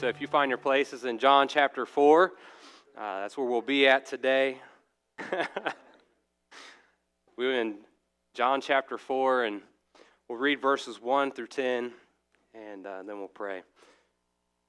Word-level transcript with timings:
So 0.00 0.08
if 0.08 0.18
you 0.18 0.28
find 0.28 0.48
your 0.48 0.56
places 0.56 1.04
in 1.04 1.18
John 1.18 1.46
chapter 1.46 1.84
4, 1.84 2.32
uh, 2.96 3.20
that's 3.20 3.36
where 3.36 3.46
we'll 3.46 3.60
be 3.60 3.86
at 3.86 4.06
today. 4.06 4.56
We're 7.36 7.60
in 7.60 7.80
John 8.32 8.62
chapter 8.62 8.96
4, 8.96 9.44
and 9.44 9.60
we'll 10.26 10.38
read 10.38 10.58
verses 10.62 11.02
1 11.02 11.32
through 11.32 11.48
10, 11.48 11.92
and 12.54 12.86
uh, 12.86 13.02
then 13.02 13.18
we'll 13.18 13.28
pray. 13.28 13.60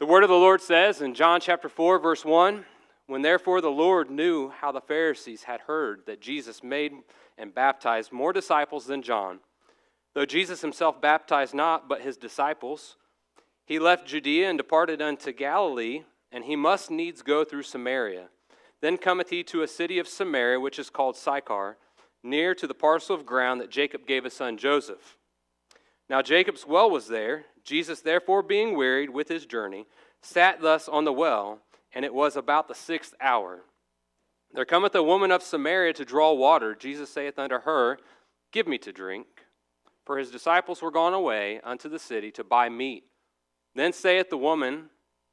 The 0.02 0.05
word 0.05 0.23
of 0.23 0.30
the 0.30 0.36
Lord 0.36 0.59
says 0.59 1.02
in 1.02 1.13
John 1.13 1.39
chapter 1.39 1.70
4, 1.70 2.00
verse 2.00 2.25
1 2.25 2.66
When 3.07 3.21
therefore 3.21 3.61
the 3.61 3.71
Lord 3.71 4.11
knew 4.11 4.50
how 4.50 4.73
the 4.73 4.82
Pharisees 4.82 5.43
had 5.43 5.61
heard 5.61 6.02
that 6.07 6.20
Jesus 6.20 6.61
made 6.61 6.91
and 7.38 7.55
baptized 7.55 8.12
more 8.12 8.34
disciples 8.34 8.85
than 8.85 9.02
John, 9.02 9.40
though 10.13 10.26
Jesus 10.26 10.59
himself 10.59 10.99
baptized 10.99 11.54
not, 11.54 11.88
but 11.88 12.02
his 12.02 12.18
disciples, 12.18 12.98
he 13.71 13.80
left 13.80 14.05
Judea 14.05 14.49
and 14.49 14.57
departed 14.57 15.02
unto 15.02 15.31
Galilee, 15.31 16.03
and 16.29 16.43
he 16.43 16.57
must 16.57 16.91
needs 16.91 17.21
go 17.21 17.45
through 17.45 17.63
Samaria. 17.63 18.27
Then 18.81 18.98
cometh 18.98 19.29
he 19.29 19.43
to 19.43 19.62
a 19.62 19.67
city 19.67 19.98
of 19.98 20.09
Samaria, 20.09 20.59
which 20.59 20.77
is 20.77 20.89
called 20.89 21.16
Sychar, 21.16 21.77
near 22.21 22.53
to 22.53 22.67
the 22.67 22.73
parcel 22.73 23.15
of 23.15 23.26
ground 23.26 23.62
that 23.62 23.70
Jacob 23.70 24.05
gave 24.05 24.26
his 24.26 24.34
son 24.34 24.57
Joseph. 24.57 25.17
Now 26.09 26.21
Jacob's 26.21 26.67
well 26.67 26.91
was 26.91 27.07
there. 27.07 27.45
Jesus, 27.63 28.02
therefore, 28.02 28.43
being 28.43 28.76
wearied 28.76 29.12
with 29.12 29.29
his 29.29 29.45
journey, 29.45 29.85
sat 30.21 30.59
thus 30.59 30.90
on 30.90 31.05
the 31.05 31.13
well, 31.13 31.59
and 31.93 32.03
it 32.03 32.13
was 32.13 32.35
about 32.35 32.67
the 32.67 32.76
sixth 32.76 33.15
hour. 33.21 33.62
There 34.53 34.65
cometh 34.65 34.95
a 34.95 35.01
woman 35.01 35.31
of 35.31 35.43
Samaria 35.43 35.93
to 35.93 36.03
draw 36.03 36.34
water. 36.34 36.76
Jesus 36.76 37.09
saith 37.09 37.40
unto 37.40 37.62
her, 37.62 37.99
Give 38.51 38.67
me 38.67 38.77
to 38.79 38.91
drink. 38.91 39.27
For 40.05 40.18
his 40.18 40.29
disciples 40.29 40.81
were 40.81 40.91
gone 40.91 41.13
away 41.13 41.62
unto 41.63 41.87
the 41.87 41.99
city 41.99 42.31
to 42.31 42.43
buy 42.43 42.68
meat. 42.68 43.05
Then 43.76 43.94
saith 43.94 44.30
the 44.30 44.38
woman 44.38 44.90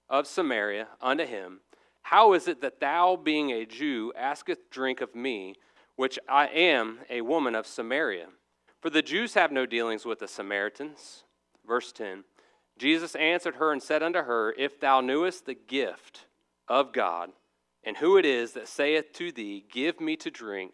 of 0.09 0.27
Samaria 0.27 0.89
unto 1.01 1.25
him, 1.25 1.61
How 2.03 2.33
is 2.33 2.49
it 2.49 2.61
that 2.61 2.81
thou, 2.81 3.17
being 3.17 3.51
a 3.51 3.67
Jew, 3.67 4.13
askest 4.17 4.71
drink 4.71 5.01
of 5.01 5.15
me, 5.15 5.55
which 5.97 6.19
I 6.29 6.47
am 6.47 7.01
a 7.11 7.23
woman 7.23 7.55
of 7.55 7.67
Samaria? 7.67 8.29
For 8.81 8.91
the 8.91 9.03
Jews 9.03 9.35
have 9.35 9.51
no 9.51 9.67
dealings 9.67 10.05
with 10.05 10.21
the 10.21 10.29
Samaritans. 10.29 11.25
Verse 11.67 11.93
10 11.93 12.25
Jesus 12.79 13.17
answered 13.17 13.57
her 13.57 13.73
and 13.73 13.83
said 13.83 14.03
unto 14.03 14.23
her, 14.23 14.55
If 14.57 14.79
thou 14.79 15.01
knewest 15.01 15.47
the 15.47 15.55
gift 15.55 16.27
of 16.69 16.93
God, 16.93 17.31
and 17.83 17.97
who 17.97 18.17
it 18.17 18.25
is 18.25 18.53
that 18.53 18.69
saith 18.69 19.13
to 19.15 19.33
thee, 19.33 19.65
Give 19.71 20.01
me 20.01 20.17
to 20.17 20.31
drink, 20.31 20.73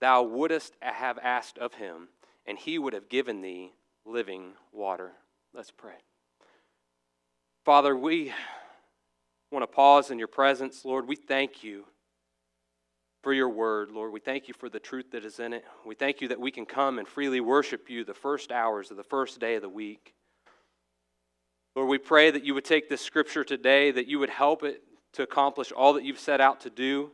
thou 0.00 0.22
wouldst 0.22 0.74
have 0.80 1.18
asked 1.22 1.58
of 1.58 1.74
him, 1.74 2.08
and 2.46 2.58
he 2.58 2.78
would 2.78 2.94
have 2.94 3.10
given 3.10 3.42
thee 3.42 3.74
living 4.06 4.52
water. 4.72 5.12
Let's 5.52 5.70
pray. 5.70 5.98
Father, 7.64 7.96
we 7.96 8.32
want 9.52 9.62
to 9.62 9.68
pause 9.68 10.10
in 10.10 10.18
your 10.18 10.26
presence. 10.26 10.84
Lord, 10.84 11.06
we 11.06 11.14
thank 11.14 11.62
you 11.62 11.84
for 13.22 13.32
your 13.32 13.48
word, 13.48 13.92
Lord. 13.92 14.12
We 14.12 14.18
thank 14.18 14.48
you 14.48 14.54
for 14.54 14.68
the 14.68 14.80
truth 14.80 15.12
that 15.12 15.24
is 15.24 15.38
in 15.38 15.52
it. 15.52 15.64
We 15.86 15.94
thank 15.94 16.20
you 16.20 16.28
that 16.28 16.40
we 16.40 16.50
can 16.50 16.66
come 16.66 16.98
and 16.98 17.06
freely 17.06 17.40
worship 17.40 17.88
you 17.88 18.02
the 18.02 18.14
first 18.14 18.50
hours 18.50 18.90
of 18.90 18.96
the 18.96 19.04
first 19.04 19.38
day 19.38 19.54
of 19.54 19.62
the 19.62 19.68
week. 19.68 20.12
Lord, 21.76 21.88
we 21.88 21.98
pray 21.98 22.32
that 22.32 22.44
you 22.44 22.52
would 22.54 22.64
take 22.64 22.88
this 22.88 23.00
scripture 23.00 23.44
today, 23.44 23.92
that 23.92 24.08
you 24.08 24.18
would 24.18 24.30
help 24.30 24.64
it 24.64 24.82
to 25.12 25.22
accomplish 25.22 25.70
all 25.70 25.92
that 25.92 26.04
you've 26.04 26.18
set 26.18 26.40
out 26.40 26.62
to 26.62 26.70
do. 26.70 27.12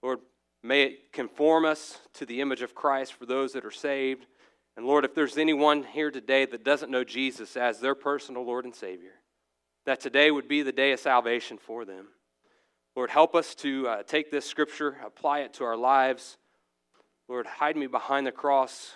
Lord, 0.00 0.20
may 0.62 0.84
it 0.84 1.12
conform 1.12 1.64
us 1.64 1.98
to 2.14 2.24
the 2.24 2.40
image 2.40 2.62
of 2.62 2.74
Christ 2.74 3.14
for 3.14 3.26
those 3.26 3.52
that 3.54 3.64
are 3.64 3.72
saved. 3.72 4.26
And 4.76 4.86
Lord, 4.86 5.04
if 5.04 5.12
there's 5.12 5.38
anyone 5.38 5.82
here 5.82 6.12
today 6.12 6.46
that 6.46 6.64
doesn't 6.64 6.90
know 6.90 7.02
Jesus 7.02 7.56
as 7.56 7.80
their 7.80 7.96
personal 7.96 8.44
Lord 8.44 8.64
and 8.64 8.74
Savior, 8.74 9.14
that 9.86 10.00
today 10.00 10.30
would 10.30 10.48
be 10.48 10.62
the 10.62 10.72
day 10.72 10.92
of 10.92 11.00
salvation 11.00 11.58
for 11.58 11.84
them. 11.84 12.08
Lord, 12.94 13.10
help 13.10 13.34
us 13.34 13.54
to 13.56 13.88
uh, 13.88 14.02
take 14.02 14.30
this 14.30 14.44
scripture, 14.44 14.96
apply 15.04 15.40
it 15.40 15.54
to 15.54 15.64
our 15.64 15.76
lives. 15.76 16.36
Lord, 17.28 17.46
hide 17.46 17.76
me 17.76 17.86
behind 17.86 18.26
the 18.26 18.32
cross. 18.32 18.92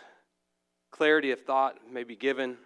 Clarity 0.90 1.30
of 1.30 1.40
thought 1.40 1.78
may 1.90 2.04
be 2.04 2.16
given. 2.16 2.58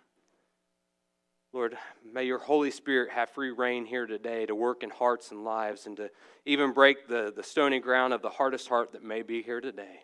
Lord, 1.52 1.76
may 2.12 2.24
your 2.24 2.38
Holy 2.38 2.70
Spirit 2.70 3.10
have 3.10 3.30
free 3.30 3.50
rein 3.50 3.84
here 3.84 4.06
today 4.06 4.46
to 4.46 4.54
work 4.54 4.82
in 4.82 4.90
hearts 4.90 5.30
and 5.30 5.44
lives 5.44 5.86
and 5.86 5.96
to 5.96 6.10
even 6.46 6.72
break 6.72 7.08
the, 7.08 7.32
the 7.34 7.42
stony 7.42 7.80
ground 7.80 8.12
of 8.12 8.22
the 8.22 8.28
hardest 8.28 8.68
heart 8.68 8.92
that 8.92 9.02
may 9.02 9.22
be 9.22 9.42
here 9.42 9.60
today. 9.60 10.00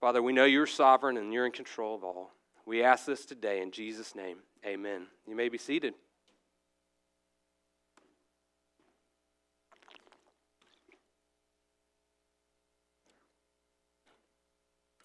Father, 0.00 0.22
we 0.22 0.32
know 0.32 0.44
you're 0.44 0.66
sovereign 0.66 1.16
and 1.16 1.32
you're 1.32 1.46
in 1.46 1.52
control 1.52 1.94
of 1.94 2.04
all. 2.04 2.30
We 2.66 2.82
ask 2.82 3.04
this 3.04 3.26
today 3.26 3.60
in 3.60 3.70
Jesus' 3.70 4.14
name. 4.14 4.38
Amen. 4.66 5.06
You 5.26 5.36
may 5.36 5.50
be 5.50 5.58
seated. 5.58 5.94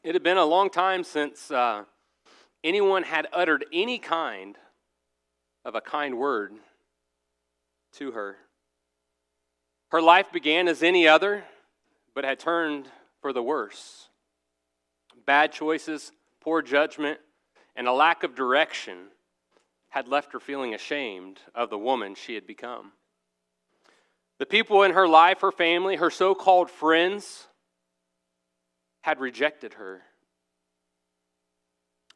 It 0.01 0.15
had 0.15 0.23
been 0.23 0.37
a 0.37 0.45
long 0.45 0.69
time 0.69 1.03
since 1.03 1.51
uh, 1.51 1.83
anyone 2.63 3.03
had 3.03 3.27
uttered 3.33 3.65
any 3.73 3.99
kind 3.99 4.57
of 5.65 5.75
a 5.75 5.81
kind 5.81 6.17
word 6.17 6.53
to 7.93 8.11
her. 8.11 8.37
Her 9.89 10.01
life 10.01 10.31
began 10.31 10.69
as 10.69 10.83
any 10.83 11.05
other, 11.05 11.43
but 12.15 12.23
had 12.23 12.39
turned 12.39 12.87
for 13.21 13.33
the 13.33 13.43
worse. 13.43 14.07
Bad 15.25 15.51
choices, 15.51 16.13
poor 16.39 16.61
judgment, 16.61 17.19
and 17.75 17.85
a 17.85 17.93
lack 17.93 18.23
of 18.23 18.35
direction 18.35 19.07
had 19.89 20.07
left 20.07 20.31
her 20.31 20.39
feeling 20.39 20.73
ashamed 20.73 21.39
of 21.53 21.69
the 21.69 21.77
woman 21.77 22.15
she 22.15 22.35
had 22.35 22.47
become. 22.47 22.93
The 24.37 24.45
people 24.45 24.83
in 24.83 24.93
her 24.93 25.09
life, 25.09 25.41
her 25.41 25.51
family, 25.51 25.97
her 25.97 26.09
so 26.09 26.33
called 26.33 26.71
friends, 26.71 27.48
had 29.01 29.19
rejected 29.19 29.75
her. 29.75 30.01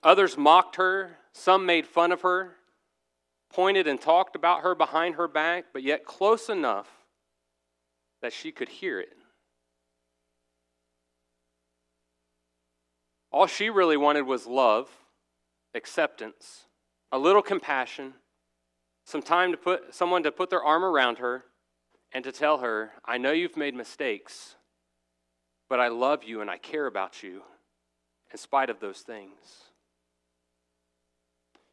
Others 0.04 0.38
mocked 0.38 0.76
her, 0.76 1.18
some 1.32 1.66
made 1.66 1.88
fun 1.88 2.12
of 2.12 2.22
her, 2.22 2.56
pointed 3.52 3.88
and 3.88 4.02
talked 4.02 4.36
about 4.36 4.62
her 4.62 4.76
behind 4.76 5.16
her 5.16 5.28
back, 5.28 5.66
but 5.72 5.84
yet 5.84 6.06
close 6.06 6.50
enough 6.50 6.90
that 8.22 8.34
she 8.34 8.52
could 8.52 8.70
hear 8.70 9.00
it. 9.00 9.16
All 13.32 13.48
she 13.48 13.70
really 13.70 13.98
wanted 13.98 14.24
was 14.24 14.46
love, 14.46 14.90
acceptance, 15.74 16.66
a 17.12 17.18
little 17.18 17.42
compassion, 17.42 18.14
some 19.06 19.22
time 19.22 19.52
to 19.52 19.58
put 19.58 19.94
someone 19.94 20.24
to 20.24 20.32
put 20.32 20.50
their 20.50 20.64
arm 20.64 20.84
around 20.84 21.18
her 21.18 21.46
and 22.12 22.24
to 22.24 22.32
tell 22.32 22.60
her, 22.60 22.92
I 23.04 23.18
know 23.18 23.32
you've 23.32 23.58
made 23.58 23.74
mistakes, 23.74 24.56
but 25.74 25.80
I 25.80 25.88
love 25.88 26.24
you 26.24 26.40
and 26.42 26.52
I 26.52 26.60
care 26.60 26.86
about 26.86 27.24
you 27.24 27.42
in 28.32 28.38
spite 28.38 28.70
of 28.70 28.80
those 28.80 29.00
things. 29.00 29.34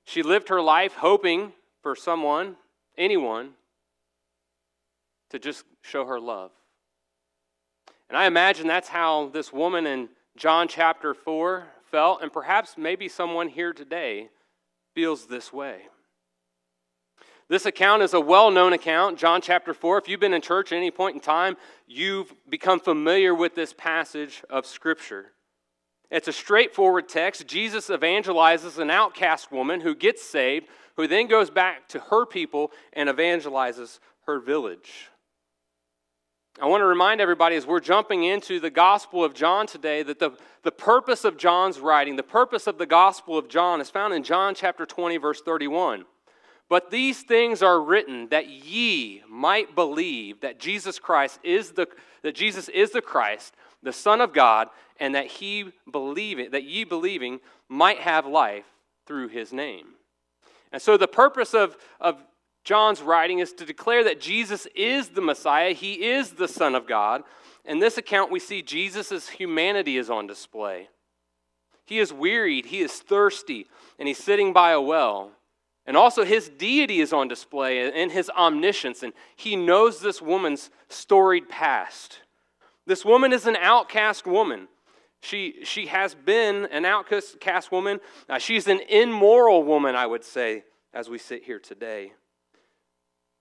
She 0.05 0.22
lived 0.22 0.49
her 0.49 0.62
life 0.62 0.94
hoping 0.94 1.53
for 1.83 1.94
someone, 1.94 2.56
anyone, 2.97 3.50
to 5.28 5.39
just 5.39 5.65
show 5.83 6.06
her 6.06 6.19
love. 6.19 6.50
And 8.09 8.16
I 8.16 8.25
imagine 8.25 8.66
that's 8.66 8.89
how 8.89 9.28
this 9.34 9.53
woman 9.53 9.87
in 9.87 10.09
John 10.34 10.66
chapter 10.66 11.12
4 11.12 11.66
felt, 11.91 12.22
and 12.22 12.33
perhaps 12.33 12.78
maybe 12.78 13.06
someone 13.06 13.49
here 13.49 13.75
today 13.75 14.31
feels 14.94 15.27
this 15.27 15.53
way. 15.53 15.83
This 17.50 17.66
account 17.66 18.03
is 18.03 18.15
a 18.15 18.21
well 18.21 18.53
known 18.53 18.72
account, 18.72 19.19
John 19.19 19.41
chapter 19.41 19.75
4. 19.75 19.99
If 19.99 20.09
you've 20.09 20.21
been 20.21 20.34
in 20.34 20.41
church 20.41 20.71
at 20.71 20.77
any 20.77 20.93
point 20.93 21.16
in 21.16 21.21
time, 21.21 21.56
you've 21.88 22.33
become 22.49 22.78
familiar 22.78 23.34
with 23.34 23.56
this 23.56 23.72
passage 23.72 24.44
of 24.49 24.65
Scripture. 24.65 25.33
It's 26.13 26.28
a 26.28 26.33
straightforward 26.33 27.09
text. 27.09 27.48
Jesus 27.48 27.89
evangelizes 27.89 28.78
an 28.78 28.89
outcast 28.89 29.51
woman 29.51 29.80
who 29.80 29.97
gets 29.97 30.22
saved, 30.22 30.69
who 30.97 31.09
then 31.09 31.27
goes 31.27 31.51
back 31.51 31.89
to 31.89 31.98
her 31.98 32.24
people 32.24 32.71
and 32.92 33.09
evangelizes 33.09 33.98
her 34.27 34.39
village. 34.39 35.09
I 36.63 36.66
want 36.66 36.83
to 36.83 36.86
remind 36.86 37.21
everybody 37.21 37.57
as 37.57 37.66
we're 37.66 37.80
jumping 37.80 38.22
into 38.22 38.60
the 38.60 38.71
Gospel 38.71 39.24
of 39.24 39.34
John 39.34 39.66
today 39.66 40.04
that 40.04 40.21
the, 40.21 40.36
the 40.63 40.71
purpose 40.71 41.24
of 41.24 41.36
John's 41.36 41.80
writing, 41.80 42.15
the 42.15 42.22
purpose 42.22 42.69
of 42.69 42.78
the 42.78 42.86
Gospel 42.86 43.36
of 43.36 43.48
John, 43.48 43.80
is 43.80 43.91
found 43.91 44.15
in 44.15 44.22
John 44.22 44.54
chapter 44.54 44.86
20, 44.86 45.16
verse 45.16 45.41
31. 45.41 46.04
But 46.71 46.91
these 46.91 47.22
things 47.22 47.63
are 47.63 47.83
written 47.83 48.28
that 48.28 48.49
ye 48.49 49.22
might 49.28 49.75
believe 49.75 50.41
that 50.41 50.61
Jesus 50.61 51.01
Christ 51.01 51.41
is 51.43 51.72
the 51.72 51.89
that 52.22 52.34
Jesus 52.34 52.69
is 52.69 52.93
the 52.93 53.03
Christ, 53.03 53.55
the 53.83 53.93
Son 53.93 54.21
of 54.21 54.33
God, 54.33 54.69
and 55.01 55.15
that 55.15 55.27
he 55.27 55.72
believing 55.91 56.53
that 56.53 56.65
ye 56.65 56.84
believing 56.84 57.41
might 57.69 57.99
have 57.99 58.25
life 58.25 58.67
through 59.05 59.28
his 59.28 59.53
name. 59.53 59.89
And 60.71 60.81
so 60.81 60.97
the 60.97 61.09
purpose 61.09 61.55
of, 61.55 61.77
of 62.01 62.22
John's 62.63 63.03
writing 63.03 63.41
is 63.41 63.53
to 63.55 63.65
declare 63.65 64.05
that 64.05 64.21
Jesus 64.21 64.69
is 64.77 65.09
the 65.09 65.21
Messiah, 65.21 65.72
he 65.72 66.07
is 66.07 66.33
the 66.33 66.47
Son 66.47 66.77
of 66.77 66.87
God. 66.87 67.25
In 67.65 67.81
this 67.81 67.99
account, 67.99 68.31
we 68.31 68.39
see 68.39 68.63
Jesus' 68.63 69.28
humanity 69.28 69.97
is 69.97 70.09
on 70.09 70.28
display. 70.28 70.89
He 71.84 71.99
is 71.99 72.13
wearied, 72.13 72.67
he 72.67 72.81
is 72.81 72.93
thirsty, 72.93 73.67
and 73.99 74.07
he's 74.07 74.22
sitting 74.22 74.53
by 74.53 74.71
a 74.71 74.81
well. 74.81 75.33
And 75.91 75.97
also, 75.97 76.25
his 76.25 76.48
deity 76.48 77.01
is 77.01 77.13
on 77.13 77.27
display 77.27 77.92
in 78.01 78.10
his 78.10 78.31
omniscience, 78.31 79.03
and 79.03 79.13
he 79.34 79.57
knows 79.57 79.98
this 79.98 80.22
woman's 80.22 80.71
storied 80.89 81.48
past. 81.48 82.21
This 82.87 83.04
woman 83.04 83.33
is 83.33 83.48
an 83.48 83.57
outcast 83.57 84.25
woman. 84.25 84.69
She, 85.21 85.65
she 85.65 85.87
has 85.87 86.15
been 86.15 86.66
an 86.66 86.84
outcast 86.84 87.72
woman. 87.72 87.98
Uh, 88.28 88.39
she's 88.39 88.69
an 88.69 88.78
immoral 88.89 89.65
woman, 89.65 89.97
I 89.97 90.07
would 90.07 90.22
say, 90.22 90.63
as 90.95 91.10
we 91.10 91.19
sit 91.19 91.42
here 91.42 91.59
today. 91.59 92.13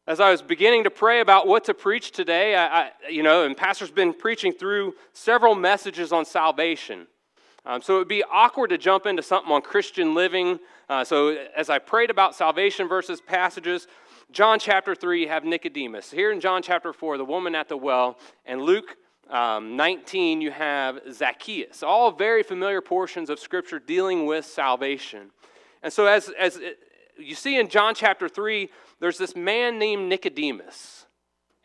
As 0.08 0.20
I 0.20 0.32
was 0.32 0.42
beginning 0.42 0.86
to 0.86 0.90
pray 0.90 1.20
about 1.20 1.46
what 1.46 1.66
to 1.66 1.76
preach 1.76 2.10
today, 2.10 2.56
I, 2.56 2.66
I 2.66 2.92
you 3.12 3.22
know, 3.22 3.46
and 3.46 3.56
Pastor's 3.56 3.92
been 3.92 4.12
preaching 4.12 4.54
through 4.54 4.96
several 5.14 5.54
messages 5.54 6.12
on 6.12 6.26
salvation. 6.26 7.06
Um, 7.66 7.82
so 7.82 7.96
it 7.96 7.98
would 8.00 8.08
be 8.08 8.24
awkward 8.24 8.70
to 8.70 8.78
jump 8.78 9.06
into 9.06 9.22
something 9.22 9.52
on 9.52 9.62
Christian 9.62 10.14
living. 10.14 10.60
Uh, 10.88 11.04
so 11.04 11.38
as 11.56 11.70
I 11.70 11.80
prayed 11.80 12.10
about 12.10 12.36
salvation 12.36 12.88
versus 12.88 13.22
passages, 13.22 13.88
John 14.32 14.60
chapter 14.60 14.96
3, 14.96 15.22
you 15.22 15.28
have 15.28 15.44
Nicodemus. 15.44 16.12
Here 16.12 16.32
in 16.32 16.40
John 16.40 16.62
chapter 16.62 16.94
4, 16.94 17.18
the 17.18 17.26
woman 17.26 17.56
at 17.56 17.68
the 17.68 17.78
well. 17.78 18.18
And 18.46 18.62
Luke 18.62 18.96
um, 19.30 19.76
19, 19.76 20.42
you 20.42 20.52
have 20.52 21.00
Zacchaeus. 21.12 21.84
All 21.84 22.12
very 22.12 22.44
familiar 22.44 22.82
portions 22.82 23.30
of 23.30 23.40
Scripture 23.40 23.80
dealing 23.80 24.26
with 24.26 24.46
salvation. 24.46 25.32
And 25.84 25.92
so 25.92 26.06
as, 26.06 26.30
as 26.40 26.58
it, 26.58 26.80
you 27.18 27.36
see 27.36 27.60
in 27.60 27.70
John 27.70 27.94
chapter 27.96 28.30
3, 28.30 28.70
there's 29.00 29.18
this 29.18 29.36
man 29.36 29.78
named 29.80 30.08
Nicodemus. 30.10 31.06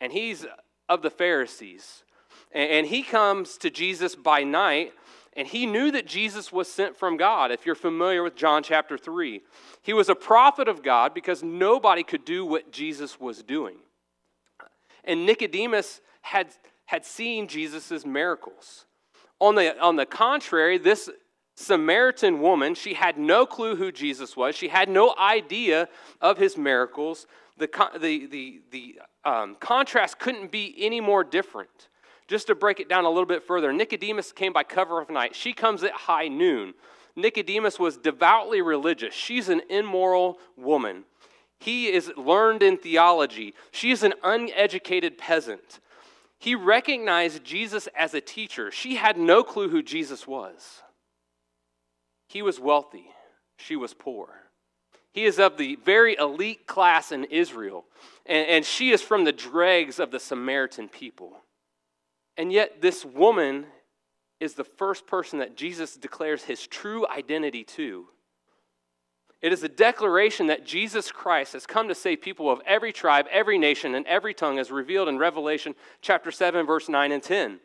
And 0.01 0.11
he's 0.11 0.45
of 0.89 1.01
the 1.01 1.09
Pharisees. 1.09 2.03
And, 2.51 2.71
and 2.71 2.87
he 2.87 3.03
comes 3.03 3.57
to 3.57 3.69
Jesus 3.69 4.15
by 4.15 4.43
night 4.43 4.93
and 5.35 5.47
he 5.47 5.65
knew 5.65 5.91
that 5.91 6.07
Jesus 6.07 6.51
was 6.51 6.71
sent 6.71 6.95
from 6.95 7.17
God, 7.17 7.51
if 7.51 7.65
you're 7.65 7.75
familiar 7.75 8.23
with 8.23 8.35
John 8.35 8.63
chapter 8.63 8.97
3. 8.97 9.41
He 9.81 9.93
was 9.93 10.07
a 10.07 10.15
prophet 10.15 10.67
of 10.67 10.81
God 10.81 11.13
because 11.13 11.43
nobody 11.43 12.03
could 12.03 12.23
do 12.23 12.45
what 12.45 12.71
Jesus 12.71 13.19
was 13.19 13.43
doing. 13.43 13.75
And 15.03 15.25
Nicodemus 15.25 15.99
had, 16.21 16.47
had 16.85 17.05
seen 17.05 17.47
Jesus' 17.47 18.05
miracles. 18.05 18.85
On 19.41 19.55
the, 19.55 19.77
on 19.79 19.97
the 19.97 20.05
contrary, 20.05 20.77
this 20.77 21.09
Samaritan 21.55 22.41
woman, 22.41 22.73
she 22.73 22.93
had 22.93 23.17
no 23.17 23.45
clue 23.45 23.75
who 23.75 23.91
Jesus 23.91 24.37
was. 24.37 24.55
She 24.55 24.69
had 24.69 24.87
no 24.87 25.15
idea 25.17 25.89
of 26.21 26.37
his 26.37 26.57
miracles. 26.57 27.27
The, 27.57 27.69
the, 27.99 28.25
the, 28.27 28.61
the 28.71 28.99
um, 29.25 29.55
contrast 29.59 30.19
couldn't 30.19 30.51
be 30.51 30.75
any 30.77 31.01
more 31.01 31.23
different. 31.23 31.89
Just 32.27 32.47
to 32.47 32.55
break 32.55 32.79
it 32.79 32.89
down 32.89 33.05
a 33.05 33.09
little 33.09 33.25
bit 33.25 33.43
further, 33.43 33.71
Nicodemus 33.71 34.31
came 34.31 34.53
by 34.53 34.63
cover 34.63 34.99
of 34.99 35.09
night. 35.09 35.35
She 35.35 35.53
comes 35.53 35.83
at 35.83 35.91
high 35.91 36.27
noon. 36.27 36.73
Nicodemus 37.15 37.79
was 37.79 37.97
devoutly 37.97 38.61
religious. 38.61 39.13
She's 39.13 39.47
an 39.47 39.61
immoral 39.69 40.39
woman. 40.57 41.03
He 41.59 41.87
is 41.87 42.11
learned 42.17 42.63
in 42.63 42.77
theology. 42.77 43.53
She 43.71 43.91
is 43.91 44.03
an 44.03 44.13
uneducated 44.23 45.17
peasant. 45.17 45.79
He 46.39 46.55
recognized 46.55 47.43
Jesus 47.43 47.87
as 47.95 48.13
a 48.13 48.21
teacher. 48.21 48.71
She 48.71 48.95
had 48.95 49.17
no 49.17 49.43
clue 49.43 49.69
who 49.69 49.81
Jesus 49.81 50.27
was. 50.27 50.81
He 52.27 52.41
was 52.41 52.59
wealthy, 52.59 53.05
she 53.57 53.75
was 53.75 53.93
poor. 53.93 54.29
He 55.13 55.23
is 55.23 55.39
of 55.39 55.55
the 55.55 55.77
very 55.77 56.17
elite 56.17 56.67
class 56.67 57.13
in 57.13 57.23
Israel, 57.25 57.85
and, 58.25 58.45
and 58.47 58.65
she 58.65 58.91
is 58.91 59.01
from 59.01 59.23
the 59.23 59.31
dregs 59.31 59.97
of 59.97 60.11
the 60.11 60.19
Samaritan 60.19 60.89
people. 60.89 61.37
And 62.37 62.51
yet, 62.51 62.81
this 62.81 63.05
woman 63.05 63.65
is 64.39 64.53
the 64.53 64.63
first 64.63 65.07
person 65.07 65.39
that 65.39 65.55
Jesus 65.55 65.95
declares 65.95 66.43
his 66.43 66.67
true 66.67 67.07
identity 67.07 67.63
to. 67.63 68.07
It 69.41 69.53
is 69.53 69.63
a 69.63 69.69
declaration 69.69 70.47
that 70.47 70.65
Jesus 70.65 71.11
Christ 71.11 71.53
has 71.53 71.65
come 71.65 71.87
to 71.87 71.95
save 71.95 72.21
people 72.21 72.49
of 72.49 72.61
every 72.65 72.91
tribe, 72.91 73.27
every 73.31 73.57
nation, 73.57 73.95
and 73.95 74.05
every 74.07 74.33
tongue, 74.33 74.59
as 74.59 74.71
revealed 74.71 75.07
in 75.07 75.17
Revelation 75.17 75.75
chapter 76.01 76.31
7, 76.31 76.65
verse 76.65 76.89
9 76.89 77.11
and 77.11 77.21
10. 77.21 77.59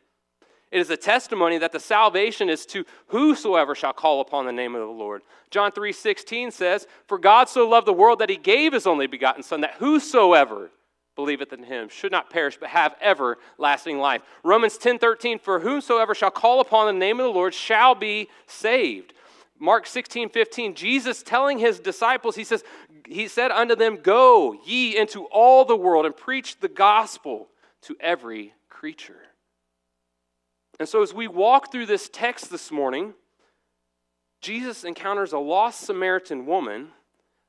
It 0.70 0.78
is 0.78 0.90
a 0.90 0.96
testimony 0.96 1.58
that 1.58 1.73
the 1.73 1.81
salvation 1.81 2.49
is 2.49 2.64
to 2.66 2.84
whosoever 3.08 3.75
shall 3.75 3.93
call 3.93 4.20
upon 4.20 4.46
the 4.46 4.52
name 4.52 4.75
of 4.75 4.82
the 4.82 4.87
Lord. 4.87 5.23
John 5.50 5.73
3:16 5.73 6.52
says, 6.52 6.87
"For 7.06 7.19
God 7.19 7.49
so 7.49 7.66
loved 7.66 7.88
the 7.88 7.93
world 7.93 8.20
that 8.20 8.31
he 8.31 8.37
gave 8.37 8.73
his 8.73 8.87
only 8.87 9.08
begotten 9.08 9.43
son 9.43 9.62
that 9.62 9.75
whosoever 9.75 10.70
believeth 11.16 11.52
in 11.52 11.62
him 11.62 11.88
should 11.88 12.12
not 12.12 12.30
perish 12.30 12.56
but 12.58 12.68
have 12.70 12.96
everlasting 13.00 13.98
life. 13.98 14.22
Romans 14.42 14.78
10 14.78 14.98
13 14.98 15.38
for 15.38 15.60
whomsoever 15.60 16.14
shall 16.14 16.30
call 16.30 16.60
upon 16.60 16.86
the 16.86 16.98
name 16.98 17.20
of 17.20 17.24
the 17.24 17.32
lord 17.32 17.54
shall 17.54 17.94
be 17.94 18.28
saved. 18.46 19.12
Mark 19.58 19.86
16 19.86 20.30
15 20.30 20.74
jesus 20.74 21.22
telling 21.22 21.58
his 21.58 21.78
disciples 21.78 22.36
he 22.36 22.44
says 22.44 22.64
he 23.06 23.28
said 23.28 23.50
unto 23.50 23.74
them 23.74 23.96
go 23.96 24.56
ye 24.64 24.96
into 24.96 25.24
all 25.26 25.64
the 25.64 25.76
world 25.76 26.06
and 26.06 26.16
preach 26.16 26.58
the 26.60 26.68
gospel 26.68 27.48
to 27.82 27.96
every 28.00 28.54
creature. 28.68 29.20
And 30.78 30.88
so 30.88 31.02
as 31.02 31.12
we 31.12 31.28
walk 31.28 31.70
through 31.70 31.86
this 31.86 32.08
text 32.10 32.50
this 32.50 32.70
morning 32.70 33.14
jesus 34.40 34.84
encounters 34.84 35.32
a 35.32 35.38
lost 35.38 35.80
samaritan 35.80 36.46
woman. 36.46 36.88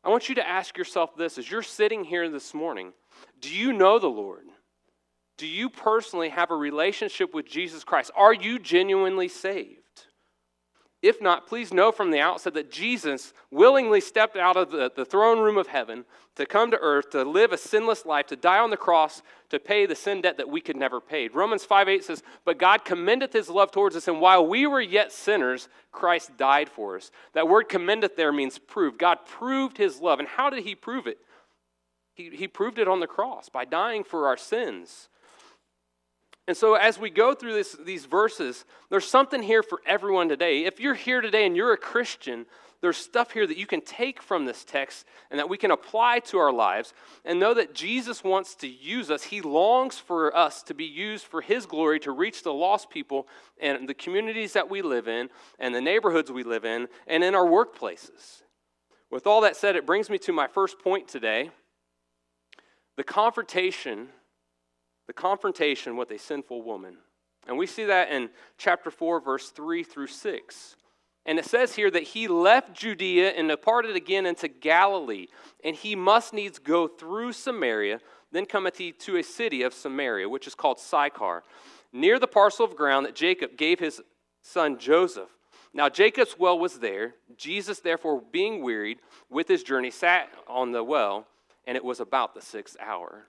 I 0.04 0.10
want 0.10 0.30
you 0.30 0.36
to 0.36 0.48
ask 0.48 0.78
yourself 0.78 1.16
this 1.16 1.38
as 1.38 1.50
you're 1.50 1.62
sitting 1.62 2.04
here 2.04 2.28
this 2.28 2.56
morning 2.56 2.94
do 3.40 3.54
you 3.54 3.74
know 3.74 4.00
the 4.00 4.08
Lord? 4.08 4.46
Do 5.38 5.48
you 5.48 5.70
personally 5.70 6.30
have 6.30 6.52
a 6.52 6.56
relationship 6.56 7.34
with 7.34 7.48
Jesus 7.48 7.84
Christ? 7.84 8.12
Are 8.16 8.34
you 8.34 8.60
genuinely 8.60 9.28
saved? 9.28 9.78
If 11.02 11.20
not, 11.20 11.48
please 11.48 11.74
know 11.74 11.92
from 11.92 12.12
the 12.12 12.20
outset 12.20 12.54
that 12.54 12.70
Jesus 12.70 13.34
willingly 13.50 14.02
stepped 14.02 14.38
out 14.38 14.56
of 14.56 14.70
the, 14.70 14.92
the 14.96 15.04
throne 15.04 15.40
room 15.40 15.58
of 15.58 15.66
heaven 15.66 16.06
to 16.36 16.46
come 16.46 16.70
to 16.70 16.78
earth, 16.80 17.10
to 17.10 17.24
live 17.24 17.52
a 17.52 17.58
sinless 17.58 18.06
life, 18.06 18.28
to 18.28 18.36
die 18.36 18.60
on 18.60 18.70
the 18.70 18.78
cross, 18.78 19.24
to 19.50 19.60
pay 19.60 19.88
the 19.88 19.96
sin 19.96 20.22
debt 20.22 20.38
that 20.38 20.50
we 20.50 20.62
could 20.62 20.76
never 20.76 21.02
pay. 21.02 21.28
Romans 21.28 21.66
5 21.66 21.90
8 21.90 22.04
says, 22.04 22.22
But 22.46 22.60
God 22.60 22.86
commendeth 22.86 23.34
his 23.34 23.50
love 23.50 23.72
towards 23.72 23.96
us, 23.96 24.08
and 24.08 24.22
while 24.22 24.46
we 24.46 24.68
were 24.68 24.80
yet 24.80 25.12
sinners, 25.12 25.70
Christ 25.92 26.38
died 26.38 26.70
for 26.70 26.98
us. 26.98 27.10
That 27.34 27.48
word 27.48 27.68
commendeth 27.68 28.16
there 28.16 28.32
means 28.32 28.60
prove. 28.60 29.00
God 29.00 29.26
proved 29.26 29.78
his 29.78 30.00
love. 30.00 30.20
And 30.20 30.28
how 30.28 30.52
did 30.52 30.64
he 30.64 30.76
prove 30.76 31.08
it? 31.08 31.18
He, 32.14 32.30
he 32.30 32.48
proved 32.48 32.80
it 32.80 32.88
on 32.88 33.00
the 33.00 33.08
cross 33.08 33.50
by 33.50 33.66
dying 33.66 34.04
for 34.04 34.28
our 34.28 34.38
sins. 34.38 35.10
And 36.48 36.58
so, 36.58 36.74
as 36.76 37.00
we 37.00 37.10
go 37.10 37.34
through 37.34 37.54
this, 37.54 37.78
these 37.86 38.06
verses, 38.06 38.66
there's 38.90 39.08
something 39.08 39.42
here 39.42 39.64
for 39.64 39.80
everyone 39.86 40.28
today. 40.28 40.66
If 40.66 40.80
you're 40.80 40.96
here 40.96 41.22
today 41.22 41.46
and 41.46 41.56
you're 41.56 41.72
a 41.72 41.78
Christian, 41.78 42.46
there's 42.82 42.98
stuff 42.98 43.32
here 43.32 43.46
that 43.46 43.58
you 43.58 43.68
can 43.68 43.82
take 43.82 44.22
from 44.22 44.46
this 44.46 44.66
text 44.66 45.06
and 45.30 45.40
that 45.40 45.48
we 45.48 45.58
can 45.58 45.70
apply 45.70 46.20
to 46.26 46.40
our 46.40 46.52
lives 46.52 46.94
and 47.24 47.40
know 47.40 47.54
that 47.54 47.76
Jesus 47.76 48.24
wants 48.24 48.56
to 48.56 48.68
use 48.68 49.12
us. 49.12 49.24
He 49.24 49.40
longs 49.40 50.00
for 50.00 50.36
us 50.36 50.64
to 50.64 50.74
be 50.74 50.86
used 50.86 51.26
for 51.26 51.42
His 51.42 51.68
glory 51.68 52.00
to 52.02 52.12
reach 52.12 52.42
the 52.42 52.54
lost 52.54 52.90
people 52.90 53.28
and 53.62 53.88
the 53.88 53.94
communities 53.94 54.54
that 54.54 54.70
we 54.70 54.82
live 54.82 55.08
in 55.08 55.30
and 55.60 55.76
the 55.76 55.82
neighborhoods 55.82 56.32
we 56.32 56.44
live 56.44 56.66
in 56.66 56.88
and 57.06 57.24
in 57.24 57.36
our 57.36 57.46
workplaces. 57.46 58.42
With 59.12 59.28
all 59.28 59.42
that 59.42 59.56
said, 59.56 59.76
it 59.76 59.86
brings 59.86 60.10
me 60.10 60.18
to 60.20 60.34
my 60.34 60.48
first 60.48 60.80
point 60.80 61.08
today 61.08 61.52
the 62.98 63.04
confrontation, 63.04 64.10
the 65.08 65.14
confrontation 65.14 65.98
with 65.98 66.12
a 66.12 66.20
sinful 66.20 66.62
woman. 66.62 66.98
And 67.48 67.58
we 67.58 67.66
see 67.68 67.86
that 67.86 68.12
in 68.12 68.30
chapter 68.58 68.92
4, 68.92 69.22
verse 69.22 69.50
3 69.50 69.84
through 69.84 70.08
6. 70.08 70.76
And 71.26 71.38
it 71.38 71.46
says 71.46 71.76
here 71.76 71.92
that 71.92 72.04
he 72.04 72.28
left 72.28 72.74
Judea 72.74 73.30
and 73.32 73.50
departed 73.50 73.96
again 73.96 74.26
into 74.26 74.48
Galilee, 74.48 75.28
and 75.64 75.76
he 75.76 75.96
must 75.96 76.34
needs 76.34 76.58
go 76.58 76.88
through 76.88 77.34
Samaria. 77.34 78.00
Then 78.32 78.46
cometh 78.46 78.78
he 78.78 78.92
to 78.94 79.18
a 79.18 79.24
city 79.24 79.62
of 79.62 79.74
Samaria, 79.74 80.30
which 80.30 80.48
is 80.48 80.56
called 80.56 80.80
Sychar, 80.80 81.44
near 81.94 82.18
the 82.18 82.28
parcel 82.28 82.66
of 82.66 82.76
ground 82.76 83.06
that 83.06 83.16
Jacob 83.16 83.58
gave 83.58 83.80
his 83.80 84.02
son 84.42 84.80
Joseph. 84.80 85.30
Now 85.74 85.90
Jacob's 85.90 86.38
well 86.40 86.58
was 86.58 86.80
there. 86.80 87.16
Jesus, 87.38 87.80
therefore, 87.80 88.24
being 88.32 88.64
wearied 88.64 89.00
with 89.30 89.48
his 89.48 89.64
journey, 89.64 89.92
sat 89.92 90.30
on 90.48 90.72
the 90.72 90.84
well 90.84 91.28
and 91.66 91.78
it 91.78 91.84
was 91.84 92.00
about 92.00 92.34
the 92.34 92.42
sixth 92.42 92.76
hour. 92.80 93.28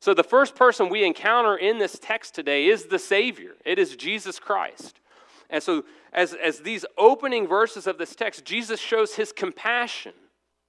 So, 0.00 0.14
the 0.14 0.24
first 0.24 0.54
person 0.54 0.88
we 0.88 1.04
encounter 1.04 1.56
in 1.56 1.78
this 1.78 1.98
text 1.98 2.34
today 2.34 2.66
is 2.66 2.86
the 2.86 2.98
Savior. 2.98 3.54
It 3.64 3.78
is 3.78 3.96
Jesus 3.96 4.38
Christ. 4.38 5.00
And 5.48 5.62
so, 5.62 5.84
as, 6.12 6.34
as 6.34 6.60
these 6.60 6.84
opening 6.98 7.46
verses 7.46 7.86
of 7.86 7.98
this 7.98 8.14
text, 8.14 8.44
Jesus 8.44 8.80
shows 8.80 9.14
his 9.14 9.32
compassion 9.32 10.12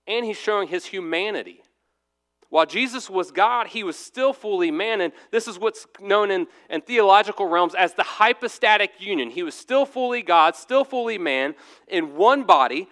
and 0.06 0.26
he's 0.26 0.40
showing 0.40 0.68
his 0.68 0.86
humanity. 0.86 1.62
While 2.50 2.66
Jesus 2.66 3.10
was 3.10 3.32
God, 3.32 3.68
he 3.68 3.84
was 3.84 3.98
still 3.98 4.32
fully 4.32 4.72
man. 4.72 5.02
And 5.02 5.12
this 5.32 5.48
is 5.48 5.60
what's 5.60 5.86
known 6.00 6.32
in, 6.32 6.48
in 6.70 6.82
theological 6.82 7.46
realms 7.46 7.76
as 7.76 7.94
the 7.94 8.04
hypostatic 8.04 8.92
union. 9.00 9.30
He 9.30 9.44
was 9.44 9.54
still 9.54 9.86
fully 9.86 10.22
God, 10.22 10.56
still 10.56 10.86
fully 10.86 11.18
man 11.18 11.56
in 11.88 12.16
one 12.16 12.44
body, 12.44 12.88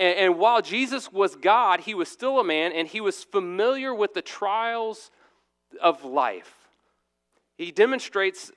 and, 0.00 0.18
and 0.18 0.38
while 0.38 0.62
Jesus 0.62 1.12
was 1.12 1.36
God, 1.36 1.80
he 1.80 1.94
was 1.94 2.08
still 2.08 2.40
a 2.40 2.44
man 2.44 2.72
and 2.72 2.88
he 2.88 3.00
was 3.00 3.22
familiar 3.22 3.94
with 3.94 4.14
the 4.14 4.22
trials 4.22 5.10
of 5.80 6.04
life. 6.04 6.54
He 7.58 7.70
demonstrates 7.70 8.50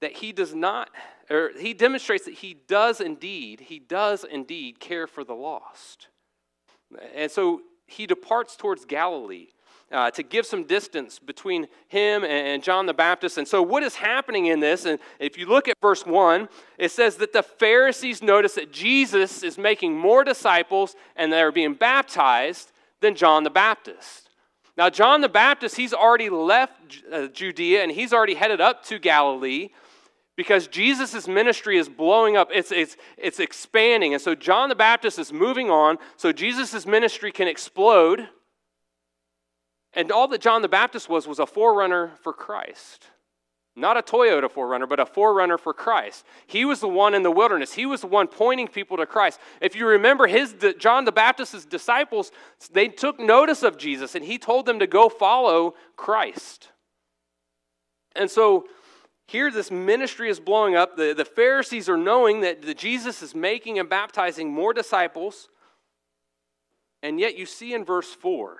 that 0.00 0.12
he 0.12 0.32
does 0.32 0.54
not, 0.54 0.90
or 1.30 1.52
he 1.58 1.72
demonstrates 1.72 2.24
that 2.24 2.34
he 2.34 2.56
does 2.66 3.00
indeed, 3.00 3.60
he 3.60 3.78
does 3.78 4.24
indeed 4.24 4.80
care 4.80 5.06
for 5.06 5.22
the 5.22 5.34
lost. 5.34 6.08
And 7.14 7.30
so 7.30 7.62
he 7.86 8.06
departs 8.06 8.56
towards 8.56 8.84
Galilee. 8.84 9.48
Uh, 9.90 10.10
to 10.10 10.22
give 10.22 10.44
some 10.44 10.64
distance 10.64 11.18
between 11.18 11.66
him 11.86 12.22
and 12.22 12.62
John 12.62 12.84
the 12.84 12.92
Baptist. 12.92 13.38
And 13.38 13.48
so, 13.48 13.62
what 13.62 13.82
is 13.82 13.94
happening 13.94 14.44
in 14.44 14.60
this, 14.60 14.84
and 14.84 14.98
if 15.18 15.38
you 15.38 15.46
look 15.46 15.66
at 15.66 15.78
verse 15.80 16.04
1, 16.04 16.46
it 16.76 16.90
says 16.90 17.16
that 17.16 17.32
the 17.32 17.42
Pharisees 17.42 18.22
notice 18.22 18.56
that 18.56 18.70
Jesus 18.70 19.42
is 19.42 19.56
making 19.56 19.96
more 19.96 20.24
disciples 20.24 20.94
and 21.16 21.32
they're 21.32 21.50
being 21.50 21.72
baptized 21.72 22.70
than 23.00 23.14
John 23.14 23.44
the 23.44 23.50
Baptist. 23.50 24.28
Now, 24.76 24.90
John 24.90 25.22
the 25.22 25.28
Baptist, 25.28 25.76
he's 25.76 25.92
already 25.92 26.30
left 26.30 27.02
uh, 27.12 27.26
Judea 27.26 27.82
and 27.82 27.90
he's 27.90 28.12
already 28.12 28.34
headed 28.34 28.60
up 28.60 28.84
to 28.84 28.98
Galilee 28.98 29.70
because 30.36 30.68
Jesus' 30.68 31.26
ministry 31.26 31.78
is 31.78 31.88
blowing 31.88 32.36
up, 32.36 32.50
it's, 32.54 32.70
it's, 32.70 32.96
it's 33.16 33.40
expanding. 33.40 34.14
And 34.14 34.22
so 34.22 34.36
John 34.36 34.68
the 34.68 34.76
Baptist 34.76 35.18
is 35.18 35.32
moving 35.32 35.68
on 35.68 35.98
so 36.16 36.30
Jesus' 36.30 36.86
ministry 36.86 37.32
can 37.32 37.48
explode. 37.48 38.28
And 39.98 40.12
all 40.12 40.28
that 40.28 40.40
John 40.40 40.62
the 40.62 40.68
Baptist 40.68 41.08
was 41.08 41.26
was 41.26 41.40
a 41.40 41.46
forerunner 41.46 42.12
for 42.22 42.32
Christ. 42.32 43.08
Not 43.74 43.96
a 43.96 44.02
Toyota 44.02 44.48
forerunner, 44.48 44.86
but 44.86 45.00
a 45.00 45.06
forerunner 45.06 45.58
for 45.58 45.74
Christ. 45.74 46.24
He 46.46 46.64
was 46.64 46.78
the 46.78 46.88
one 46.88 47.14
in 47.14 47.24
the 47.24 47.32
wilderness. 47.32 47.72
He 47.72 47.84
was 47.84 48.02
the 48.02 48.06
one 48.06 48.28
pointing 48.28 48.68
people 48.68 48.96
to 48.98 49.06
Christ. 49.06 49.40
If 49.60 49.74
you 49.74 49.88
remember 49.88 50.28
his 50.28 50.54
John 50.78 51.04
the 51.04 51.10
Baptist's 51.10 51.64
disciples, 51.64 52.30
they 52.70 52.86
took 52.86 53.18
notice 53.18 53.64
of 53.64 53.76
Jesus 53.76 54.14
and 54.14 54.24
he 54.24 54.38
told 54.38 54.66
them 54.66 54.78
to 54.78 54.86
go 54.86 55.08
follow 55.08 55.74
Christ. 55.96 56.68
And 58.14 58.30
so 58.30 58.68
here, 59.26 59.50
this 59.50 59.72
ministry 59.72 60.30
is 60.30 60.38
blowing 60.38 60.76
up. 60.76 60.96
The, 60.96 61.12
the 61.12 61.24
Pharisees 61.24 61.88
are 61.88 61.96
knowing 61.96 62.42
that 62.42 62.62
the 62.62 62.72
Jesus 62.72 63.20
is 63.20 63.34
making 63.34 63.80
and 63.80 63.88
baptizing 63.88 64.52
more 64.52 64.72
disciples. 64.72 65.48
And 67.02 67.18
yet, 67.18 67.36
you 67.36 67.46
see 67.46 67.74
in 67.74 67.84
verse 67.84 68.14
4, 68.14 68.58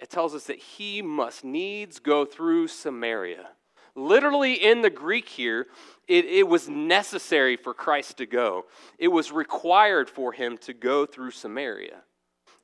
it 0.00 0.10
tells 0.10 0.34
us 0.34 0.44
that 0.44 0.58
he 0.58 1.02
must 1.02 1.44
needs 1.44 1.98
go 1.98 2.24
through 2.24 2.68
Samaria. 2.68 3.48
Literally, 3.94 4.52
in 4.52 4.82
the 4.82 4.90
Greek 4.90 5.28
here, 5.28 5.68
it, 6.06 6.26
it 6.26 6.46
was 6.46 6.68
necessary 6.68 7.56
for 7.56 7.72
Christ 7.72 8.18
to 8.18 8.26
go, 8.26 8.66
it 8.98 9.08
was 9.08 9.32
required 9.32 10.10
for 10.10 10.32
him 10.32 10.58
to 10.58 10.74
go 10.74 11.06
through 11.06 11.30
Samaria. 11.30 12.02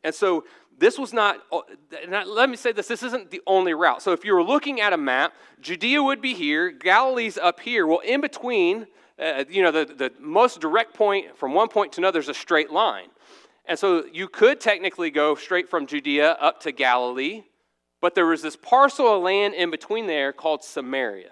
And 0.05 0.15
so 0.15 0.45
this 0.79 0.99
was 0.99 1.13
not, 1.13 1.39
let 2.27 2.51
me 2.51 2.57
say 2.57 2.73
this, 2.73 2.89
this 2.89 3.03
isn't 3.03 3.31
the 3.31 3.41
only 3.47 3.73
route. 3.73 4.03
So 4.03 4.13
if 4.13 4.25
you 4.25 4.35
were 4.35 4.43
looking 4.43 4.81
at 4.81 4.93
a 4.93 4.97
map, 4.97 5.33
Judea 5.61 6.03
would 6.03 6.21
be 6.21 6.35
here, 6.35 6.71
Galilee's 6.71 7.39
up 7.39 7.61
here. 7.61 7.87
Well, 7.87 8.01
in 8.01 8.21
between, 8.21 8.89
uh, 9.19 9.45
you 9.49 9.63
know, 9.63 9.71
the, 9.71 9.85
the 9.85 10.13
most 10.19 10.61
direct 10.61 10.95
point 10.95 11.37
from 11.37 11.55
one 11.55 11.69
point 11.69 11.93
to 11.93 12.01
another 12.01 12.19
is 12.19 12.29
a 12.29 12.35
straight 12.35 12.71
line. 12.71 13.09
And 13.65 13.79
so 13.79 14.05
you 14.13 14.29
could 14.29 14.61
technically 14.61 15.11
go 15.11 15.35
straight 15.35 15.69
from 15.69 15.87
Judea 15.87 16.33
up 16.33 16.61
to 16.63 16.73
Galilee, 16.73 17.43
but 18.01 18.15
there 18.15 18.27
was 18.27 18.43
this 18.43 18.57
parcel 18.57 19.17
of 19.17 19.23
land 19.23 19.55
in 19.55 19.71
between 19.71 20.07
there 20.07 20.33
called 20.33 20.65
Samaria. 20.65 21.31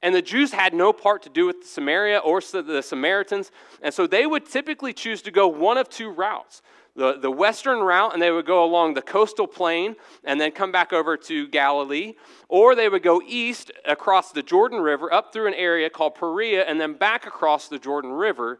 And 0.00 0.14
the 0.14 0.22
Jews 0.22 0.52
had 0.52 0.74
no 0.74 0.92
part 0.92 1.22
to 1.24 1.28
do 1.28 1.46
with 1.46 1.66
Samaria 1.66 2.18
or 2.18 2.40
the 2.40 2.82
Samaritans, 2.82 3.50
and 3.82 3.92
so 3.92 4.06
they 4.06 4.26
would 4.26 4.46
typically 4.46 4.92
choose 4.92 5.22
to 5.22 5.30
go 5.30 5.48
one 5.48 5.76
of 5.76 5.88
two 5.88 6.08
routes 6.10 6.62
the, 6.98 7.16
the 7.16 7.30
western 7.30 7.78
route, 7.78 8.12
and 8.12 8.20
they 8.20 8.32
would 8.32 8.44
go 8.44 8.64
along 8.64 8.94
the 8.94 9.02
coastal 9.02 9.46
plain 9.46 9.94
and 10.24 10.40
then 10.40 10.50
come 10.50 10.72
back 10.72 10.92
over 10.92 11.16
to 11.16 11.46
Galilee. 11.48 12.14
Or 12.48 12.74
they 12.74 12.88
would 12.88 13.04
go 13.04 13.22
east 13.24 13.70
across 13.86 14.32
the 14.32 14.42
Jordan 14.42 14.80
River 14.80 15.10
up 15.12 15.32
through 15.32 15.46
an 15.46 15.54
area 15.54 15.88
called 15.88 16.16
Perea 16.16 16.64
and 16.64 16.80
then 16.80 16.94
back 16.94 17.24
across 17.24 17.68
the 17.68 17.78
Jordan 17.78 18.10
River 18.10 18.58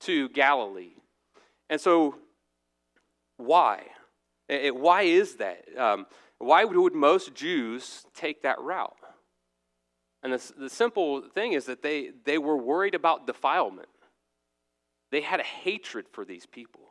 to 0.00 0.30
Galilee. 0.30 0.94
And 1.74 1.80
so, 1.80 2.14
why? 3.36 3.82
It, 4.48 4.76
why 4.76 5.02
is 5.02 5.34
that? 5.38 5.64
Um, 5.76 6.06
why 6.38 6.62
would 6.62 6.94
most 6.94 7.34
Jews 7.34 8.06
take 8.14 8.42
that 8.42 8.60
route? 8.60 8.94
And 10.22 10.34
the, 10.34 10.52
the 10.56 10.70
simple 10.70 11.22
thing 11.22 11.52
is 11.52 11.64
that 11.64 11.82
they, 11.82 12.12
they 12.24 12.38
were 12.38 12.56
worried 12.56 12.94
about 12.94 13.26
defilement. 13.26 13.88
They 15.10 15.20
had 15.20 15.40
a 15.40 15.42
hatred 15.42 16.06
for 16.12 16.24
these 16.24 16.46
people. 16.46 16.82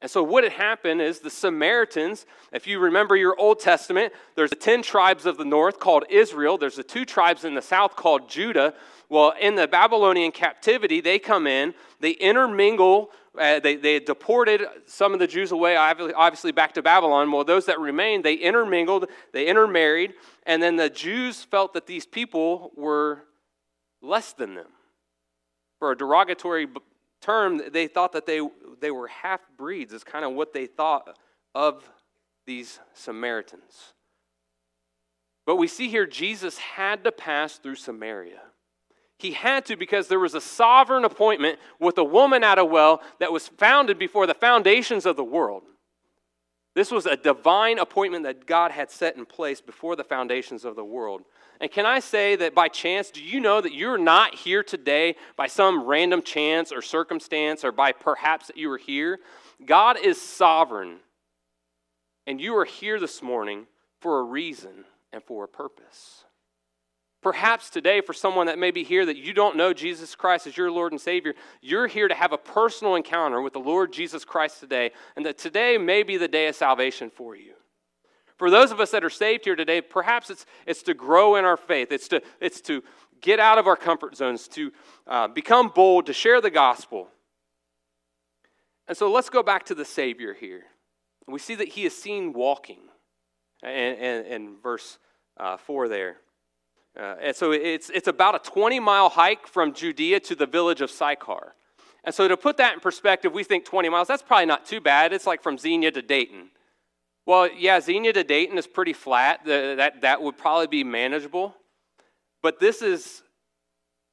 And 0.00 0.08
so, 0.08 0.22
what 0.22 0.44
had 0.44 0.52
happened 0.52 1.02
is 1.02 1.18
the 1.18 1.28
Samaritans, 1.28 2.24
if 2.52 2.68
you 2.68 2.78
remember 2.78 3.16
your 3.16 3.36
Old 3.36 3.58
Testament, 3.58 4.12
there's 4.36 4.50
the 4.50 4.56
10 4.56 4.82
tribes 4.82 5.26
of 5.26 5.38
the 5.38 5.44
north 5.44 5.80
called 5.80 6.04
Israel, 6.08 6.56
there's 6.56 6.76
the 6.76 6.84
two 6.84 7.04
tribes 7.04 7.44
in 7.44 7.56
the 7.56 7.62
south 7.62 7.96
called 7.96 8.28
Judah. 8.28 8.74
Well, 9.08 9.34
in 9.40 9.56
the 9.56 9.66
Babylonian 9.66 10.30
captivity, 10.30 11.00
they 11.00 11.18
come 11.18 11.48
in, 11.48 11.74
they 11.98 12.12
intermingle, 12.12 13.10
uh, 13.38 13.60
they, 13.60 13.76
they 13.76 13.98
deported 13.98 14.62
some 14.86 15.14
of 15.14 15.18
the 15.18 15.26
Jews 15.26 15.52
away, 15.52 15.76
obviously 15.76 16.52
back 16.52 16.74
to 16.74 16.82
Babylon. 16.82 17.32
Well, 17.32 17.44
those 17.44 17.66
that 17.66 17.80
remained, 17.80 18.24
they 18.24 18.34
intermingled, 18.34 19.06
they 19.32 19.46
intermarried, 19.46 20.14
and 20.44 20.62
then 20.62 20.76
the 20.76 20.90
Jews 20.90 21.42
felt 21.42 21.72
that 21.74 21.86
these 21.86 22.04
people 22.04 22.72
were 22.76 23.24
less 24.02 24.32
than 24.34 24.54
them. 24.54 24.68
For 25.78 25.92
a 25.92 25.96
derogatory 25.96 26.68
term, 27.20 27.62
they 27.72 27.86
thought 27.86 28.12
that 28.12 28.26
they, 28.26 28.46
they 28.80 28.90
were 28.90 29.08
half 29.08 29.40
breeds, 29.56 29.92
is 29.92 30.04
kind 30.04 30.24
of 30.24 30.32
what 30.32 30.52
they 30.52 30.66
thought 30.66 31.18
of 31.54 31.88
these 32.46 32.80
Samaritans. 32.92 33.94
But 35.46 35.56
we 35.56 35.68
see 35.68 35.88
here 35.88 36.06
Jesus 36.06 36.58
had 36.58 37.02
to 37.04 37.12
pass 37.12 37.58
through 37.58 37.76
Samaria. 37.76 38.42
He 39.22 39.30
had 39.30 39.64
to 39.66 39.76
because 39.76 40.08
there 40.08 40.18
was 40.18 40.34
a 40.34 40.40
sovereign 40.40 41.04
appointment 41.04 41.60
with 41.78 41.96
a 41.96 42.02
woman 42.02 42.42
at 42.42 42.58
a 42.58 42.64
well 42.64 43.00
that 43.20 43.32
was 43.32 43.46
founded 43.46 43.96
before 43.96 44.26
the 44.26 44.34
foundations 44.34 45.06
of 45.06 45.14
the 45.14 45.22
world. 45.22 45.62
This 46.74 46.90
was 46.90 47.06
a 47.06 47.16
divine 47.16 47.78
appointment 47.78 48.24
that 48.24 48.46
God 48.46 48.72
had 48.72 48.90
set 48.90 49.14
in 49.16 49.24
place 49.24 49.60
before 49.60 49.94
the 49.94 50.02
foundations 50.02 50.64
of 50.64 50.74
the 50.74 50.84
world. 50.84 51.22
And 51.60 51.70
can 51.70 51.86
I 51.86 52.00
say 52.00 52.34
that 52.34 52.52
by 52.52 52.66
chance, 52.66 53.12
do 53.12 53.22
you 53.22 53.38
know 53.38 53.60
that 53.60 53.72
you're 53.72 53.96
not 53.96 54.34
here 54.34 54.64
today 54.64 55.14
by 55.36 55.46
some 55.46 55.84
random 55.84 56.22
chance 56.22 56.72
or 56.72 56.82
circumstance 56.82 57.64
or 57.64 57.70
by 57.70 57.92
perhaps 57.92 58.48
that 58.48 58.56
you 58.56 58.70
were 58.70 58.78
here? 58.78 59.20
God 59.64 59.98
is 60.02 60.20
sovereign. 60.20 60.96
And 62.26 62.40
you 62.40 62.56
are 62.56 62.64
here 62.64 62.98
this 62.98 63.22
morning 63.22 63.68
for 64.00 64.18
a 64.18 64.24
reason 64.24 64.84
and 65.12 65.22
for 65.22 65.44
a 65.44 65.48
purpose. 65.48 66.24
Perhaps 67.22 67.70
today, 67.70 68.00
for 68.00 68.12
someone 68.12 68.46
that 68.46 68.58
may 68.58 68.72
be 68.72 68.82
here 68.82 69.06
that 69.06 69.16
you 69.16 69.32
don't 69.32 69.56
know 69.56 69.72
Jesus 69.72 70.16
Christ 70.16 70.48
as 70.48 70.56
your 70.56 70.72
Lord 70.72 70.90
and 70.90 71.00
Savior, 71.00 71.34
you're 71.60 71.86
here 71.86 72.08
to 72.08 72.14
have 72.14 72.32
a 72.32 72.38
personal 72.38 72.96
encounter 72.96 73.40
with 73.40 73.52
the 73.52 73.60
Lord 73.60 73.92
Jesus 73.92 74.24
Christ 74.24 74.58
today, 74.58 74.90
and 75.14 75.24
that 75.24 75.38
today 75.38 75.78
may 75.78 76.02
be 76.02 76.16
the 76.16 76.26
day 76.26 76.48
of 76.48 76.56
salvation 76.56 77.10
for 77.10 77.36
you. 77.36 77.54
For 78.36 78.50
those 78.50 78.72
of 78.72 78.80
us 78.80 78.90
that 78.90 79.04
are 79.04 79.10
saved 79.10 79.44
here 79.44 79.54
today, 79.54 79.80
perhaps 79.80 80.30
it's, 80.30 80.46
it's 80.66 80.82
to 80.82 80.94
grow 80.94 81.36
in 81.36 81.44
our 81.44 81.56
faith, 81.56 81.92
it's 81.92 82.08
to, 82.08 82.20
it's 82.40 82.60
to 82.62 82.82
get 83.20 83.38
out 83.38 83.56
of 83.56 83.68
our 83.68 83.76
comfort 83.76 84.16
zones, 84.16 84.48
to 84.48 84.72
uh, 85.06 85.28
become 85.28 85.68
bold, 85.68 86.06
to 86.06 86.12
share 86.12 86.40
the 86.40 86.50
gospel. 86.50 87.06
And 88.88 88.96
so 88.96 89.12
let's 89.12 89.30
go 89.30 89.44
back 89.44 89.64
to 89.66 89.76
the 89.76 89.84
Savior 89.84 90.34
here. 90.34 90.64
We 91.28 91.38
see 91.38 91.54
that 91.54 91.68
he 91.68 91.84
is 91.84 91.96
seen 91.96 92.32
walking 92.32 92.80
in, 93.62 93.68
in, 93.68 94.56
verse 94.60 94.98
uh, 95.36 95.56
4 95.56 95.86
there. 95.86 96.16
Uh, 96.98 97.14
and 97.22 97.36
so 97.36 97.52
it's, 97.52 97.90
it's 97.90 98.08
about 98.08 98.34
a 98.34 98.50
20 98.50 98.78
mile 98.80 99.08
hike 99.08 99.46
from 99.46 99.72
Judea 99.72 100.20
to 100.20 100.34
the 100.34 100.46
village 100.46 100.80
of 100.80 100.90
Sychar. 100.90 101.54
And 102.04 102.14
so 102.14 102.28
to 102.28 102.36
put 102.36 102.56
that 102.56 102.74
in 102.74 102.80
perspective, 102.80 103.32
we 103.32 103.44
think 103.44 103.64
20 103.64 103.88
miles, 103.88 104.08
that's 104.08 104.22
probably 104.22 104.46
not 104.46 104.66
too 104.66 104.80
bad. 104.80 105.12
It's 105.12 105.26
like 105.26 105.42
from 105.42 105.56
Xenia 105.56 105.90
to 105.92 106.02
Dayton. 106.02 106.50
Well, 107.24 107.48
yeah, 107.56 107.80
Xenia 107.80 108.12
to 108.12 108.24
Dayton 108.24 108.58
is 108.58 108.66
pretty 108.66 108.92
flat. 108.92 109.44
The, 109.44 109.74
that, 109.76 110.00
that 110.00 110.20
would 110.20 110.36
probably 110.36 110.66
be 110.66 110.84
manageable. 110.84 111.54
But 112.42 112.58
this 112.58 112.82
is 112.82 113.22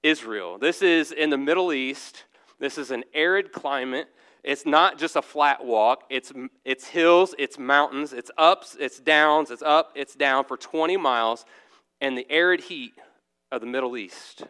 Israel. 0.04 0.60
This 0.60 0.82
is 0.82 1.12
in 1.12 1.32
the 1.32 1.38
Middle 1.38 1.74
East. 1.74 2.26
This 2.60 2.78
is 2.78 2.92
an 2.92 3.04
arid 3.14 3.52
climate. 3.52 4.08
It's 4.44 4.66
not 4.66 4.98
just 4.98 5.16
a 5.18 5.22
flat 5.22 5.66
walk, 5.66 6.06
it's, 6.10 6.32
it's 6.64 6.88
hills, 6.88 7.36
it's 7.38 7.60
mountains, 7.60 8.14
it's 8.14 8.32
ups, 8.38 8.78
it's 8.80 8.98
downs, 8.98 9.52
it's 9.52 9.62
up, 9.62 9.92
it's 9.96 10.16
down 10.16 10.46
for 10.46 10.56
20 10.56 10.96
miles 10.96 11.44
in 12.01 12.15
the 12.15 12.25
arid 12.29 12.62
heat 12.62 12.94
of 13.51 13.62
the 13.62 13.68
Middle 13.68 13.98
East. 13.98 14.44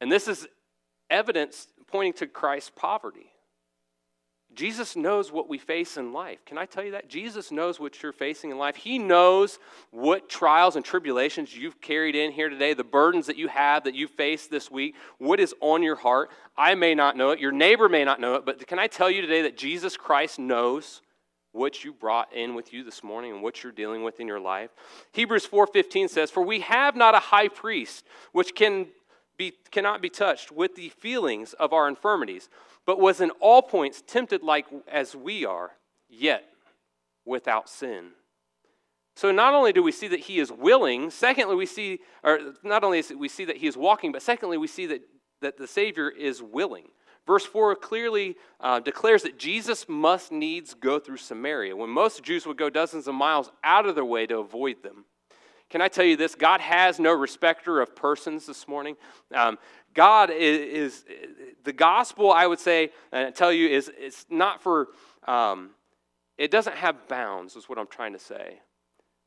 And 0.00 0.10
this 0.10 0.28
is 0.28 0.46
evidence 1.10 1.68
pointing 1.86 2.12
to 2.14 2.26
Christ's 2.26 2.70
poverty. 2.74 3.32
Jesus 4.54 4.96
knows 4.96 5.30
what 5.30 5.48
we 5.48 5.58
face 5.58 5.98
in 5.98 6.12
life. 6.12 6.44
Can 6.46 6.56
I 6.56 6.64
tell 6.64 6.82
you 6.82 6.92
that? 6.92 7.08
Jesus 7.08 7.52
knows 7.52 7.78
what 7.78 8.02
you're 8.02 8.12
facing 8.12 8.50
in 8.50 8.58
life. 8.58 8.76
He 8.76 8.98
knows 8.98 9.58
what 9.90 10.28
trials 10.28 10.74
and 10.74 10.84
tribulations 10.84 11.54
you've 11.54 11.80
carried 11.80 12.16
in 12.16 12.32
here 12.32 12.48
today, 12.48 12.72
the 12.72 12.82
burdens 12.82 13.26
that 13.26 13.36
you 13.36 13.48
have, 13.48 13.84
that 13.84 13.94
you 13.94 14.08
face 14.08 14.46
this 14.46 14.70
week, 14.70 14.94
what 15.18 15.38
is 15.38 15.54
on 15.60 15.82
your 15.82 15.96
heart. 15.96 16.30
I 16.56 16.74
may 16.74 16.94
not 16.94 17.16
know 17.16 17.30
it, 17.30 17.40
your 17.40 17.52
neighbor 17.52 17.88
may 17.88 18.04
not 18.04 18.20
know 18.20 18.36
it, 18.36 18.46
but 18.46 18.66
can 18.66 18.78
I 18.78 18.86
tell 18.86 19.10
you 19.10 19.20
today 19.20 19.42
that 19.42 19.56
Jesus 19.56 19.96
Christ 19.96 20.38
knows 20.38 21.02
what 21.52 21.84
you 21.84 21.92
brought 21.92 22.32
in 22.32 22.54
with 22.54 22.72
you 22.72 22.84
this 22.84 23.02
morning 23.02 23.32
and 23.32 23.42
what 23.42 23.62
you're 23.62 23.72
dealing 23.72 24.02
with 24.02 24.20
in 24.20 24.26
your 24.26 24.40
life? 24.40 24.70
Hebrews 25.12 25.46
4:15 25.46 26.08
says, 26.08 26.30
"For 26.30 26.42
we 26.42 26.60
have 26.60 26.96
not 26.96 27.14
a 27.14 27.18
high 27.18 27.48
priest 27.48 28.04
which 28.32 28.54
can 28.54 28.88
be, 29.38 29.54
cannot 29.70 30.02
be 30.02 30.10
touched 30.10 30.52
with 30.52 30.74
the 30.74 30.90
feelings 30.90 31.54
of 31.54 31.72
our 31.72 31.88
infirmities, 31.88 32.48
but 32.84 33.00
was 33.00 33.20
in 33.20 33.30
all 33.40 33.62
points 33.62 34.02
tempted 34.06 34.42
like 34.42 34.66
as 34.86 35.14
we 35.14 35.46
are, 35.46 35.72
yet 36.08 36.44
without 37.24 37.68
sin. 37.68 38.10
So 39.16 39.30
not 39.32 39.54
only 39.54 39.72
do 39.72 39.82
we 39.82 39.92
see 39.92 40.08
that 40.08 40.20
he 40.20 40.38
is 40.38 40.52
willing, 40.52 41.10
secondly, 41.10 41.56
we 41.56 41.66
see, 41.66 42.00
or 42.22 42.38
not 42.62 42.84
only 42.84 43.00
is 43.00 43.12
we 43.16 43.28
see 43.28 43.44
that 43.46 43.56
he 43.56 43.66
is 43.66 43.76
walking, 43.76 44.12
but 44.12 44.22
secondly, 44.22 44.58
we 44.58 44.66
see 44.66 44.86
that, 44.86 45.02
that 45.40 45.56
the 45.56 45.66
Savior 45.66 46.08
is 46.08 46.42
willing. 46.42 46.88
Verse 47.28 47.44
4 47.44 47.76
clearly 47.76 48.36
uh, 48.58 48.80
declares 48.80 49.22
that 49.22 49.38
Jesus 49.38 49.86
must 49.86 50.32
needs 50.32 50.72
go 50.72 50.98
through 50.98 51.18
Samaria, 51.18 51.76
when 51.76 51.90
most 51.90 52.22
Jews 52.22 52.46
would 52.46 52.56
go 52.56 52.70
dozens 52.70 53.06
of 53.06 53.14
miles 53.14 53.52
out 53.62 53.84
of 53.84 53.94
their 53.94 54.04
way 54.04 54.26
to 54.26 54.38
avoid 54.38 54.82
them. 54.82 55.04
Can 55.68 55.82
I 55.82 55.88
tell 55.88 56.06
you 56.06 56.16
this? 56.16 56.34
God 56.34 56.62
has 56.62 56.98
no 56.98 57.12
respecter 57.12 57.82
of 57.82 57.94
persons 57.94 58.46
this 58.46 58.66
morning. 58.66 58.96
Um, 59.34 59.58
God 59.92 60.30
is, 60.30 60.94
is, 60.94 61.04
the 61.64 61.72
gospel, 61.74 62.32
I 62.32 62.46
would 62.46 62.60
say, 62.60 62.92
and 63.12 63.26
I 63.26 63.30
tell 63.30 63.52
you, 63.52 63.68
is 63.68 63.92
it's 63.98 64.24
not 64.30 64.62
for, 64.62 64.88
um, 65.26 65.72
it 66.38 66.50
doesn't 66.50 66.76
have 66.76 67.08
bounds, 67.08 67.56
is 67.56 67.68
what 67.68 67.78
I'm 67.78 67.88
trying 67.88 68.14
to 68.14 68.18
say. 68.18 68.60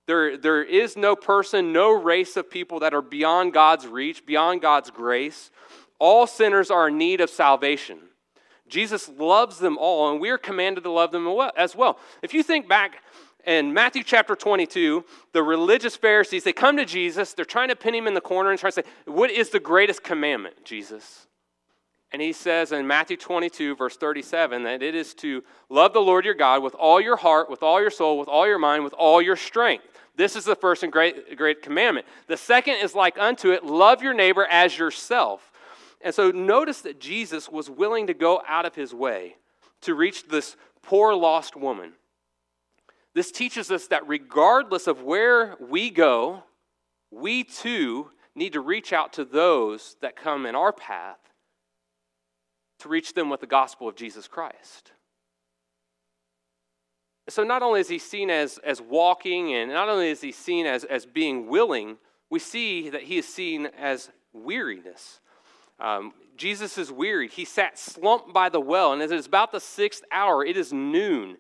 There, 0.08 0.38
there 0.38 0.64
is 0.64 0.98
no 0.98 1.16
person, 1.16 1.72
no 1.72 1.92
race 1.92 2.36
of 2.36 2.50
people 2.50 2.80
that 2.80 2.96
are 2.96 3.04
beyond 3.04 3.54
God's 3.54 3.86
reach, 3.86 4.26
beyond 4.26 4.64
God's 4.64 4.90
grace. 4.90 5.52
All 6.02 6.26
sinners 6.26 6.72
are 6.72 6.88
in 6.88 6.98
need 6.98 7.22
of 7.22 7.30
salvation. 7.30 8.00
Jesus 8.68 9.08
loves 9.20 9.60
them 9.60 9.78
all, 9.78 10.12
and 10.12 10.20
we 10.20 10.32
are 10.32 10.38
commanded 10.40 10.84
to 10.86 10.90
love 10.90 11.12
them 11.12 11.28
as 11.56 11.76
well. 11.76 12.00
If 12.24 12.34
you 12.34 12.42
think 12.42 12.68
back 12.68 13.04
in 13.46 13.72
Matthew 13.72 14.02
chapter 14.02 14.36
22, 14.36 15.06
the 15.32 15.44
religious 15.44 15.96
Pharisees, 15.96 16.44
they 16.44 16.54
come 16.54 16.76
to 16.78 16.86
Jesus, 16.86 17.34
they're 17.34 17.46
trying 17.46 17.70
to 17.70 17.76
pin 17.76 17.94
him 17.94 18.08
in 18.08 18.16
the 18.16 18.22
corner 18.22 18.50
and 18.50 18.60
try 18.60 18.72
to 18.72 18.74
say, 18.74 18.84
What 19.06 19.30
is 19.30 19.52
the 19.52 19.60
greatest 19.60 20.02
commandment, 20.02 20.66
Jesus? 20.66 21.28
And 22.12 22.20
he 22.20 22.34
says 22.34 22.72
in 22.72 22.88
Matthew 22.88 23.16
22, 23.16 23.76
verse 23.76 23.96
37, 23.96 24.64
that 24.64 24.82
it 24.82 24.96
is 24.96 25.14
to 25.16 25.44
love 25.70 25.94
the 25.94 26.02
Lord 26.02 26.26
your 26.26 26.34
God 26.34 26.64
with 26.64 26.74
all 26.74 27.00
your 27.00 27.16
heart, 27.16 27.48
with 27.48 27.62
all 27.62 27.80
your 27.80 27.92
soul, 27.92 28.18
with 28.18 28.28
all 28.28 28.48
your 28.48 28.58
mind, 28.58 28.84
with 28.84 28.94
all 28.94 29.22
your 29.22 29.36
strength. 29.36 29.86
This 30.16 30.36
is 30.36 30.46
the 30.46 30.56
first 30.56 30.82
and 30.82 30.92
great, 30.92 31.38
great 31.38 31.62
commandment. 31.62 32.08
The 32.26 32.38
second 32.38 32.78
is 32.78 32.96
like 32.96 33.20
unto 33.20 33.52
it 33.52 33.64
love 33.64 34.02
your 34.02 34.16
neighbor 34.16 34.48
as 34.50 34.76
yourself. 34.76 35.51
And 36.04 36.14
so 36.14 36.32
notice 36.32 36.82
that 36.82 37.00
Jesus 37.00 37.50
was 37.50 37.70
willing 37.70 38.08
to 38.08 38.14
go 38.14 38.42
out 38.48 38.66
of 38.66 38.76
his 38.76 38.94
way 38.94 39.36
to 39.82 39.96
reach 39.96 40.28
this 40.28 40.56
poor 40.82 41.14
lost 41.14 41.56
woman. 41.56 41.94
This 43.14 43.32
teaches 43.32 43.72
us 43.72 43.88
that 43.88 44.08
regardless 44.08 44.88
of 44.88 45.04
where 45.04 45.58
we 45.60 45.90
go, 45.90 46.44
we 47.12 47.44
too 47.44 48.10
need 48.36 48.54
to 48.54 48.62
reach 48.62 48.94
out 48.94 49.14
to 49.14 49.26
those 49.26 49.98
that 50.02 50.16
come 50.16 50.46
in 50.46 50.56
our 50.56 50.72
path 50.72 51.20
to 52.80 52.90
reach 52.90 53.14
them 53.14 53.30
with 53.30 53.42
the 53.42 53.48
gospel 53.48 53.88
of 53.88 53.96
Jesus 53.96 54.28
Christ. 54.28 54.94
So 57.30 57.44
not 57.44 57.62
only 57.62 57.82
is 57.82 57.90
he 57.90 58.00
seen 58.00 58.30
as, 58.30 58.60
as 58.64 58.82
walking, 58.82 59.54
and 59.54 59.72
not 59.72 59.90
only 59.90 60.10
is 60.10 60.22
he 60.22 60.32
seen 60.32 60.66
as, 60.66 60.84
as 60.86 61.06
being 61.06 61.48
willing, 61.48 61.98
we 62.30 62.40
see 62.40 62.90
that 62.90 63.04
he 63.04 63.18
is 63.18 63.28
seen 63.28 63.68
as 63.78 64.10
weariness. 64.34 65.20
Um, 65.82 66.14
Jesus 66.38 66.78
is 66.78 66.92
wearied. 66.92 67.32
He 67.32 67.46
sat 67.46 67.78
slumped 67.78 68.34
by 68.34 68.50
the 68.50 68.60
well, 68.60 68.94
and 68.94 69.02
as 69.02 69.12
it's 69.12 69.28
about 69.28 69.52
the 69.52 69.60
sixth 69.60 70.04
hour, 70.12 70.46
it 70.46 70.56
is 70.56 70.72
noon. 70.72 71.38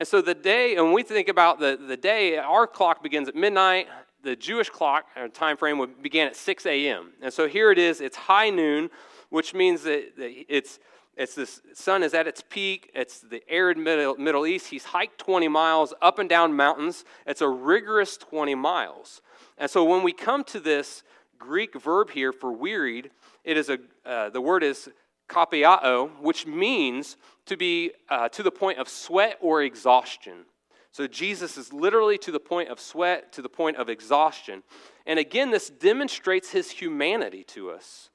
And 0.00 0.06
so 0.06 0.20
the 0.20 0.34
day, 0.34 0.76
and 0.76 0.84
when 0.84 0.94
we 0.94 1.02
think 1.02 1.28
about 1.28 1.58
the, 1.58 1.78
the 1.80 1.96
day, 1.96 2.36
our 2.36 2.66
clock 2.66 3.02
begins 3.02 3.28
at 3.28 3.34
midnight. 3.34 3.88
The 4.22 4.36
Jewish 4.36 4.68
clock 4.68 5.06
uh, 5.16 5.28
time 5.28 5.56
frame 5.56 5.78
would 5.78 6.02
began 6.02 6.26
at 6.26 6.36
6 6.36 6.66
a.m. 6.66 7.12
And 7.22 7.32
so 7.32 7.48
here 7.48 7.70
it 7.72 7.78
is, 7.78 8.00
it's 8.00 8.16
high 8.16 8.50
noon, 8.50 8.90
which 9.30 9.54
means 9.54 9.82
that, 9.82 10.16
that 10.16 10.44
it's 10.48 10.78
it's 11.16 11.34
the 11.34 11.50
sun 11.74 12.04
is 12.04 12.14
at 12.14 12.28
its 12.28 12.44
peak. 12.48 12.92
It's 12.94 13.18
the 13.18 13.42
arid 13.48 13.76
middle, 13.76 14.14
middle 14.16 14.46
East. 14.46 14.68
He's 14.68 14.84
hiked 14.84 15.18
20 15.18 15.48
miles 15.48 15.92
up 16.00 16.20
and 16.20 16.28
down 16.28 16.54
mountains. 16.54 17.04
It's 17.26 17.40
a 17.40 17.48
rigorous 17.48 18.16
20 18.16 18.54
miles. 18.54 19.20
And 19.58 19.68
so 19.68 19.82
when 19.82 20.04
we 20.04 20.12
come 20.12 20.44
to 20.44 20.60
this 20.60 21.02
Greek 21.38 21.80
verb 21.80 22.10
here 22.10 22.32
for 22.32 22.52
wearied, 22.52 23.10
it 23.44 23.56
is 23.56 23.68
a, 23.68 23.78
uh, 24.04 24.30
the 24.30 24.40
word 24.40 24.62
is 24.62 24.88
kapiao, 25.28 26.10
which 26.20 26.46
means 26.46 27.16
to 27.46 27.56
be 27.56 27.92
uh, 28.08 28.28
to 28.30 28.42
the 28.42 28.50
point 28.50 28.78
of 28.78 28.88
sweat 28.88 29.38
or 29.40 29.62
exhaustion. 29.62 30.44
So 30.90 31.06
Jesus 31.06 31.56
is 31.56 31.72
literally 31.72 32.18
to 32.18 32.32
the 32.32 32.40
point 32.40 32.70
of 32.70 32.80
sweat, 32.80 33.32
to 33.34 33.42
the 33.42 33.48
point 33.48 33.76
of 33.76 33.88
exhaustion. 33.88 34.62
And 35.06 35.18
again, 35.18 35.50
this 35.50 35.70
demonstrates 35.70 36.50
his 36.50 36.70
humanity 36.70 37.44
to 37.44 37.70
us. 37.70 38.10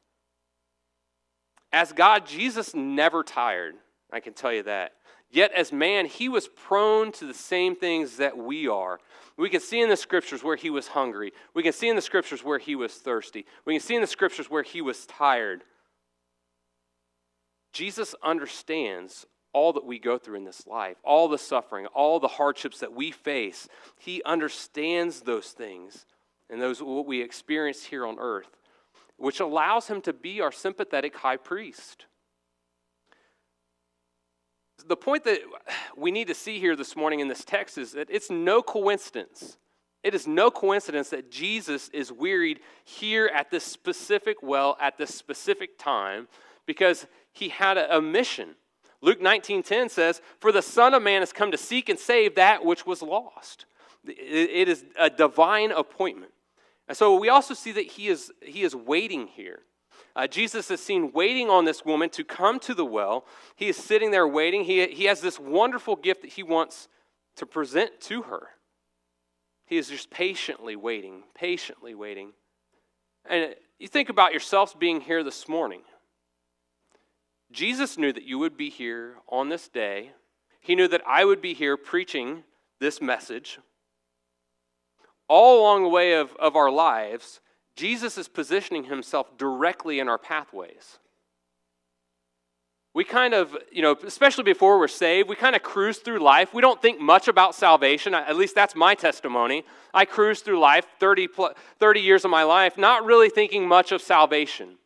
As 1.71 1.91
God, 1.91 2.25
Jesus 2.25 2.75
never 2.75 3.23
tired. 3.23 3.75
I 4.12 4.19
can 4.19 4.33
tell 4.33 4.53
you 4.53 4.63
that. 4.63 4.93
Yet, 5.31 5.51
as 5.53 5.71
man, 5.71 6.05
he 6.05 6.29
was 6.29 6.47
prone 6.47 7.12
to 7.13 7.25
the 7.25 7.33
same 7.33 7.75
things 7.75 8.17
that 8.17 8.38
we 8.38 8.67
are. 8.67 8.99
We 9.38 9.50
can 9.50 9.62
see 9.62 9.82
in 9.82 9.89
the 9.89 9.98
scriptures 9.98 10.43
where 10.43 10.56
he 10.56 10.69
was 10.69 10.89
hungry. 10.89 11.34
We 11.54 11.63
can 11.63 11.74
see 11.74 11.89
in 11.89 11.96
the 11.96 12.02
scriptures 12.02 12.43
where 12.43 12.60
he 12.60 12.76
was 12.76 12.93
thirsty. 12.93 13.46
We 13.65 13.74
can 13.74 13.82
see 13.82 13.96
in 13.96 14.02
the 14.02 14.08
scriptures 14.08 14.50
where 14.50 14.63
he 14.63 14.82
was 14.82 15.06
tired. 15.06 15.63
Jesus 17.72 18.13
understands 18.24 19.26
all 19.52 19.74
that 19.74 19.86
we 19.86 20.00
go 20.00 20.17
through 20.17 20.36
in 20.36 20.43
this 20.43 20.67
life, 20.67 20.98
all 21.04 21.28
the 21.28 21.38
suffering, 21.38 21.88
all 21.88 22.19
the 22.19 22.28
hardships 22.28 22.80
that 22.80 22.93
we 22.93 23.12
face. 23.12 23.67
He 24.00 24.22
understands 24.24 25.22
those 25.22 25.48
things 25.48 26.06
and 26.50 26.62
those 26.62 26.82
what 26.82 27.08
we 27.08 27.22
experience 27.22 27.84
here 27.84 28.06
on 28.06 28.17
earth, 28.19 28.60
which 29.17 29.39
allows 29.39 29.88
him 29.88 30.02
to 30.02 30.13
be 30.13 30.41
our 30.41 30.52
sympathetic 30.52 31.15
high 31.15 31.38
priest 31.38 32.06
the 34.88 34.96
point 34.96 35.24
that 35.24 35.39
we 35.96 36.12
need 36.12 36.28
to 36.28 36.34
see 36.34 36.60
here 36.60 36.76
this 36.76 36.96
morning 36.96 37.19
in 37.19 37.28
this 37.28 37.43
text 37.43 37.78
is 37.78 37.93
that 37.93 38.08
it's 38.10 38.30
no 38.30 38.62
coincidence. 38.62 39.58
It 40.04 40.13
is 40.13 40.28
no 40.28 40.52
coincidence 40.52 41.10
that 41.10 41.32
Jesus 41.32 41.89
is 41.89 42.12
wearied 42.12 42.60
here 42.84 43.32
at 43.34 43.50
this 43.50 43.63
specific 43.63 44.38
well 44.43 44.78
at 44.82 44.98
this 44.98 45.15
specific 45.15 45.78
time 45.80 46.28
because 46.65 47.08
he 47.32 47.50
had 47.50 47.78
a, 47.78 47.98
a 47.98 48.02
mission. 48.02 48.56
Luke 49.02 49.22
19:10 49.22 49.89
says, 49.89 50.22
"For 50.39 50.52
the 50.52 50.62
Son 50.62 50.93
of 50.93 51.04
Man 51.04 51.22
has 51.22 51.34
come 51.34 51.52
to 51.52 51.58
seek 51.58 51.89
and 51.89 52.00
save 52.00 52.36
that 52.36 52.65
which 52.65 52.86
was 52.86 53.02
lost." 53.02 53.65
it, 54.08 54.50
it 54.52 54.69
is 54.69 54.86
a 54.98 55.10
divine 55.10 55.72
appointment. 55.72 56.32
And 56.88 56.98
so 56.98 57.15
we 57.17 57.30
also 57.30 57.54
see 57.54 57.72
that 57.74 57.86
he 57.86 58.08
is, 58.08 58.32
he 58.41 58.63
is 58.63 58.76
waiting 58.76 59.28
here. 59.28 59.60
Uh, 60.15 60.28
Jesus 60.28 60.69
is 60.69 60.80
seen 60.80 61.12
waiting 61.12 61.49
on 61.49 61.65
this 61.65 61.84
woman 61.84 62.10
to 62.12 62.23
come 62.23 62.60
to 62.60 62.73
the 62.73 62.86
well. 62.86 63.26
He 63.56 63.67
is 63.67 63.78
sitting 63.78 64.12
there 64.12 64.28
waiting. 64.28 64.63
He, 64.63 64.86
he 64.88 65.06
has 65.06 65.21
this 65.21 65.39
wonderful 65.39 65.95
gift 65.95 66.21
that 66.21 66.34
he 66.34 66.43
wants 66.43 66.88
to 67.38 67.45
present 67.45 67.99
to 68.02 68.23
her. 68.23 68.49
He 69.65 69.78
is 69.78 69.89
just 69.89 70.12
patiently 70.12 70.76
waiting, 70.76 71.23
patiently 71.34 71.95
waiting. 71.95 72.34
And 73.28 73.56
you 73.80 73.88
think 73.88 74.10
about 74.10 74.32
yourselves 74.34 74.76
being 74.78 75.02
here 75.02 75.23
this 75.23 75.47
morning. 75.47 75.82
Jesus 77.52 77.97
knew 77.97 78.13
that 78.13 78.23
you 78.23 78.38
would 78.38 78.58
be 78.58 78.69
here 78.69 79.15
on 79.30 79.49
this 79.49 79.67
day. 79.67 80.12
He 80.60 80.76
knew 80.76 80.88
that 80.89 81.02
I 81.08 81.26
would 81.26 81.41
be 81.41 81.54
here 81.54 81.76
preaching 81.76 82.43
this 82.80 83.02
message. 83.02 83.60
All 85.28 85.62
along 85.62 85.84
the 85.84 85.89
way 85.89 86.13
of, 86.13 86.36
of 86.36 86.56
our 86.56 86.69
lives, 86.69 87.39
Jesus 87.75 88.17
is 88.17 88.27
positioning 88.27 88.86
himself 88.86 89.38
directly 89.38 89.99
in 89.99 90.07
our 90.07 90.17
pathways. 90.17 90.99
We 92.93 93.03
kind 93.03 93.33
of, 93.33 93.57
you 93.71 93.81
know, 93.81 93.95
especially 94.05 94.43
before 94.43 94.77
we're 94.77 94.88
saved, 94.88 95.27
we 95.27 95.36
kind 95.36 95.55
of 95.55 95.63
cruise 95.63 95.97
through 95.97 96.19
life. 96.19 96.53
We 96.53 96.62
don't 96.62 96.79
think 96.79 97.01
much 97.01 97.27
about 97.27 97.55
salvation. 97.55 98.13
At 98.13 98.36
least 98.36 98.53
that's 98.53 98.75
my 98.75 98.93
testimony. 98.93 99.65
I 99.93 100.05
cruise 100.05 100.41
through 100.41 100.59
life, 100.59 100.86
30, 100.99 101.29
30 101.79 101.99
years 101.99 102.23
of 102.23 102.29
my 102.29 102.43
life, 102.43 102.77
not 102.77 103.03
really 103.03 103.29
thinking 103.29 103.67
much 103.67 103.91
of 103.91 104.01
salvation. 104.01 104.77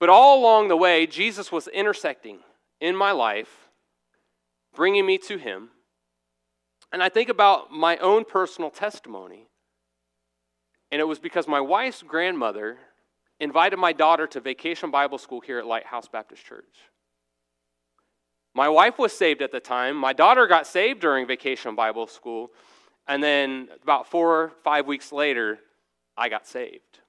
But 0.00 0.08
all 0.08 0.40
along 0.40 0.68
the 0.68 0.76
way, 0.76 1.06
Jesus 1.06 1.52
was 1.52 1.68
intersecting 1.68 2.38
in 2.80 2.96
my 2.96 3.12
life, 3.12 3.68
bringing 4.74 5.04
me 5.04 5.18
to 5.18 5.36
Him. 5.36 5.70
And 6.90 7.02
I 7.02 7.10
think 7.10 7.28
about 7.28 7.70
my 7.70 7.98
own 7.98 8.24
personal 8.24 8.70
testimony. 8.70 9.48
And 10.94 11.00
it 11.00 11.06
was 11.06 11.18
because 11.18 11.48
my 11.48 11.60
wife's 11.60 12.04
grandmother 12.04 12.78
invited 13.40 13.78
my 13.78 13.92
daughter 13.92 14.28
to 14.28 14.38
vacation 14.38 14.92
Bible 14.92 15.18
school 15.18 15.40
here 15.40 15.58
at 15.58 15.66
Lighthouse 15.66 16.06
Baptist 16.06 16.46
Church. 16.46 16.72
My 18.54 18.68
wife 18.68 18.96
was 18.96 19.12
saved 19.12 19.42
at 19.42 19.50
the 19.50 19.58
time. 19.58 19.96
My 19.96 20.12
daughter 20.12 20.46
got 20.46 20.68
saved 20.68 21.00
during 21.00 21.26
vacation 21.26 21.74
Bible 21.74 22.06
school. 22.06 22.52
And 23.08 23.20
then 23.20 23.70
about 23.82 24.06
four 24.06 24.40
or 24.40 24.52
five 24.62 24.86
weeks 24.86 25.10
later, 25.10 25.58
I 26.16 26.28
got 26.28 26.46
saved. 26.46 27.00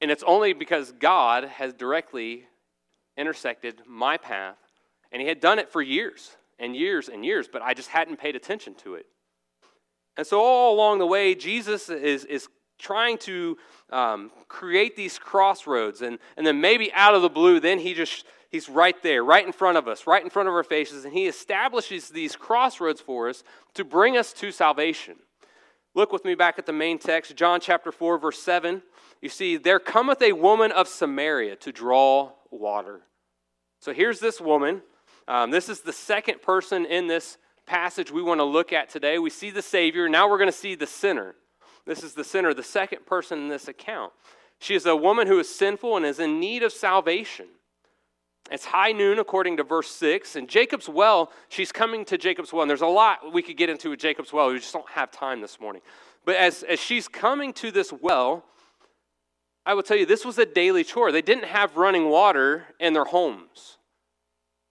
And 0.00 0.10
it's 0.10 0.24
only 0.26 0.54
because 0.54 0.92
God 0.92 1.44
has 1.44 1.74
directly 1.74 2.44
intersected 3.18 3.82
my 3.86 4.16
path. 4.16 4.56
And 5.12 5.20
He 5.20 5.28
had 5.28 5.40
done 5.40 5.58
it 5.58 5.68
for 5.70 5.82
years 5.82 6.34
and 6.58 6.74
years 6.74 7.10
and 7.10 7.26
years, 7.26 7.46
but 7.46 7.60
I 7.60 7.74
just 7.74 7.90
hadn't 7.90 8.16
paid 8.16 8.36
attention 8.36 8.74
to 8.76 8.94
it. 8.94 9.04
And 10.16 10.26
so, 10.26 10.40
all 10.40 10.74
along 10.74 10.98
the 10.98 11.06
way, 11.06 11.34
Jesus 11.34 11.88
is, 11.88 12.24
is 12.24 12.48
trying 12.78 13.18
to 13.18 13.56
um, 13.90 14.30
create 14.48 14.96
these 14.96 15.18
crossroads. 15.18 16.02
And, 16.02 16.18
and 16.36 16.46
then 16.46 16.60
maybe 16.60 16.92
out 16.92 17.14
of 17.14 17.22
the 17.22 17.28
blue, 17.28 17.60
then 17.60 17.78
he 17.78 17.94
just, 17.94 18.24
he's 18.50 18.68
right 18.68 19.00
there, 19.02 19.24
right 19.24 19.44
in 19.44 19.52
front 19.52 19.78
of 19.78 19.88
us, 19.88 20.06
right 20.06 20.22
in 20.22 20.30
front 20.30 20.48
of 20.48 20.54
our 20.54 20.64
faces. 20.64 21.04
And 21.04 21.12
he 21.12 21.26
establishes 21.26 22.08
these 22.08 22.36
crossroads 22.36 23.00
for 23.00 23.28
us 23.28 23.42
to 23.74 23.84
bring 23.84 24.16
us 24.16 24.32
to 24.34 24.50
salvation. 24.50 25.16
Look 25.94 26.12
with 26.12 26.24
me 26.24 26.34
back 26.34 26.58
at 26.58 26.66
the 26.66 26.72
main 26.72 26.98
text, 26.98 27.34
John 27.36 27.60
chapter 27.60 27.90
4, 27.90 28.18
verse 28.18 28.38
7. 28.42 28.82
You 29.22 29.30
see, 29.30 29.56
there 29.56 29.78
cometh 29.78 30.20
a 30.20 30.32
woman 30.32 30.70
of 30.72 30.88
Samaria 30.88 31.56
to 31.56 31.72
draw 31.72 32.32
water. 32.50 33.00
So 33.80 33.94
here's 33.94 34.20
this 34.20 34.40
woman. 34.40 34.82
Um, 35.26 35.50
this 35.50 35.68
is 35.68 35.80
the 35.80 35.92
second 35.92 36.42
person 36.42 36.84
in 36.84 37.06
this 37.06 37.38
passage 37.66 38.10
we 38.10 38.22
want 38.22 38.40
to 38.40 38.44
look 38.44 38.72
at 38.72 38.88
today. 38.88 39.18
We 39.18 39.30
see 39.30 39.50
the 39.50 39.62
Savior. 39.62 40.08
Now 40.08 40.28
we're 40.28 40.38
going 40.38 40.50
to 40.50 40.56
see 40.56 40.74
the 40.74 40.86
sinner. 40.86 41.34
This 41.84 42.02
is 42.02 42.14
the 42.14 42.24
sinner, 42.24 42.54
the 42.54 42.62
second 42.62 43.06
person 43.06 43.38
in 43.38 43.48
this 43.48 43.68
account. 43.68 44.12
She 44.58 44.74
is 44.74 44.86
a 44.86 44.96
woman 44.96 45.26
who 45.26 45.38
is 45.38 45.54
sinful 45.54 45.96
and 45.96 46.06
is 46.06 46.18
in 46.18 46.40
need 46.40 46.62
of 46.62 46.72
salvation. 46.72 47.46
It's 48.50 48.64
high 48.64 48.92
noon, 48.92 49.18
according 49.18 49.56
to 49.56 49.64
verse 49.64 49.90
6. 49.90 50.36
And 50.36 50.48
Jacob's 50.48 50.88
well, 50.88 51.30
she's 51.48 51.72
coming 51.72 52.04
to 52.06 52.16
Jacob's 52.16 52.52
well. 52.52 52.62
And 52.62 52.70
there's 52.70 52.80
a 52.80 52.86
lot 52.86 53.32
we 53.32 53.42
could 53.42 53.56
get 53.56 53.68
into 53.68 53.90
with 53.90 54.00
Jacob's 54.00 54.32
well. 54.32 54.50
We 54.50 54.58
just 54.58 54.72
don't 54.72 54.88
have 54.90 55.10
time 55.10 55.40
this 55.40 55.60
morning. 55.60 55.82
But 56.24 56.36
as, 56.36 56.62
as 56.62 56.80
she's 56.80 57.08
coming 57.08 57.52
to 57.54 57.70
this 57.70 57.92
well, 57.92 58.44
I 59.64 59.74
will 59.74 59.82
tell 59.82 59.96
you, 59.96 60.06
this 60.06 60.24
was 60.24 60.38
a 60.38 60.46
daily 60.46 60.84
chore. 60.84 61.10
They 61.10 61.22
didn't 61.22 61.46
have 61.46 61.76
running 61.76 62.08
water 62.08 62.66
in 62.78 62.92
their 62.92 63.04
homes. 63.04 63.78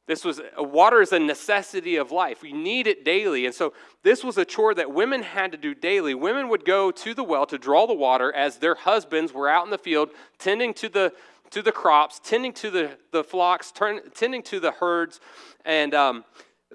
This 0.08 0.24
was 0.24 0.40
water 0.58 1.02
is 1.02 1.12
a 1.12 1.20
necessity 1.20 1.96
of 1.96 2.12
life. 2.12 2.44
We 2.44 2.54
need 2.54 2.86
it 2.86 3.04
daily. 3.04 3.46
And 3.48 3.56
so 3.56 3.74
this 4.04 4.24
was 4.24 4.38
a 4.38 4.46
chore 4.46 4.76
that 4.76 4.94
women 4.94 5.24
had 5.24 5.52
to 5.52 5.58
do 5.58 5.74
daily. 5.74 6.14
Women 6.14 6.48
would 6.50 6.64
go 6.64 6.92
to 6.92 7.14
the 7.16 7.24
well 7.24 7.48
to 7.48 7.58
draw 7.58 7.88
the 7.88 7.94
water 7.94 8.32
as 8.32 8.58
their 8.58 8.76
husbands 8.76 9.34
were 9.34 9.50
out 9.50 9.66
in 9.66 9.72
the 9.72 9.80
field 9.80 10.10
tending 10.38 10.74
to 10.76 10.90
the 10.90 11.14
to 11.52 11.62
the 11.62 11.72
crops, 11.72 12.20
tending 12.24 12.54
to 12.54 12.72
the, 12.72 12.98
the 13.12 13.24
flocks, 13.24 13.72
turn, 13.72 14.00
tending 14.14 14.44
to 14.44 14.60
the 14.60 14.72
herds. 14.72 15.20
And 15.64 15.94
um, 15.94 16.26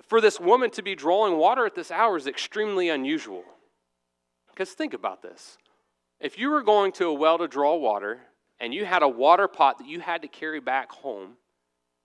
for 0.06 0.20
this 0.20 0.40
woman 0.40 0.70
to 0.70 0.82
be 0.82 0.94
drawing 0.94 1.36
water 1.36 1.66
at 1.66 1.74
this 1.74 1.90
hour 1.90 2.16
is 2.16 2.26
extremely 2.26 2.88
unusual. 2.88 3.44
Because 4.48 4.70
think 4.70 4.94
about 4.94 5.22
this. 5.22 5.58
If 6.20 6.38
you 6.38 6.50
were 6.50 6.62
going 6.62 6.92
to 6.92 7.06
a 7.06 7.12
well 7.12 7.38
to 7.38 7.48
draw 7.48 7.76
water 7.76 8.20
and 8.60 8.72
you 8.72 8.84
had 8.84 9.02
a 9.02 9.08
water 9.08 9.48
pot 9.48 9.78
that 9.78 9.88
you 9.88 10.00
had 10.00 10.22
to 10.22 10.28
carry 10.28 10.60
back 10.60 10.90
home, 10.92 11.36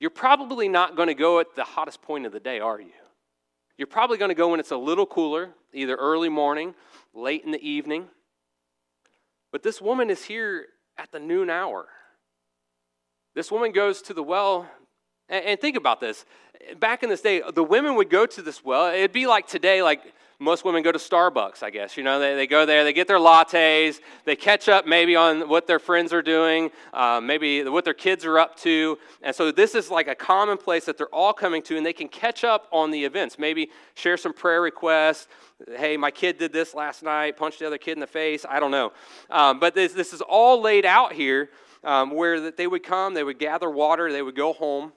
you're 0.06 0.12
probably 0.12 0.70
not 0.70 0.96
going 0.96 1.08
to 1.08 1.16
go 1.16 1.40
at 1.40 1.56
the 1.56 1.64
hottest 1.64 2.00
point 2.04 2.28
of 2.28 2.32
the 2.32 2.40
day, 2.40 2.60
are 2.60 2.80
you? 2.80 2.92
You're 3.76 3.88
probably 3.88 4.20
going 4.20 4.30
to 4.30 4.36
go 4.36 4.50
when 4.50 4.60
it's 4.60 4.70
a 4.70 4.78
little 4.78 5.08
cooler, 5.08 5.50
either 5.74 5.96
early 5.96 6.30
morning, 6.30 6.76
late 7.16 7.44
in 7.44 7.50
the 7.50 7.68
evening. 7.68 8.06
But 9.52 9.64
this 9.64 9.82
woman 9.82 10.12
is 10.12 10.24
here 10.24 10.68
at 10.96 11.12
the 11.12 11.20
noon 11.20 11.50
hour. 11.50 11.88
This 13.34 13.52
woman 13.52 13.72
goes 13.72 14.04
to 14.04 14.14
the 14.14 14.22
well, 14.22 14.70
and, 15.28 15.60
think 15.60 15.76
about 15.76 16.02
this. 16.02 16.24
Back 16.80 17.02
in 17.02 17.10
this 17.10 17.22
day, 17.22 17.42
the 17.56 17.64
women 17.64 17.96
would 17.96 18.12
go 18.12 18.28
to 18.28 18.44
this 18.44 18.64
well. 18.64 18.94
It'd 18.94 19.12
be 19.12 19.26
like 19.26 19.48
today, 19.48 19.82
like 19.82 20.02
most 20.40 20.66
women 20.66 20.84
go 20.84 20.92
to 20.92 21.00
Starbucks, 21.00 21.64
I 21.64 21.70
guess. 21.70 21.96
You 21.96 22.04
know, 22.04 22.20
they, 22.20 22.36
they 22.36 22.48
go 22.48 22.66
there, 22.66 22.84
they 22.84 22.94
get 22.94 23.08
their 23.08 23.20
lattes, 23.20 24.00
they 24.26 24.36
catch 24.36 24.68
up 24.68 24.86
maybe 24.86 25.16
on 25.16 25.48
what 25.48 25.68
their 25.68 25.80
friends 25.80 26.12
are 26.14 26.22
doing, 26.22 26.72
uh, 26.94 27.22
maybe 27.22 27.64
what 27.64 27.86
their 27.86 27.94
kids 27.94 28.26
are 28.26 28.38
up 28.38 28.56
to. 28.58 28.98
And 29.22 29.36
so 29.36 29.52
this 29.52 29.76
is 29.76 29.90
like 29.90 30.08
a 30.08 30.16
common 30.16 30.58
place 30.58 30.86
that 30.86 30.98
they're 30.98 31.08
all 31.08 31.34
coming 31.34 31.62
to, 31.64 31.78
and 31.78 31.86
they 31.86 31.94
can 31.94 32.08
catch 32.08 32.44
up 32.44 32.68
on 32.72 32.92
the 32.92 33.04
events. 33.04 33.40
Maybe 33.40 33.70
share 33.94 34.18
some 34.18 34.34
prayer 34.34 34.62
requests. 34.62 35.28
Hey, 35.78 35.96
my 35.96 36.12
kid 36.12 36.38
did 36.38 36.52
this 36.52 36.74
last 36.74 37.02
night, 37.02 37.38
punched 37.38 37.60
the 37.60 37.68
other 37.68 37.78
kid 37.78 37.94
in 37.94 38.02
the 38.02 38.08
face. 38.08 38.46
I 38.48 38.60
don't 38.60 38.72
know. 38.72 38.92
Um, 39.30 39.60
but 39.60 39.74
this, 39.74 39.94
this 39.94 40.12
is 40.12 40.22
all 40.22 40.62
laid 40.62 40.86
out 40.86 41.14
here 41.14 41.50
um, 41.86 42.12
where 42.12 42.42
that 42.42 42.58
they 42.58 42.68
would 42.68 42.84
come, 42.84 43.14
they 43.14 43.24
would 43.24 43.40
gather 43.40 43.70
water, 43.70 44.12
they 44.12 44.22
would 44.22 44.36
go 44.36 44.52
home. 44.52 44.92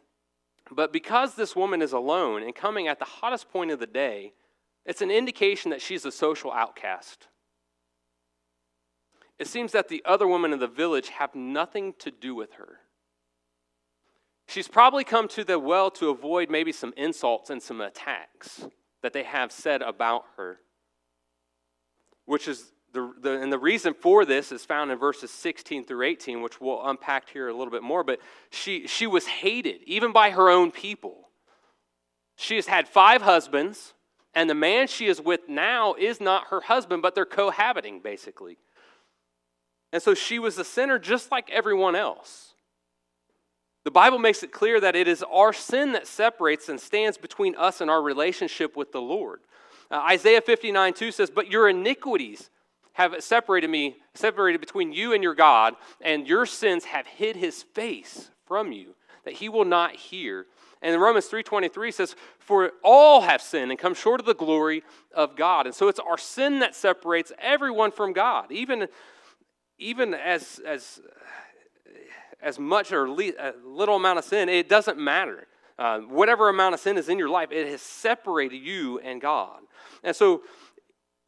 But 0.70 0.92
because 0.92 1.34
this 1.34 1.54
woman 1.54 1.80
is 1.80 1.92
alone 1.92 2.42
and 2.42 2.54
coming 2.54 2.88
at 2.88 2.98
the 2.98 3.04
hottest 3.04 3.50
point 3.50 3.70
of 3.70 3.78
the 3.78 3.86
day, 3.86 4.32
it's 4.84 5.02
an 5.02 5.10
indication 5.10 5.70
that 5.70 5.82
she's 5.82 6.04
a 6.04 6.12
social 6.12 6.52
outcast. 6.52 7.28
It 9.38 9.46
seems 9.46 9.72
that 9.72 9.88
the 9.88 10.02
other 10.04 10.26
women 10.26 10.52
in 10.52 10.58
the 10.58 10.66
village 10.66 11.10
have 11.10 11.34
nothing 11.34 11.94
to 12.00 12.10
do 12.10 12.34
with 12.34 12.54
her. 12.54 12.80
She's 14.48 14.66
probably 14.66 15.04
come 15.04 15.28
to 15.28 15.44
the 15.44 15.58
well 15.58 15.90
to 15.92 16.08
avoid 16.08 16.50
maybe 16.50 16.72
some 16.72 16.94
insults 16.96 17.50
and 17.50 17.62
some 17.62 17.80
attacks 17.80 18.66
that 19.02 19.12
they 19.12 19.22
have 19.22 19.52
said 19.52 19.82
about 19.82 20.24
her. 20.36 20.58
Which 22.24 22.48
is 22.48 22.72
the, 22.92 23.12
the, 23.20 23.40
and 23.40 23.52
the 23.52 23.58
reason 23.58 23.94
for 23.94 24.24
this 24.24 24.50
is 24.50 24.64
found 24.64 24.90
in 24.90 24.98
verses 24.98 25.30
16 25.30 25.84
through 25.84 26.06
18, 26.06 26.40
which 26.40 26.60
we'll 26.60 26.84
unpack 26.84 27.28
here 27.28 27.48
a 27.48 27.52
little 27.52 27.70
bit 27.70 27.82
more. 27.82 28.02
But 28.02 28.20
she, 28.50 28.86
she 28.86 29.06
was 29.06 29.26
hated, 29.26 29.82
even 29.86 30.12
by 30.12 30.30
her 30.30 30.48
own 30.48 30.70
people. 30.70 31.28
She 32.36 32.56
has 32.56 32.66
had 32.66 32.88
five 32.88 33.22
husbands 33.22 33.92
and 34.34 34.48
the 34.48 34.54
man 34.54 34.86
she 34.86 35.06
is 35.06 35.20
with 35.20 35.48
now 35.48 35.94
is 35.94 36.20
not 36.20 36.48
her 36.48 36.60
husband, 36.60 37.02
but 37.02 37.14
they're 37.14 37.24
cohabiting, 37.24 38.00
basically. 38.00 38.58
And 39.92 40.02
so 40.02 40.14
she 40.14 40.38
was 40.38 40.58
a 40.58 40.64
sinner 40.64 40.98
just 40.98 41.30
like 41.30 41.50
everyone 41.50 41.96
else. 41.96 42.54
The 43.84 43.90
Bible 43.90 44.18
makes 44.18 44.42
it 44.42 44.52
clear 44.52 44.80
that 44.80 44.96
it 44.96 45.08
is 45.08 45.24
our 45.32 45.52
sin 45.52 45.92
that 45.92 46.06
separates 46.06 46.68
and 46.68 46.78
stands 46.78 47.16
between 47.16 47.54
us 47.56 47.80
and 47.80 47.90
our 47.90 48.02
relationship 48.02 48.76
with 48.76 48.92
the 48.92 49.00
Lord. 49.00 49.40
Uh, 49.90 49.96
Isaiah 50.10 50.42
59 50.42 50.92
2 50.92 51.10
says, 51.10 51.30
But 51.30 51.50
your 51.50 51.68
iniquities 51.68 52.50
have 52.92 53.22
separated 53.22 53.70
me, 53.70 53.96
separated 54.14 54.60
between 54.60 54.92
you 54.92 55.14
and 55.14 55.22
your 55.22 55.34
God, 55.34 55.74
and 56.00 56.26
your 56.26 56.44
sins 56.44 56.84
have 56.84 57.06
hid 57.06 57.36
his 57.36 57.62
face 57.62 58.30
from 58.44 58.72
you, 58.72 58.94
that 59.24 59.34
he 59.34 59.48
will 59.48 59.64
not 59.64 59.94
hear. 59.94 60.46
And 60.82 61.00
Romans 61.00 61.26
3:23 61.26 61.90
says, 61.90 62.14
"For 62.38 62.72
all 62.82 63.22
have 63.22 63.42
sinned 63.42 63.70
and 63.70 63.78
come 63.78 63.94
short 63.94 64.20
of 64.20 64.26
the 64.26 64.34
glory 64.34 64.84
of 65.12 65.36
God." 65.36 65.66
And 65.66 65.74
so 65.74 65.88
it's 65.88 65.98
our 65.98 66.18
sin 66.18 66.60
that 66.60 66.74
separates 66.74 67.32
everyone 67.38 67.90
from 67.90 68.12
God. 68.12 68.52
Even, 68.52 68.88
even 69.78 70.14
as, 70.14 70.60
as, 70.60 71.00
as 72.40 72.58
much 72.58 72.92
or 72.92 73.06
a 73.06 73.54
little 73.64 73.96
amount 73.96 74.18
of 74.18 74.24
sin, 74.24 74.48
it 74.48 74.68
doesn't 74.68 74.98
matter. 74.98 75.46
Uh, 75.78 76.00
whatever 76.00 76.48
amount 76.48 76.74
of 76.74 76.80
sin 76.80 76.96
is 76.96 77.08
in 77.08 77.18
your 77.18 77.28
life, 77.28 77.52
it 77.52 77.68
has 77.68 77.80
separated 77.80 78.56
you 78.56 78.98
and 79.00 79.20
God. 79.20 79.60
And 80.02 80.14
so 80.14 80.42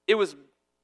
it 0.07 0.17
was 0.17 0.35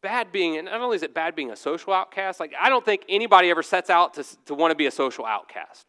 bad 0.02 0.31
being, 0.31 0.57
and 0.57 0.66
not 0.66 0.81
only 0.81 0.94
is 0.94 1.02
it 1.02 1.12
bad 1.12 1.35
being 1.35 1.50
a 1.50 1.57
social 1.57 1.92
outcast, 1.92 2.38
like 2.38 2.52
I 2.61 2.68
don't 2.68 2.85
think 2.85 3.02
anybody 3.09 3.50
ever 3.50 3.62
sets 3.62 3.90
out 3.90 4.14
to, 4.14 4.24
to 4.46 4.55
want 4.55 4.70
to 4.70 4.76
be 4.76 4.87
a 4.87 4.90
social 4.90 5.26
outcast. 5.26 5.87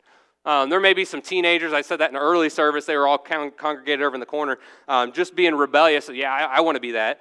Um, 0.48 0.70
there 0.70 0.80
may 0.80 0.94
be 0.94 1.04
some 1.04 1.22
teenagers, 1.22 1.74
I 1.74 1.82
said 1.82 2.00
that 2.00 2.10
in 2.10 2.16
an 2.16 2.22
early 2.22 2.50
service, 2.50 2.86
they 2.86 2.96
were 2.96 3.06
all 3.06 3.18
con- 3.18 3.52
congregated 3.52 4.02
over 4.02 4.16
in 4.16 4.22
the 4.22 4.26
corner, 4.26 4.60
um, 4.88 5.12
just 5.12 5.36
being 5.36 5.54
rebellious. 5.54 6.10
Yeah, 6.10 6.32
I, 6.32 6.58
I 6.58 6.62
want 6.62 6.78
to 6.78 6.80
be 6.80 6.94
that. 6.94 7.20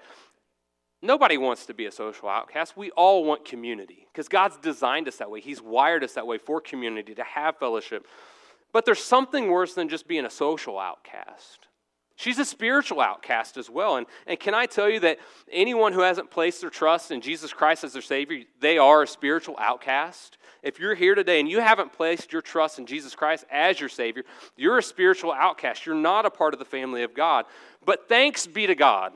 Nobody 1.03 1.37
wants 1.37 1.67
to 1.67 1.75
be 1.75 1.87
a 1.87 1.91
social 1.91 2.29
outcast. 2.29 2.77
We 2.77 2.93
all 2.93 3.25
want 3.25 3.45
community 3.45 4.07
because 4.13 4.29
God's 4.29 4.57
designed 4.59 5.09
us 5.09 5.17
that 5.17 5.29
way. 5.29 5.41
He's 5.41 5.61
wired 5.61 6.05
us 6.05 6.13
that 6.13 6.25
way 6.25 6.39
for 6.39 6.61
community, 6.61 7.17
to 7.17 7.25
have 7.25 7.59
fellowship. 7.59 8.07
But 8.73 8.85
there's 8.85 9.03
something 9.03 9.49
worse 9.49 9.75
than 9.75 9.89
just 9.89 10.07
being 10.07 10.25
a 10.25 10.31
social 10.31 10.79
outcast. 10.79 11.67
She's 12.19 12.39
a 12.39 12.47
spiritual 12.47 13.03
outcast 13.03 13.59
as 13.59 13.69
well. 13.69 13.97
And, 13.97 14.07
and 14.27 14.41
can 14.41 14.55
I 14.55 14.65
tell 14.65 14.89
you 14.89 15.01
that 15.01 15.19
anyone 15.53 15.93
who 15.93 16.01
hasn't 16.01 16.31
placed 16.31 16.63
their 16.63 16.71
trust 16.71 17.11
in 17.11 17.21
Jesus 17.21 17.53
Christ 17.53 17.85
as 17.85 17.93
their 17.93 18.01
Savior, 18.01 18.43
they 18.59 18.79
are 18.79 19.03
a 19.03 19.07
spiritual 19.07 19.55
outcast? 19.59 20.39
If 20.63 20.81
you're 20.81 20.95
here 20.95 21.15
today 21.15 21.41
and 21.41 21.49
you 21.49 21.61
haven't 21.61 21.93
placed 21.93 22.33
your 22.33 22.41
trust 22.41 22.79
in 22.79 22.87
Jesus 22.87 23.15
Christ 23.15 23.45
as 23.51 23.79
your 23.79 23.91
Savior, 23.91 24.25
you're 24.57 24.79
a 24.79 24.83
spiritual 24.83 25.31
outcast. 25.31 25.85
You're 25.85 25.95
not 25.95 26.25
a 26.25 26.31
part 26.31 26.55
of 26.55 26.59
the 26.59 26.65
family 26.65 27.03
of 27.03 27.15
God. 27.15 27.45
But 27.85 28.09
thanks 28.09 28.47
be 28.47 28.67
to 28.67 28.75
God, 28.75 29.13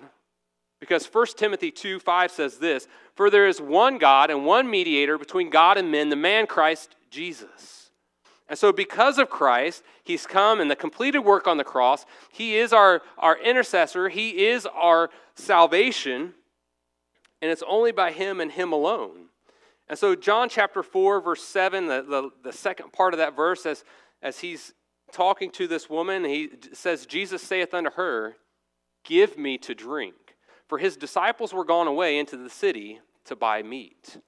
because 0.79 1.07
1 1.07 1.27
Timothy 1.39 1.71
2 1.71 2.01
5 2.01 2.31
says 2.31 2.59
this 2.59 2.87
For 3.15 3.31
there 3.31 3.49
is 3.49 3.63
one 3.63 3.97
God 3.97 4.31
and 4.31 4.45
one 4.45 4.71
mediator 4.71 5.17
between 5.17 5.49
God 5.49 5.79
and 5.79 5.91
men, 5.91 6.11
the 6.11 6.17
man 6.17 6.47
Christ 6.47 6.97
Jesus. 7.11 7.80
And 8.51 8.59
so, 8.59 8.73
because 8.73 9.19
of 9.19 9.31
Christ, 9.31 9.85
He's 10.03 10.27
come 10.27 10.61
and 10.61 10.69
the 10.69 10.77
completed 10.77 11.21
work 11.21 11.47
on 11.47 11.57
the 11.57 11.65
cross, 11.65 12.05
He 12.33 12.57
is 12.57 12.73
our, 12.73 13.01
our 13.17 13.39
intercessor, 13.39 14.09
He 14.09 14.47
is 14.47 14.67
our 14.67 15.09
salvation, 15.37 16.35
and 17.41 17.51
it's 17.51 17.63
only 17.67 17.93
by 17.93 18.11
Him 18.11 18.41
and 18.41 18.51
Him 18.51 18.73
alone. 18.73 19.27
And 19.89 19.97
so, 19.97 20.17
John 20.17 20.49
chapter 20.49 20.83
4, 20.83 21.21
verse 21.21 21.43
7, 21.45 21.87
the, 21.87 22.03
the, 22.03 22.31
the 22.43 22.53
second 22.53 22.93
part 22.93 23.15
of 23.15 23.19
that 23.19 23.37
verse, 23.37 23.65
as, 23.67 23.85
as 24.21 24.41
he's 24.41 24.75
talking 25.13 25.51
to 25.53 25.69
this 25.69 25.89
woman, 25.89 26.25
he 26.25 26.51
says, 26.73 27.07
Jesus 27.07 27.43
saith 27.43 27.73
unto 27.73 27.91
her, 27.93 28.37
Give 29.05 29.39
me 29.39 29.59
to 29.59 29.75
drink. 29.75 30.15
For 30.69 30.79
his 30.79 30.97
disciples 30.97 31.53
were 31.53 31.65
gone 31.65 31.87
away 31.87 32.19
into 32.19 32.37
the 32.37 32.51
city 32.51 33.01
to 33.27 33.37
buy 33.37 33.63
meat. 33.63 34.19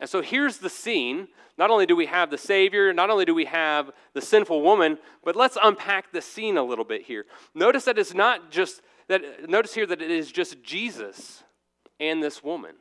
And 0.00 0.10
so 0.10 0.22
here's 0.22 0.58
the 0.58 0.70
scene. 0.70 1.28
Not 1.58 1.70
only 1.70 1.86
do 1.86 1.94
we 1.94 2.06
have 2.06 2.30
the 2.30 2.38
Savior, 2.38 2.92
not 2.92 3.10
only 3.10 3.24
do 3.26 3.34
we 3.34 3.44
have 3.44 3.90
the 4.14 4.22
sinful 4.22 4.62
woman, 4.62 4.98
but 5.22 5.36
let's 5.36 5.58
unpack 5.62 6.10
the 6.10 6.22
scene 6.22 6.56
a 6.56 6.64
little 6.64 6.86
bit 6.86 7.02
here. 7.02 7.26
Notice 7.54 7.84
that 7.84 7.98
it's 7.98 8.14
not 8.14 8.50
just 8.50 8.80
that, 9.08 9.48
notice 9.48 9.74
here 9.74 9.86
that 9.86 10.00
it 10.00 10.10
is 10.10 10.32
just 10.32 10.62
Jesus 10.62 11.44
and 12.00 12.22
this 12.22 12.42
woman. 12.42 12.76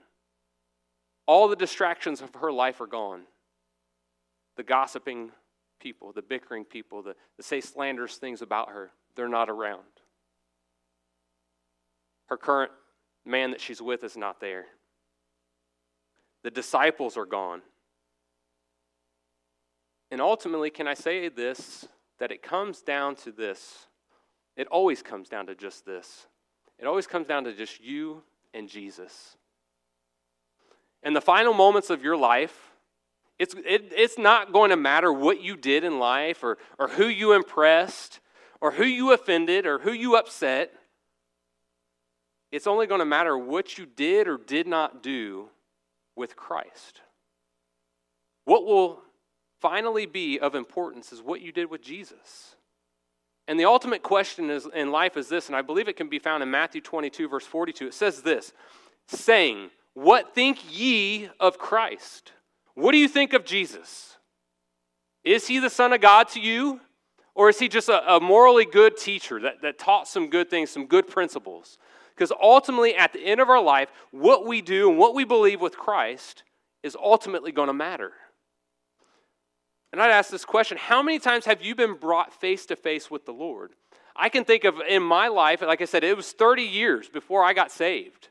all 1.29 1.47
the 1.47 1.55
distractions 1.55 2.21
of 2.21 2.33
her 2.41 2.51
life 2.51 2.81
are 2.81 2.87
gone. 2.87 3.21
The 4.57 4.63
gossiping 4.63 5.29
people, 5.79 6.11
the 6.11 6.23
bickering 6.23 6.65
people, 6.65 7.03
the, 7.03 7.15
the 7.37 7.43
say 7.43 7.61
slanderous 7.61 8.15
things 8.15 8.41
about 8.41 8.69
her, 8.69 8.89
they're 9.15 9.29
not 9.29 9.47
around. 9.47 9.83
Her 12.29 12.37
current 12.37 12.71
man 13.27 13.51
that 13.51 13.61
she's 13.61 13.79
with 13.79 14.03
is 14.03 14.17
not 14.17 14.41
there. 14.41 14.65
The 16.43 16.51
disciples 16.51 17.17
are 17.17 17.25
gone. 17.25 17.61
And 20.11 20.21
ultimately, 20.21 20.69
can 20.69 20.87
I 20.87 20.93
say 20.93 21.29
this? 21.29 21.87
That 22.19 22.31
it 22.31 22.41
comes 22.41 22.81
down 22.81 23.15
to 23.17 23.31
this. 23.31 23.87
It 24.55 24.67
always 24.67 25.01
comes 25.01 25.29
down 25.29 25.47
to 25.47 25.55
just 25.55 25.85
this. 25.85 26.27
It 26.77 26.85
always 26.85 27.07
comes 27.07 27.27
down 27.27 27.43
to 27.45 27.53
just 27.53 27.81
you 27.81 28.23
and 28.53 28.67
Jesus. 28.67 29.37
In 31.03 31.13
the 31.13 31.21
final 31.21 31.53
moments 31.53 31.89
of 31.89 32.03
your 32.03 32.17
life, 32.17 32.71
it's, 33.37 33.53
it, 33.65 33.93
it's 33.95 34.17
not 34.17 34.51
going 34.51 34.71
to 34.71 34.75
matter 34.75 35.13
what 35.13 35.41
you 35.41 35.55
did 35.55 35.85
in 35.85 35.97
life 35.99 36.43
or, 36.43 36.57
or 36.77 36.89
who 36.89 37.07
you 37.07 37.33
impressed 37.33 38.19
or 38.59 38.71
who 38.71 38.83
you 38.83 39.13
offended 39.13 39.65
or 39.65 39.79
who 39.79 39.93
you 39.93 40.17
upset. 40.17 40.73
It's 42.51 42.67
only 42.67 42.85
going 42.85 42.99
to 42.99 43.05
matter 43.05 43.37
what 43.37 43.77
you 43.77 43.85
did 43.85 44.27
or 44.27 44.37
did 44.37 44.67
not 44.67 45.01
do 45.01 45.49
with 46.19 46.35
Christ. 46.35 47.01
What 48.43 48.65
will 48.65 49.01
finally 49.61 50.05
be 50.05 50.39
of 50.39 50.53
importance 50.53 51.11
is 51.11 51.21
what 51.21 51.41
you 51.41 51.51
did 51.51 51.71
with 51.71 51.81
Jesus. 51.81 52.55
And 53.47 53.59
the 53.59 53.65
ultimate 53.65 54.03
question 54.03 54.49
is, 54.51 54.67
in 54.75 54.91
life 54.91 55.17
is 55.17 55.29
this, 55.29 55.47
and 55.47 55.55
I 55.55 55.63
believe 55.63 55.87
it 55.87 55.95
can 55.95 56.09
be 56.09 56.19
found 56.19 56.43
in 56.43 56.51
Matthew 56.51 56.81
22, 56.81 57.29
verse 57.29 57.45
42. 57.45 57.87
It 57.87 57.93
says 57.93 58.21
this 58.21 58.53
saying, 59.07 59.71
What 59.95 60.35
think 60.35 60.59
ye 60.69 61.29
of 61.39 61.57
Christ? 61.57 62.33
What 62.75 62.91
do 62.91 62.97
you 62.97 63.07
think 63.07 63.33
of 63.33 63.45
Jesus? 63.45 64.17
Is 65.23 65.47
he 65.47 65.59
the 65.59 65.69
Son 65.69 65.93
of 65.93 66.01
God 66.01 66.27
to 66.29 66.39
you? 66.39 66.81
Or 67.33 67.49
is 67.49 67.59
he 67.59 67.69
just 67.69 67.87
a, 67.87 68.15
a 68.15 68.19
morally 68.19 68.65
good 68.65 68.97
teacher 68.97 69.39
that, 69.39 69.61
that 69.61 69.79
taught 69.79 70.07
some 70.07 70.29
good 70.29 70.49
things, 70.49 70.69
some 70.69 70.85
good 70.85 71.07
principles? 71.07 71.77
Because 72.19 72.33
ultimately, 72.41 72.95
at 72.95 73.13
the 73.13 73.21
end 73.21 73.39
of 73.39 73.49
our 73.49 73.63
life, 73.63 73.89
what 74.11 74.45
we 74.45 74.61
do 74.61 74.89
and 74.89 74.99
what 74.99 75.15
we 75.15 75.23
believe 75.23 75.61
with 75.61 75.77
Christ 75.77 76.43
is 76.83 76.97
ultimately 77.01 77.53
going 77.53 77.67
to 77.67 77.73
matter. 77.73 78.11
And 79.93 80.01
I'd 80.01 80.11
ask 80.11 80.29
this 80.29 80.43
question 80.43 80.77
How 80.77 81.01
many 81.01 81.17
times 81.17 81.45
have 81.45 81.61
you 81.61 81.75
been 81.75 81.93
brought 81.93 82.33
face 82.33 82.65
to 82.65 82.75
face 82.75 83.09
with 83.09 83.25
the 83.25 83.31
Lord? 83.31 83.71
I 84.17 84.27
can 84.27 84.43
think 84.43 84.65
of 84.65 84.81
in 84.85 85.01
my 85.01 85.29
life, 85.29 85.61
like 85.61 85.81
I 85.81 85.85
said, 85.85 86.03
it 86.03 86.17
was 86.17 86.33
30 86.33 86.63
years 86.63 87.07
before 87.07 87.41
I 87.41 87.53
got 87.53 87.71
saved. 87.71 88.27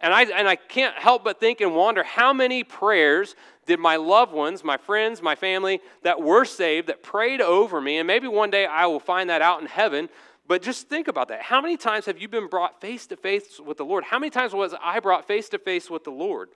And 0.00 0.14
I, 0.14 0.22
and 0.22 0.48
I 0.48 0.56
can't 0.56 0.96
help 0.96 1.22
but 1.24 1.38
think 1.38 1.60
and 1.60 1.74
wonder 1.74 2.02
how 2.04 2.32
many 2.32 2.64
prayers 2.64 3.34
did 3.66 3.80
my 3.80 3.96
loved 3.96 4.32
ones, 4.32 4.64
my 4.64 4.78
friends, 4.78 5.20
my 5.20 5.34
family 5.34 5.80
that 6.04 6.22
were 6.22 6.46
saved, 6.46 6.88
that 6.88 7.02
prayed 7.02 7.42
over 7.42 7.80
me, 7.82 7.98
and 7.98 8.06
maybe 8.06 8.28
one 8.28 8.50
day 8.50 8.64
I 8.64 8.86
will 8.86 9.00
find 9.00 9.28
that 9.28 9.42
out 9.42 9.60
in 9.60 9.66
heaven, 9.66 10.08
but 10.48 10.62
just 10.62 10.88
think 10.88 11.08
about 11.08 11.28
that. 11.28 11.42
How 11.42 11.60
many 11.60 11.76
times 11.76 12.06
have 12.06 12.18
you 12.18 12.28
been 12.28 12.48
brought 12.48 12.80
face 12.80 13.06
to 13.08 13.16
face 13.16 13.58
with 13.58 13.78
the 13.78 13.84
Lord? 13.84 14.04
How 14.04 14.18
many 14.18 14.30
times 14.30 14.52
was 14.52 14.74
I 14.82 15.00
brought 15.00 15.26
face 15.26 15.48
to 15.50 15.58
face 15.58 15.90
with 15.90 16.04
the 16.04 16.10
Lord? 16.10 16.50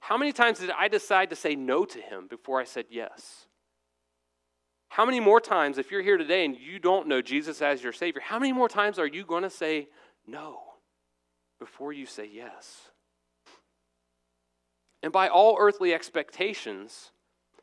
How 0.00 0.16
many 0.16 0.32
times 0.32 0.58
did 0.58 0.70
I 0.70 0.88
decide 0.88 1.30
to 1.30 1.36
say 1.36 1.54
no 1.54 1.84
to 1.84 2.00
Him 2.00 2.26
before 2.28 2.60
I 2.60 2.64
said 2.64 2.86
yes? 2.90 3.46
How 4.88 5.06
many 5.06 5.20
more 5.20 5.40
times, 5.40 5.78
if 5.78 5.90
you're 5.90 6.02
here 6.02 6.18
today 6.18 6.44
and 6.44 6.56
you 6.56 6.78
don't 6.78 7.08
know 7.08 7.22
Jesus 7.22 7.62
as 7.62 7.82
your 7.82 7.92
Savior, 7.92 8.20
how 8.20 8.38
many 8.38 8.52
more 8.52 8.68
times 8.68 8.98
are 8.98 9.06
you 9.06 9.24
going 9.24 9.42
to 9.42 9.50
say 9.50 9.88
no 10.26 10.60
before 11.58 11.92
you 11.92 12.04
say 12.04 12.28
yes? 12.30 12.90
And 15.02 15.12
by 15.12 15.28
all 15.28 15.56
earthly 15.58 15.94
expectations, 15.94 17.10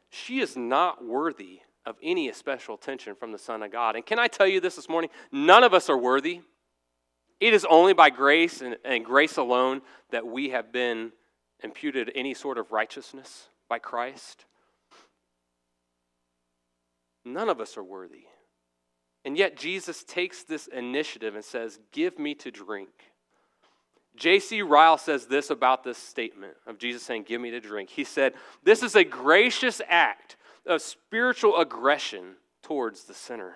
she 0.10 0.40
is 0.40 0.58
not 0.58 1.06
worthy 1.06 1.62
of 1.90 1.98
any 2.04 2.32
special 2.32 2.76
attention 2.76 3.16
from 3.16 3.32
the 3.32 3.38
Son 3.40 3.64
of 3.64 3.72
God. 3.72 3.96
And 3.96 4.06
can 4.06 4.20
I 4.20 4.28
tell 4.28 4.48
you 4.48 4.62
this 4.62 4.76
this 4.76 4.88
morning? 4.88 5.10
None 5.32 5.64
of 5.64 5.74
us 5.74 5.90
are 5.90 5.98
worthy. 5.98 6.42
It 7.40 7.54
is 7.54 7.66
only 7.68 7.94
by 7.94 8.12
grace 8.12 8.62
and, 8.62 8.78
and 8.86 9.04
grace 9.04 9.38
alone 9.38 9.82
that 10.12 10.26
we 10.26 10.50
have 10.50 10.72
been 10.72 11.12
imputed 11.64 12.12
any 12.14 12.36
sort 12.36 12.60
of 12.60 12.72
righteousness 12.72 13.50
by 13.68 13.80
Christ. 13.80 14.46
None 17.26 17.50
of 17.50 17.60
us 17.60 17.76
are 17.76 17.84
worthy. 17.84 18.26
And 19.26 19.36
yet 19.36 19.58
Jesus 19.58 20.04
takes 20.04 20.44
this 20.44 20.68
initiative 20.68 21.34
and 21.34 21.44
says, 21.44 21.80
Give 21.92 22.20
me 22.20 22.36
to 22.36 22.52
drink. 22.52 22.90
J.C. 24.16 24.62
Ryle 24.62 24.98
says 24.98 25.26
this 25.26 25.50
about 25.50 25.84
this 25.84 25.98
statement 25.98 26.54
of 26.68 26.78
Jesus 26.78 27.02
saying, 27.02 27.24
Give 27.24 27.42
me 27.42 27.50
to 27.50 27.60
drink. 27.60 27.90
He 27.90 28.04
said, 28.04 28.34
This 28.64 28.84
is 28.84 28.96
a 28.96 29.04
gracious 29.04 29.82
act 29.88 30.36
of 30.70 30.82
spiritual 30.82 31.58
aggression 31.58 32.36
towards 32.64 33.04
the 33.04 33.14
sinner. 33.14 33.56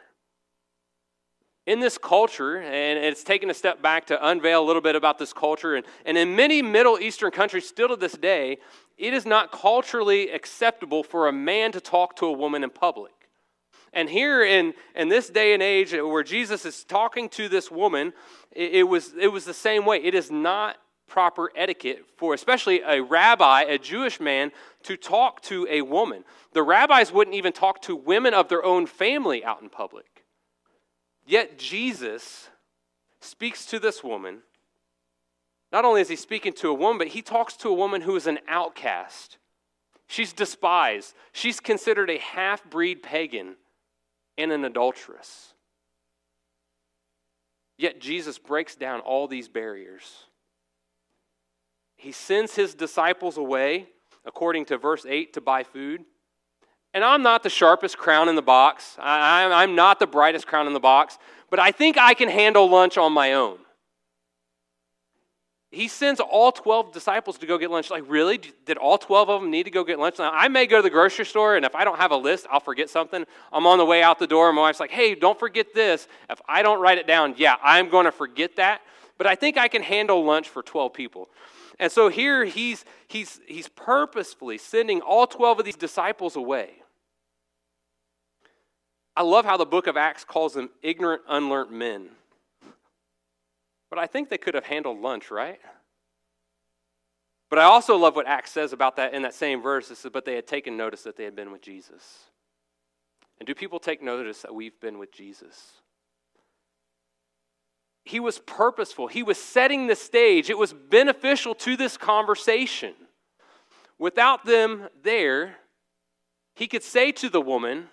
In 1.66 1.80
this 1.80 1.98
culture, 1.98 2.58
and 2.58 3.00
it's 3.00 3.24
taken 3.24 3.50
a 3.50 3.54
step 3.54 3.82
back 3.82 4.08
to 4.08 4.28
unveil 4.28 4.62
a 4.62 4.66
little 4.66 4.82
bit 4.82 4.98
about 4.98 5.18
this 5.18 5.32
culture, 5.32 5.76
and, 5.76 5.86
and 6.06 6.18
in 6.18 6.36
many 6.36 6.62
Middle 6.62 7.00
Eastern 7.00 7.32
countries 7.32 7.66
still 7.68 7.88
to 7.88 7.96
this 7.96 8.14
day, 8.14 8.58
it 8.98 9.14
is 9.14 9.26
not 9.26 9.52
culturally 9.52 10.30
acceptable 10.32 11.04
for 11.04 11.30
a 11.30 11.32
man 11.32 11.72
to 11.72 11.80
talk 11.80 12.18
to 12.18 12.26
a 12.26 12.32
woman 12.34 12.64
in 12.64 12.70
public. 12.70 13.14
And 13.94 14.10
here 14.10 14.44
in, 14.44 14.74
in 14.96 15.08
this 15.08 15.30
day 15.30 15.54
and 15.54 15.62
age 15.62 15.94
where 15.94 16.24
Jesus 16.24 16.66
is 16.66 16.84
talking 16.84 17.30
to 17.30 17.48
this 17.48 17.70
woman, 17.70 18.12
it, 18.52 18.74
it, 18.74 18.84
was, 18.84 19.14
it 19.20 19.28
was 19.28 19.46
the 19.46 19.54
same 19.54 19.86
way. 19.86 19.98
It 20.04 20.16
is 20.16 20.32
not 20.32 20.78
proper 21.14 21.52
etiquette 21.56 22.04
for 22.18 22.34
especially 22.34 22.82
a 22.82 23.00
rabbi, 23.00 23.62
a 23.62 23.78
Jewish 23.78 24.20
man, 24.20 24.52
to 24.82 24.98
talk 24.98 25.42
to 25.44 25.68
a 25.70 25.84
woman. 25.84 26.24
The 26.54 26.64
rabbis 26.64 27.12
wouldn't 27.12 27.36
even 27.36 27.54
talk 27.54 27.84
to 27.84 27.96
women 27.96 28.34
of 28.34 28.50
their 28.50 28.66
own 28.66 28.88
family 28.88 29.46
out 29.46 29.62
in 29.62 29.70
public. 29.70 30.26
Yet 31.24 31.60
Jesus 31.60 32.50
speaks 33.22 33.68
to 33.68 33.78
this 33.78 34.04
woman. 34.04 34.40
Not 35.72 35.86
only 35.86 36.02
is 36.02 36.10
he 36.10 36.16
speaking 36.16 36.54
to 36.54 36.70
a 36.70 36.74
woman, 36.74 36.98
but 36.98 37.10
he 37.10 37.22
talks 37.22 37.56
to 37.58 37.70
a 37.70 37.76
woman 37.76 38.02
who 38.02 38.16
is 38.16 38.26
an 38.26 38.40
outcast. 38.48 39.38
She's 40.08 40.34
despised. 40.34 41.14
She's 41.32 41.60
considered 41.60 42.10
a 42.10 42.18
half 42.18 42.68
breed 42.68 43.04
pagan 43.04 43.58
and 44.36 44.52
an 44.52 44.66
adulteress. 44.66 45.54
Yet 47.78 48.02
Jesus 48.02 48.40
breaks 48.40 48.76
down 48.76 49.02
all 49.02 49.28
these 49.28 49.48
barriers. 49.48 50.26
He 52.04 52.12
sends 52.12 52.54
his 52.54 52.74
disciples 52.74 53.38
away, 53.38 53.88
according 54.26 54.66
to 54.66 54.78
verse 54.78 55.06
8, 55.08 55.32
to 55.36 55.42
buy 55.42 55.64
food. 55.64 56.04
And 56.94 57.02
I'm 57.02 57.24
not 57.24 57.44
the 57.44 57.50
sharpest 57.50 57.98
crown 57.98 58.28
in 58.28 58.36
the 58.36 58.42
box. 58.42 58.98
I, 59.00 59.64
am 59.64 59.76
not 59.76 60.00
the 60.00 60.06
brightest 60.06 60.46
crown 60.46 60.68
in 60.68 60.74
the 60.74 60.82
box, 60.82 61.18
but 61.50 61.60
I 61.60 61.72
think 61.72 61.98
I 61.98 62.14
can 62.14 62.28
handle 62.28 62.70
lunch 62.70 62.98
on 62.98 63.14
my 63.14 63.32
own. 63.32 63.58
He 65.72 65.88
sends 65.88 66.20
all 66.20 66.52
12 66.52 66.92
disciples 66.92 67.38
to 67.38 67.46
go 67.46 67.58
get 67.58 67.72
lunch. 67.72 67.90
Like, 67.90 68.04
really? 68.08 68.38
Did 68.66 68.76
all 68.76 68.98
12 68.98 69.30
of 69.30 69.42
them 69.42 69.50
need 69.50 69.64
to 69.64 69.72
go 69.72 69.86
get 69.86 69.98
lunch? 69.98 70.20
Now, 70.20 70.30
I 70.34 70.50
may 70.50 70.66
go 70.66 70.80
to 70.80 70.84
the 70.84 70.90
grocery 70.90 71.26
store, 71.26 71.56
and 71.56 71.66
if 71.66 71.74
I 71.74 71.86
don't 71.86 72.00
have 72.00 72.12
a 72.12 72.18
list, 72.18 72.48
I'll 72.52 72.60
forget 72.60 72.90
something. 72.90 73.24
I'm 73.54 73.66
on 73.66 73.78
the 73.78 73.86
way 73.86 74.04
out 74.04 74.20
the 74.20 74.28
door, 74.28 74.50
and 74.50 74.58
my 74.58 74.64
wife's 74.64 74.82
like, 74.82 74.92
hey, 74.92 75.16
don't 75.16 75.40
forget 75.40 75.74
this. 75.74 76.10
If 76.30 76.42
I 76.50 76.64
don't 76.64 76.82
write 76.82 76.98
it 76.98 77.08
down, 77.08 77.36
yeah, 77.38 77.56
I'm 77.64 77.88
going 77.88 78.06
to 78.06 78.12
forget 78.12 78.58
that. 78.58 78.82
But 79.18 79.26
I 79.26 79.36
think 79.36 79.58
I 79.58 79.70
can 79.70 79.82
handle 79.82 80.26
lunch 80.26 80.50
for 80.50 80.62
12 80.62 80.94
people. 80.94 81.30
And 81.80 81.92
so 81.92 82.10
here 82.10 82.46
he's, 82.46 82.86
he's, 83.08 83.40
he's 83.48 83.68
purposefully 83.68 84.58
sending 84.58 85.02
all 85.02 85.28
12 85.28 85.60
of 85.60 85.66
these 85.66 85.76
disciples 85.76 86.36
away. 86.36 86.84
I 89.16 89.22
love 89.22 89.46
how 89.46 89.58
the 89.58 89.66
book 89.66 89.88
of 89.88 89.98
Acts 89.98 90.24
calls 90.24 90.54
them 90.54 90.70
ignorant, 90.82 91.22
unlearned 91.28 91.72
men. 91.72 92.10
But 93.90 94.00
I 94.00 94.08
think 94.08 94.30
they 94.30 94.40
could 94.40 94.56
have 94.56 94.66
handled 94.66 95.00
lunch, 95.00 95.30
right? 95.30 95.60
But 97.50 97.60
I 97.60 97.66
also 97.66 97.96
love 97.96 98.16
what 98.16 98.26
Acts 98.26 98.52
says 98.52 98.74
about 98.74 98.96
that 98.96 99.14
in 99.14 99.22
that 99.22 99.36
same 99.36 99.62
verse. 99.62 99.92
It 99.92 99.98
says, 99.98 100.10
but 100.12 100.26
they 100.26 100.34
had 100.34 100.48
taken 100.48 100.76
notice 100.76 101.04
that 101.04 101.16
they 101.16 101.24
had 101.24 101.36
been 101.36 101.52
with 101.52 101.62
Jesus. 101.62 102.26
And 103.40 103.46
do 103.46 103.54
people 103.54 103.80
take 103.80 104.02
notice 104.02 104.42
that 104.42 104.56
we've 104.56 104.80
been 104.80 104.98
with 104.98 105.12
Jesus? 105.12 105.74
He 108.04 108.20
was 108.20 108.40
purposeful. 108.40 109.08
He 109.08 109.24
was 109.24 109.38
setting 109.38 109.88
the 109.88 109.96
stage. 109.96 110.50
It 110.50 110.58
was 110.58 110.74
beneficial 110.74 111.56
to 111.56 111.78
this 111.78 111.98
conversation. 111.98 112.94
Without 113.98 114.46
them 114.46 114.90
there, 115.04 115.56
he 116.56 116.68
could 116.68 116.84
say 116.84 117.12
to 117.14 117.30
the 117.30 117.42
woman, 117.42 117.88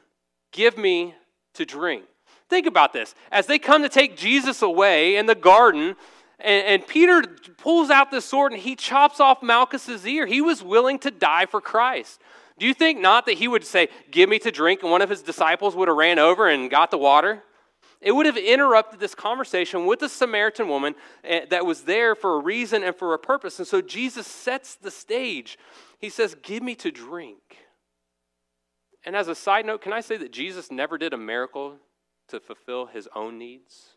Give 0.53 0.77
me 0.77 1.15
to 1.55 1.65
drink. 1.65 2.05
Think 2.49 2.67
about 2.67 2.93
this. 2.93 3.15
As 3.31 3.47
they 3.47 3.61
come 3.61 3.83
to 3.83 3.89
take 3.89 4.17
Jesus 4.17 4.63
away 4.63 5.15
in 5.15 5.27
the 5.27 5.37
garden, 5.37 5.95
and, 6.41 6.67
and, 6.67 6.87
Peter 6.87 7.23
pulls 7.59 7.91
out 7.91 8.11
the 8.11 8.21
sword 8.21 8.53
and 8.53 8.61
he 8.61 8.75
chops 8.75 9.21
off 9.21 9.43
Malchus's 9.43 10.07
ear. 10.07 10.27
He 10.27 10.41
was 10.41 10.63
willing 10.63 10.99
to 11.01 11.11
die 11.11 11.47
for 11.47 11.61
Christ. 11.61 12.21
Do 12.59 12.67
you 12.67 12.75
think 12.75 12.99
not 12.99 13.27
that 13.27 13.35
he 13.35 13.47
would 13.47 13.65
say, 13.65 13.89
Give 14.11 14.29
me 14.29 14.39
to 14.41 14.51
drink, 14.51 14.83
and 14.83 14.91
one 14.91 15.03
of 15.03 15.11
his 15.11 15.23
disciples 15.23 15.77
would 15.77 15.89
have 15.89 15.97
ran 15.97 16.19
over 16.19 16.49
and 16.49 16.71
got 16.71 16.91
the 16.91 16.99
water? 16.99 17.45
It 18.01 18.13
would 18.13 18.27
have 18.27 18.39
interrupted 18.39 18.99
this 18.99 19.15
conversation 19.15 19.85
with 19.85 20.01
the 20.01 20.09
Samaritan 20.09 20.69
woman 20.69 20.95
eh, 21.23 21.45
that 21.51 21.67
was 21.67 21.83
there 21.83 22.15
for 22.15 22.37
a 22.37 22.43
reason 22.43 22.83
and 22.83 22.97
for 22.97 23.13
a 23.13 23.19
purpose. 23.19 23.59
And 23.59 23.69
so 23.69 23.83
Jesus 23.83 24.27
sets 24.27 24.75
the 24.75 24.91
stage. 24.91 25.59
he 25.99 26.09
says, 26.09 26.35
Give 26.43 26.63
me 26.63 26.75
to 26.77 26.91
drink. 26.91 27.39
And 29.05 29.15
as 29.15 29.29
a 29.29 29.35
side 29.35 29.67
note, 29.67 29.83
can 29.83 29.93
I 29.93 30.01
say 30.01 30.17
that 30.17 30.33
Jesus 30.33 30.71
never 30.71 30.99
did 30.99 31.13
a 31.13 31.19
miracle 31.19 31.77
to 32.29 32.41
fulfill 32.41 32.87
his 32.87 33.09
own 33.15 33.39
needs? 33.39 33.97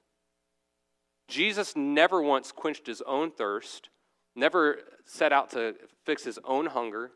Jesus 1.28 1.76
never 1.76 2.22
once 2.22 2.52
quenched 2.52 2.88
his 2.88 3.02
own 3.04 3.32
thirst, 3.32 3.90
never 4.36 4.80
set 5.06 5.32
out 5.32 5.50
to 5.52 5.76
fix 6.06 6.24
his 6.24 6.40
own 6.44 6.68
hunger, 6.68 7.12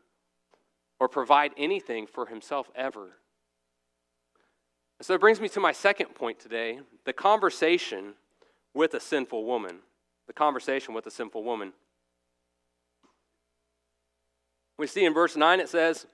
or 1.00 1.08
provide 1.08 1.52
anything 1.56 2.06
for 2.06 2.26
himself 2.26 2.70
ever. 2.74 3.18
So 5.00 5.14
it 5.14 5.20
brings 5.20 5.40
me 5.40 5.48
to 5.50 5.60
my 5.60 5.72
second 5.72 6.14
point 6.14 6.40
today 6.40 6.80
the 7.04 7.12
conversation 7.12 8.14
with 8.74 8.94
a 8.94 9.00
sinful 9.00 9.44
woman. 9.44 9.78
The 10.26 10.32
conversation 10.32 10.92
with 10.92 11.06
a 11.06 11.10
sinful 11.10 11.44
woman. 11.44 11.72
We 14.76 14.86
see 14.86 15.04
in 15.04 15.14
verse 15.14 15.36
9 15.36 15.60
it 15.60 15.68
says, 15.68 16.06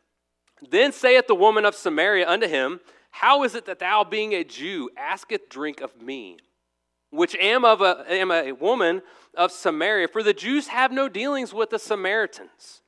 Then 0.70 0.92
saith 0.92 1.26
the 1.26 1.34
woman 1.34 1.64
of 1.64 1.74
Samaria 1.74 2.28
unto 2.28 2.46
him, 2.46 2.80
How 3.10 3.42
is 3.42 3.54
it 3.54 3.66
that 3.66 3.78
thou, 3.78 4.04
being 4.04 4.32
a 4.32 4.44
Jew, 4.44 4.90
asketh 4.96 5.48
drink 5.48 5.80
of 5.80 6.00
me, 6.00 6.38
which 7.10 7.34
am, 7.36 7.64
of 7.64 7.80
a, 7.80 8.04
am 8.08 8.30
a 8.30 8.52
woman 8.52 9.02
of 9.34 9.50
Samaria? 9.50 10.08
For 10.08 10.22
the 10.22 10.32
Jews 10.32 10.68
have 10.68 10.92
no 10.92 11.08
dealings 11.08 11.52
with 11.52 11.70
the 11.70 11.78
Samaritans. 11.78 12.82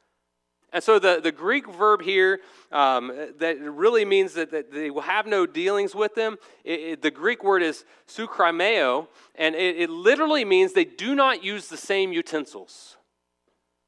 And 0.72 0.82
so 0.82 0.98
the, 0.98 1.20
the 1.22 1.32
Greek 1.32 1.68
verb 1.68 2.02
here 2.02 2.40
um, 2.72 3.12
that 3.38 3.60
really 3.60 4.04
means 4.04 4.34
that, 4.34 4.50
that, 4.50 4.72
they 4.72 4.90
will 4.90 5.02
have 5.02 5.26
no 5.26 5.46
dealings 5.46 5.94
with 5.94 6.14
them, 6.14 6.36
it, 6.64 6.80
it, 6.80 7.02
the 7.02 7.10
Greek 7.10 7.44
word 7.44 7.62
is 7.62 7.84
sukrimeo, 8.08 9.06
and 9.36 9.54
it, 9.54 9.76
it 9.76 9.90
literally 9.90 10.44
means 10.44 10.72
they 10.72 10.84
do 10.84 11.14
not 11.14 11.44
use 11.44 11.68
the 11.68 11.76
same 11.76 12.12
utensils 12.12 12.96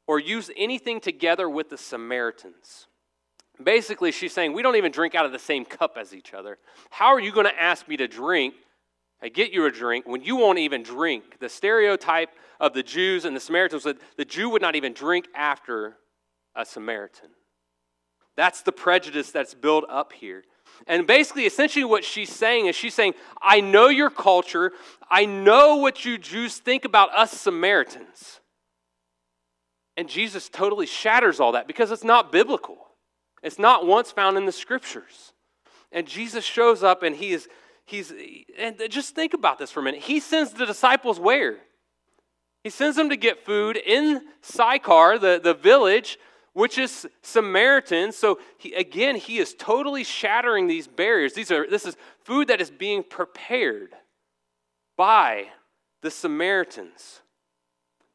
or 0.06 0.18
use 0.18 0.50
anything 0.56 1.00
together 1.00 1.48
with 1.50 1.68
the 1.68 1.76
Samaritans. 1.76 2.86
Basically, 3.62 4.12
she's 4.12 4.32
saying, 4.32 4.52
We 4.52 4.62
don't 4.62 4.76
even 4.76 4.92
drink 4.92 5.14
out 5.14 5.26
of 5.26 5.32
the 5.32 5.38
same 5.38 5.64
cup 5.64 5.96
as 5.98 6.14
each 6.14 6.32
other. 6.32 6.58
How 6.90 7.08
are 7.08 7.20
you 7.20 7.32
going 7.32 7.46
to 7.46 7.60
ask 7.60 7.88
me 7.88 7.96
to 7.96 8.06
drink? 8.06 8.54
I 9.20 9.28
get 9.28 9.52
you 9.52 9.66
a 9.66 9.70
drink 9.70 10.06
when 10.06 10.22
you 10.22 10.36
won't 10.36 10.60
even 10.60 10.84
drink. 10.84 11.38
The 11.40 11.48
stereotype 11.48 12.30
of 12.60 12.72
the 12.72 12.84
Jews 12.84 13.24
and 13.24 13.34
the 13.34 13.40
Samaritans 13.40 13.82
that 13.82 13.98
the 14.16 14.24
Jew 14.24 14.48
would 14.50 14.62
not 14.62 14.76
even 14.76 14.92
drink 14.92 15.26
after 15.34 15.96
a 16.58 16.66
Samaritan. 16.66 17.30
That's 18.36 18.62
the 18.62 18.72
prejudice 18.72 19.30
that's 19.30 19.54
built 19.54 19.84
up 19.88 20.12
here. 20.12 20.44
And 20.86 21.06
basically, 21.06 21.46
essentially, 21.46 21.84
what 21.84 22.04
she's 22.04 22.30
saying 22.30 22.66
is 22.66 22.76
she's 22.76 22.94
saying, 22.94 23.14
I 23.40 23.60
know 23.60 23.88
your 23.88 24.10
culture. 24.10 24.72
I 25.10 25.24
know 25.24 25.76
what 25.76 26.04
you 26.04 26.18
Jews 26.18 26.58
think 26.58 26.84
about 26.84 27.16
us 27.16 27.32
Samaritans. 27.32 28.40
And 29.96 30.08
Jesus 30.08 30.48
totally 30.48 30.86
shatters 30.86 31.40
all 31.40 31.52
that 31.52 31.66
because 31.66 31.90
it's 31.90 32.04
not 32.04 32.30
biblical. 32.30 32.78
It's 33.42 33.58
not 33.58 33.86
once 33.86 34.12
found 34.12 34.36
in 34.36 34.46
the 34.46 34.52
scriptures. 34.52 35.32
And 35.90 36.06
Jesus 36.06 36.44
shows 36.44 36.82
up 36.82 37.02
and 37.02 37.16
he 37.16 37.32
is, 37.32 37.48
he's, 37.84 38.12
and 38.56 38.80
just 38.90 39.14
think 39.14 39.34
about 39.34 39.58
this 39.58 39.72
for 39.72 39.80
a 39.80 39.82
minute. 39.82 40.02
He 40.02 40.20
sends 40.20 40.52
the 40.52 40.66
disciples 40.66 41.18
where? 41.18 41.56
He 42.62 42.70
sends 42.70 42.96
them 42.96 43.08
to 43.10 43.16
get 43.16 43.44
food 43.44 43.76
in 43.76 44.22
Sychar, 44.42 45.18
the, 45.18 45.40
the 45.42 45.54
village 45.54 46.18
which 46.52 46.78
is 46.78 47.06
Samaritan. 47.22 48.12
So 48.12 48.38
he, 48.58 48.74
again, 48.74 49.16
he 49.16 49.38
is 49.38 49.54
totally 49.54 50.04
shattering 50.04 50.66
these 50.66 50.86
barriers. 50.86 51.34
These 51.34 51.50
are, 51.50 51.68
this 51.68 51.86
is 51.86 51.96
food 52.24 52.48
that 52.48 52.60
is 52.60 52.70
being 52.70 53.02
prepared 53.02 53.94
by 54.96 55.48
the 56.02 56.10
Samaritans, 56.10 57.20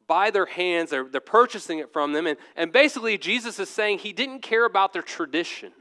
by 0.06 0.30
their 0.30 0.46
hands. 0.46 0.90
They're, 0.90 1.04
they're 1.04 1.20
purchasing 1.20 1.78
it 1.78 1.92
from 1.92 2.12
them. 2.12 2.26
And, 2.26 2.38
and 2.56 2.72
basically, 2.72 3.18
Jesus 3.18 3.58
is 3.58 3.68
saying 3.68 3.98
he 3.98 4.12
didn't 4.12 4.40
care 4.40 4.64
about 4.64 4.92
their 4.92 5.02
tradition, 5.02 5.72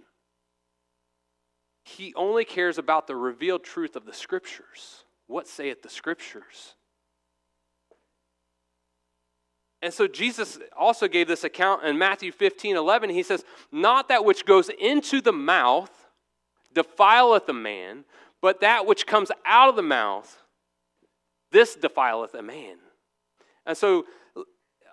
he 1.86 2.14
only 2.16 2.46
cares 2.46 2.78
about 2.78 3.08
the 3.08 3.16
revealed 3.16 3.64
truth 3.64 3.96
of 3.96 4.06
the 4.06 4.14
scriptures. 4.14 5.04
What 5.28 5.48
saith 5.48 5.82
the 5.82 5.90
scriptures? 5.90 6.76
And 9.84 9.94
so 9.94 10.08
Jesus 10.08 10.60
also 10.78 11.10
gave 11.10 11.28
this 11.28 11.44
account 11.44 11.84
in 11.84 11.98
Matthew 11.98 12.32
15 12.32 12.78
11. 12.78 13.10
He 13.10 13.22
says, 13.22 13.44
Not 13.72 14.08
that 14.08 14.24
which 14.24 14.46
goes 14.46 14.70
into 14.70 15.20
the 15.20 15.34
mouth 15.34 15.92
defileth 16.74 17.48
a 17.50 17.54
man, 17.54 18.06
but 18.42 18.62
that 18.62 18.86
which 18.86 19.06
comes 19.06 19.30
out 19.46 19.70
of 19.70 19.76
the 19.76 19.82
mouth, 19.82 20.42
this 21.52 21.76
defileth 21.76 22.34
a 22.34 22.42
man. 22.42 22.78
And 23.66 23.78
so, 23.78 24.06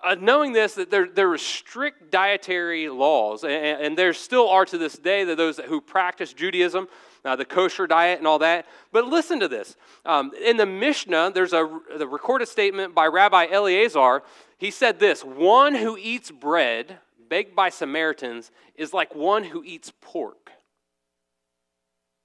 uh, 0.03 0.17
knowing 0.21 0.53
this, 0.53 0.75
that 0.75 0.91
there, 0.91 1.07
there 1.07 1.31
are 1.31 1.39
strict 1.39 2.11
dietary 2.11 2.89
laws, 2.89 3.45
and, 3.45 3.53
and 3.53 3.99
there 3.99 4.13
still 4.13 4.49
are 4.49 4.65
to 4.65 4.79
this 4.79 4.97
day 4.99 5.25
that 5.25 5.37
those 5.37 5.59
who 5.59 5.81
practice 5.81 6.33
Judaism, 6.33 6.89
uh, 7.25 7.37
the 7.37 7.45
kosher 7.45 7.87
diet 7.87 8.19
and 8.19 8.27
all 8.27 8.39
that. 8.39 8.67
But 8.93 9.07
listen 9.07 9.41
to 9.41 9.49
this. 9.49 9.77
Um, 10.05 10.33
in 10.43 10.57
the 10.57 10.67
Mishnah, 10.67 11.33
there's 11.35 11.53
a 11.53 11.81
the 11.97 12.07
recorded 12.07 12.49
statement 12.49 12.95
by 12.95 13.07
Rabbi 13.07 13.47
Eleazar 13.51 14.23
he 14.61 14.71
said 14.71 15.01
this 15.01 15.25
One 15.25 15.75
who 15.75 15.97
eats 15.97 16.31
bread 16.31 16.99
baked 17.29 17.57
by 17.57 17.71
Samaritans 17.71 18.51
is 18.75 18.93
like 18.93 19.15
one 19.15 19.43
who 19.43 19.65
eats 19.65 19.91
pork. 20.01 20.51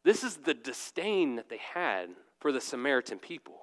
This 0.03 0.23
is 0.23 0.37
the 0.37 0.53
disdain 0.53 1.37
that 1.37 1.49
they 1.49 1.59
had 1.73 2.09
for 2.39 2.51
the 2.51 2.61
Samaritan 2.61 3.17
people. 3.19 3.55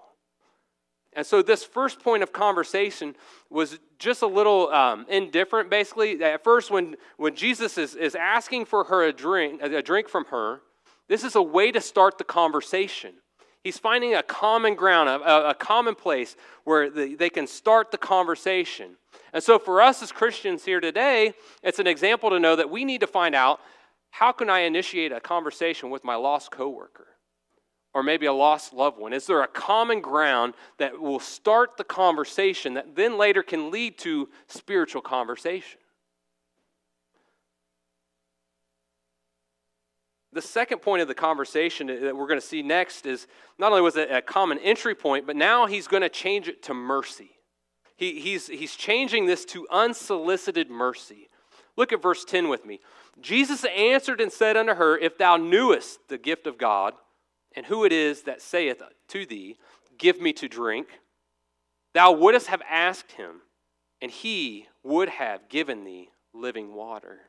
And 1.13 1.27
so, 1.27 1.43
this 1.43 1.63
first 1.63 2.01
point 2.01 2.23
of 2.23 2.33
conversation 2.33 3.15
was 3.51 3.79
just 3.99 4.23
a 4.23 4.27
little 4.27 4.71
um, 4.71 5.05
indifferent, 5.11 5.69
basically. 5.69 6.25
At 6.25 6.43
first, 6.43 6.71
when, 6.71 6.97
when 7.19 7.35
Jesus 7.35 7.77
is, 7.77 7.95
is 7.95 8.15
asking 8.15 8.65
for 8.65 8.85
her 8.85 9.05
a 9.05 9.13
drink, 9.13 9.61
a 9.63 9.83
drink 9.83 10.09
from 10.09 10.25
her, 10.27 10.63
this 11.09 11.25
is 11.25 11.35
a 11.35 11.43
way 11.43 11.73
to 11.73 11.81
start 11.81 12.19
the 12.19 12.25
conversation. 12.25 13.15
He's 13.63 13.79
finding 13.79 14.15
a 14.15 14.23
common 14.23 14.75
ground, 14.75 15.09
a, 15.09 15.51
a 15.51 15.55
common 15.55 15.95
place 15.95 16.37
where 16.65 16.91
the, 16.91 17.15
they 17.15 17.31
can 17.31 17.47
start 17.47 17.91
the 17.93 17.99
conversation. 17.99 18.97
And 19.33 19.43
so, 19.43 19.59
for 19.59 19.81
us 19.81 20.03
as 20.03 20.11
Christians 20.11 20.65
here 20.65 20.81
today, 20.81 21.35
it's 21.63 21.79
an 21.79 21.87
example 21.87 22.31
to 22.31 22.41
know 22.41 22.57
that 22.57 22.71
we 22.71 22.85
need 22.85 23.01
to 23.03 23.07
find 23.07 23.35
out 23.35 23.61
how 24.11 24.33
can 24.33 24.51
I 24.51 24.61
initiate 24.61 25.13
a 25.13 25.21
conversation 25.21 25.91
with 25.91 26.05
my 26.05 26.17
lost 26.17 26.51
coworker 26.51 27.07
or 27.95 28.03
maybe 28.03 28.27
a 28.27 28.33
lost 28.33 28.73
loved 28.73 28.99
one? 28.99 29.13
Is 29.13 29.27
there 29.27 29.43
a 29.43 29.49
common 29.49 30.01
ground 30.01 30.55
that 30.79 31.01
will 31.01 31.21
start 31.21 31.77
the 31.77 31.85
conversation 31.85 32.75
that 32.75 32.97
then 32.97 33.17
later 33.17 33.43
can 33.43 33.71
lead 33.71 33.97
to 33.99 34.29
spiritual 34.49 35.03
conversation? 35.03 35.79
The 40.33 40.43
second 40.43 40.81
point 40.81 41.03
of 41.03 41.09
the 41.09 41.15
conversation 41.15 41.89
that 41.89 42.17
we're 42.17 42.27
going 42.27 42.41
to 42.41 42.47
see 42.47 42.63
next 42.63 43.05
is 43.05 43.27
not 43.59 43.71
only 43.71 43.83
was 43.83 43.97
it 43.97 44.11
a 44.11 44.23
common 44.23 44.59
entry 44.59 44.95
point, 44.95 45.27
but 45.27 45.37
now 45.37 45.67
he's 45.67 45.87
going 45.87 46.03
to 46.03 46.09
change 46.09 46.49
it 46.49 46.63
to 46.65 46.75
mercy. 46.75 47.33
He, 47.97 48.19
he's, 48.19 48.47
he's 48.47 48.75
changing 48.75 49.27
this 49.27 49.45
to 49.47 49.67
unsolicited 49.71 50.71
mercy. 50.71 51.29
Look 51.77 51.93
at 51.93 52.03
verse 52.03 52.25
10 52.25 52.49
with 52.49 52.65
me. 52.65 52.81
Jesus 53.21 53.65
answered 53.77 54.21
and 54.21 54.33
said 54.33 54.57
unto 54.57 54.75
her, 54.75 54.97
If 54.97 55.19
thou 55.19 55.37
knewest 55.37 55.99
the 56.09 56.19
gift 56.19 56.47
of 56.47 56.59
God, 56.59 56.95
and 57.55 57.67
who 57.67 57.85
it 57.85 57.93
is 57.93 58.23
that 58.23 58.41
saith 58.41 58.83
to 59.09 59.27
thee, 59.27 59.57
Give 59.99 60.21
me 60.21 60.33
to 60.35 60.49
drink, 60.49 60.89
thou 61.95 62.13
wouldst 62.13 62.47
have 62.47 62.63
asked 62.69 63.13
him, 63.13 63.43
and 64.01 64.11
he 64.11 64.67
would 64.83 65.11
have 65.11 65.49
given 65.49 65.85
thee 65.85 66.09
living 66.33 66.75
water. 66.75 67.21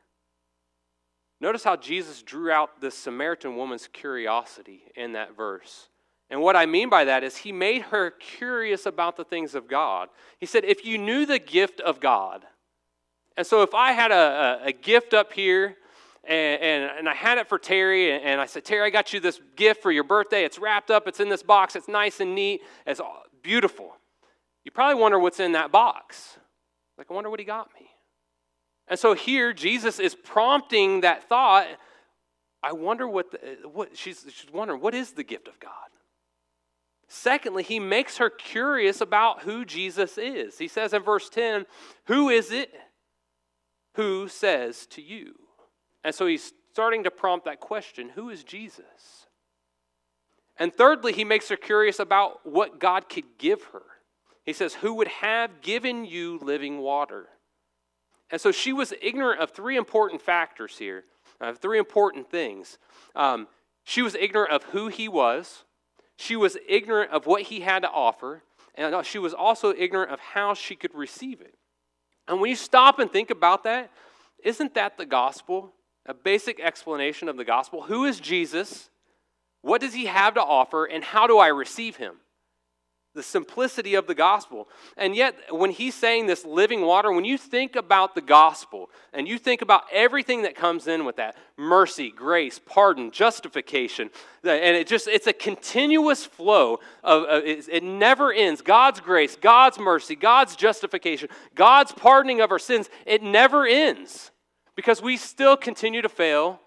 Notice 1.40 1.64
how 1.64 1.76
Jesus 1.76 2.22
drew 2.22 2.50
out 2.50 2.80
the 2.80 2.90
Samaritan 2.90 3.56
woman's 3.56 3.88
curiosity 3.88 4.84
in 4.94 5.12
that 5.12 5.36
verse. 5.36 5.88
And 6.30 6.40
what 6.40 6.56
I 6.56 6.66
mean 6.66 6.88
by 6.88 7.04
that 7.04 7.22
is 7.22 7.36
he 7.36 7.52
made 7.52 7.82
her 7.82 8.10
curious 8.10 8.86
about 8.86 9.16
the 9.16 9.24
things 9.24 9.54
of 9.54 9.68
God. 9.68 10.08
He 10.38 10.46
said, 10.46 10.64
If 10.64 10.84
you 10.84 10.96
knew 10.98 11.26
the 11.26 11.38
gift 11.38 11.80
of 11.80 12.00
God, 12.00 12.44
and 13.36 13.46
so 13.46 13.62
if 13.62 13.74
I 13.74 13.92
had 13.92 14.10
a, 14.10 14.62
a, 14.62 14.68
a 14.68 14.72
gift 14.72 15.12
up 15.12 15.32
here, 15.32 15.76
and, 16.26 16.62
and, 16.62 16.98
and, 16.98 17.08
I 17.08 17.14
had 17.14 17.36
it 17.36 17.48
for 17.48 17.58
Terry, 17.58 18.10
and, 18.10 18.24
and 18.24 18.40
I 18.40 18.46
said, 18.46 18.64
Terry, 18.64 18.86
I 18.86 18.90
got 18.90 19.12
you 19.12 19.20
this 19.20 19.40
gift 19.56 19.82
for 19.82 19.92
your 19.92 20.04
birthday. 20.04 20.44
It's 20.44 20.58
wrapped 20.58 20.90
up, 20.90 21.06
it's 21.06 21.20
in 21.20 21.28
this 21.28 21.42
box, 21.42 21.76
it's 21.76 21.88
nice 21.88 22.20
and 22.20 22.34
neat, 22.34 22.62
it's 22.86 23.00
beautiful. 23.42 23.94
You 24.64 24.70
probably 24.70 25.00
wonder 25.00 25.18
what's 25.18 25.40
in 25.40 25.52
that 25.52 25.70
box. 25.70 26.38
Like, 26.96 27.10
I 27.10 27.14
wonder 27.14 27.28
what 27.28 27.40
he 27.40 27.44
got 27.44 27.68
me. 27.78 27.88
And 28.88 28.98
so 28.98 29.14
here, 29.14 29.52
Jesus 29.52 29.98
is 29.98 30.14
prompting 30.14 31.00
that 31.00 31.28
thought. 31.28 31.66
I 32.62 32.72
wonder 32.72 33.08
what, 33.08 33.30
the, 33.30 33.68
what 33.68 33.96
she's, 33.96 34.24
she's 34.28 34.52
wondering, 34.52 34.80
what 34.80 34.94
is 34.94 35.12
the 35.12 35.24
gift 35.24 35.48
of 35.48 35.58
God? 35.58 35.70
Secondly, 37.08 37.62
he 37.62 37.78
makes 37.78 38.18
her 38.18 38.30
curious 38.30 39.00
about 39.00 39.42
who 39.42 39.64
Jesus 39.64 40.18
is. 40.18 40.58
He 40.58 40.68
says 40.68 40.92
in 40.92 41.02
verse 41.02 41.28
10, 41.28 41.66
Who 42.06 42.28
is 42.28 42.50
it 42.50 42.72
who 43.94 44.28
says 44.28 44.86
to 44.86 45.02
you? 45.02 45.34
And 46.02 46.14
so 46.14 46.26
he's 46.26 46.52
starting 46.72 47.04
to 47.04 47.10
prompt 47.10 47.44
that 47.44 47.60
question 47.60 48.10
Who 48.10 48.30
is 48.30 48.42
Jesus? 48.42 49.26
And 50.56 50.72
thirdly, 50.72 51.12
he 51.12 51.24
makes 51.24 51.48
her 51.48 51.56
curious 51.56 51.98
about 51.98 52.40
what 52.44 52.78
God 52.78 53.08
could 53.08 53.38
give 53.38 53.62
her. 53.72 53.82
He 54.44 54.52
says, 54.52 54.74
Who 54.74 54.94
would 54.94 55.08
have 55.08 55.60
given 55.60 56.04
you 56.04 56.38
living 56.42 56.78
water? 56.78 57.28
And 58.30 58.40
so 58.40 58.50
she 58.50 58.72
was 58.72 58.92
ignorant 59.00 59.40
of 59.40 59.50
three 59.50 59.76
important 59.76 60.22
factors 60.22 60.78
here, 60.78 61.04
uh, 61.40 61.52
three 61.52 61.78
important 61.78 62.30
things. 62.30 62.78
Um, 63.14 63.48
she 63.84 64.02
was 64.02 64.14
ignorant 64.14 64.50
of 64.50 64.64
who 64.64 64.88
he 64.88 65.08
was, 65.08 65.64
she 66.16 66.36
was 66.36 66.56
ignorant 66.68 67.10
of 67.10 67.26
what 67.26 67.42
he 67.42 67.60
had 67.60 67.82
to 67.82 67.90
offer, 67.90 68.42
and 68.74 69.04
she 69.04 69.18
was 69.18 69.34
also 69.34 69.74
ignorant 69.76 70.10
of 70.10 70.20
how 70.20 70.54
she 70.54 70.74
could 70.74 70.94
receive 70.94 71.40
it. 71.40 71.54
And 72.26 72.40
when 72.40 72.50
you 72.50 72.56
stop 72.56 72.98
and 72.98 73.10
think 73.10 73.30
about 73.30 73.64
that, 73.64 73.90
isn't 74.42 74.74
that 74.74 74.96
the 74.96 75.06
gospel? 75.06 75.72
A 76.06 76.14
basic 76.14 76.60
explanation 76.60 77.28
of 77.28 77.36
the 77.36 77.44
gospel. 77.44 77.82
Who 77.82 78.04
is 78.04 78.20
Jesus? 78.20 78.90
What 79.62 79.80
does 79.80 79.94
he 79.94 80.06
have 80.06 80.34
to 80.34 80.42
offer? 80.42 80.84
And 80.84 81.02
how 81.02 81.26
do 81.26 81.38
I 81.38 81.48
receive 81.48 81.96
him? 81.96 82.16
The 83.14 83.22
simplicity 83.22 83.94
of 83.94 84.06
the 84.06 84.14
gospel. 84.14 84.68
And 84.96 85.14
yet, 85.14 85.36
when 85.50 85.70
he's 85.70 85.94
saying 85.94 86.26
this 86.26 86.44
living 86.44 86.82
water, 86.82 87.12
when 87.12 87.24
you 87.24 87.38
think 87.38 87.76
about 87.76 88.14
the 88.14 88.20
gospel 88.20 88.90
and 89.12 89.28
you 89.28 89.38
think 89.38 89.62
about 89.62 89.84
everything 89.92 90.42
that 90.42 90.56
comes 90.56 90.88
in 90.88 91.04
with 91.04 91.16
that 91.16 91.36
mercy, 91.56 92.10
grace, 92.10 92.58
pardon, 92.58 93.12
justification, 93.12 94.10
and 94.42 94.76
it 94.76 94.88
just, 94.88 95.06
it's 95.06 95.28
a 95.28 95.32
continuous 95.32 96.26
flow 96.26 96.80
of, 97.04 97.24
it 97.44 97.84
never 97.84 98.32
ends. 98.32 98.62
God's 98.62 99.00
grace, 99.00 99.36
God's 99.36 99.78
mercy, 99.78 100.16
God's 100.16 100.56
justification, 100.56 101.28
God's 101.54 101.92
pardoning 101.92 102.40
of 102.40 102.50
our 102.50 102.58
sins, 102.58 102.90
it 103.06 103.22
never 103.22 103.64
ends 103.64 104.32
because 104.74 105.00
we 105.00 105.16
still 105.16 105.56
continue 105.56 106.02
to 106.02 106.08
fail 106.08 106.60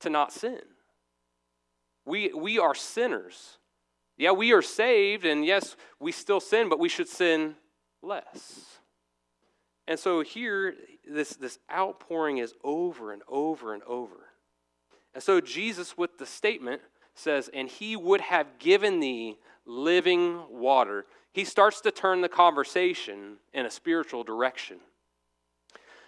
to 0.00 0.10
not 0.10 0.32
sin. 0.32 0.60
We, 2.04 2.32
we 2.34 2.58
are 2.58 2.74
sinners. 2.74 3.56
Yeah, 4.16 4.32
we 4.32 4.52
are 4.52 4.62
saved, 4.62 5.24
and 5.24 5.44
yes, 5.44 5.76
we 5.98 6.12
still 6.12 6.40
sin, 6.40 6.68
but 6.68 6.78
we 6.78 6.88
should 6.88 7.08
sin 7.08 7.56
less. 8.02 8.78
And 9.86 9.98
so 9.98 10.22
here, 10.22 10.74
this, 11.08 11.30
this 11.30 11.58
outpouring 11.70 12.38
is 12.38 12.54
over 12.62 13.12
and 13.12 13.22
over 13.28 13.74
and 13.74 13.82
over. 13.84 14.28
And 15.14 15.22
so 15.22 15.40
Jesus, 15.40 15.98
with 15.98 16.18
the 16.18 16.26
statement, 16.26 16.80
says, 17.14 17.50
And 17.52 17.68
he 17.68 17.96
would 17.96 18.20
have 18.20 18.58
given 18.58 19.00
thee 19.00 19.38
living 19.66 20.42
water. 20.48 21.06
He 21.32 21.44
starts 21.44 21.80
to 21.82 21.90
turn 21.90 22.20
the 22.20 22.28
conversation 22.28 23.36
in 23.52 23.66
a 23.66 23.70
spiritual 23.70 24.24
direction. 24.24 24.78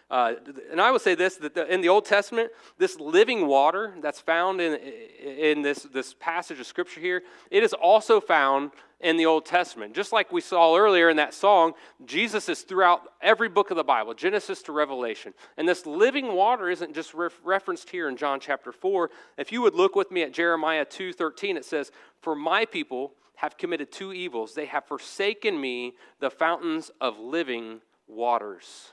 Uh, 0.08 0.34
and 0.70 0.80
I 0.80 0.92
would 0.92 1.00
say 1.00 1.16
this 1.16 1.36
that 1.36 1.54
the, 1.54 1.72
in 1.72 1.80
the 1.80 1.88
Old 1.88 2.04
Testament, 2.04 2.50
this 2.78 3.00
living 3.00 3.46
water 3.46 3.94
that's 4.00 4.20
found 4.20 4.60
in, 4.60 4.74
in 5.20 5.62
this, 5.62 5.82
this 5.92 6.14
passage 6.14 6.60
of 6.60 6.66
Scripture 6.66 7.00
here, 7.00 7.22
it 7.50 7.64
is 7.64 7.72
also 7.72 8.20
found 8.20 8.70
in 9.00 9.16
the 9.16 9.26
Old 9.26 9.44
Testament. 9.44 9.94
Just 9.94 10.12
like 10.12 10.32
we 10.32 10.40
saw 10.40 10.76
earlier 10.76 11.10
in 11.10 11.16
that 11.16 11.34
song, 11.34 11.72
Jesus 12.04 12.48
is 12.48 12.62
throughout 12.62 13.12
every 13.20 13.48
book 13.48 13.70
of 13.70 13.76
the 13.76 13.84
Bible, 13.84 14.14
Genesis 14.14 14.62
to 14.62 14.72
Revelation. 14.72 15.34
And 15.56 15.68
this 15.68 15.84
living 15.86 16.32
water 16.32 16.70
isn't 16.70 16.94
just 16.94 17.12
re- 17.12 17.28
referenced 17.44 17.90
here 17.90 18.08
in 18.08 18.16
John 18.16 18.38
chapter 18.40 18.72
4. 18.72 19.10
If 19.38 19.50
you 19.50 19.60
would 19.62 19.74
look 19.74 19.96
with 19.96 20.10
me 20.10 20.22
at 20.22 20.32
Jeremiah 20.32 20.84
2:13, 20.84 21.56
it 21.56 21.64
says, 21.64 21.90
For 22.20 22.34
my 22.34 22.64
people 22.64 23.12
have 23.36 23.58
committed 23.58 23.92
two 23.92 24.12
evils. 24.12 24.54
They 24.54 24.66
have 24.66 24.86
forsaken 24.86 25.60
me, 25.60 25.94
the 26.20 26.30
fountains 26.30 26.90
of 27.00 27.18
living 27.18 27.80
waters. 28.06 28.92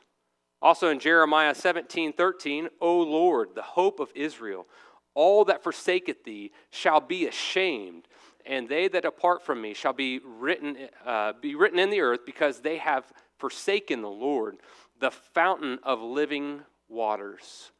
Also 0.63 0.87
in 0.87 0.97
Jeremiah 0.97 1.53
17 1.53 2.13
13, 2.13 2.69
O 2.79 3.01
Lord, 3.01 3.49
the 3.53 3.61
hope 3.61 3.99
of 3.99 4.09
Israel, 4.15 4.65
all 5.13 5.43
that 5.45 5.61
forsaketh 5.61 6.23
thee 6.23 6.53
shall 6.71 7.01
be 7.01 7.27
ashamed, 7.27 8.07
and 8.45 8.69
they 8.69 8.87
that 8.87 9.03
depart 9.03 9.43
from 9.43 9.61
me 9.61 9.73
shall 9.73 9.91
be 9.91 10.21
written, 10.25 10.77
uh, 11.05 11.33
be 11.41 11.53
written 11.55 11.79
in 11.79 11.89
the 11.89 11.99
earth, 11.99 12.21
because 12.25 12.61
they 12.61 12.77
have 12.77 13.11
forsaken 13.37 14.01
the 14.01 14.09
Lord, 14.09 14.55
the 15.01 15.11
fountain 15.11 15.79
of 15.83 16.01
living 16.01 16.61
waters. 16.87 17.71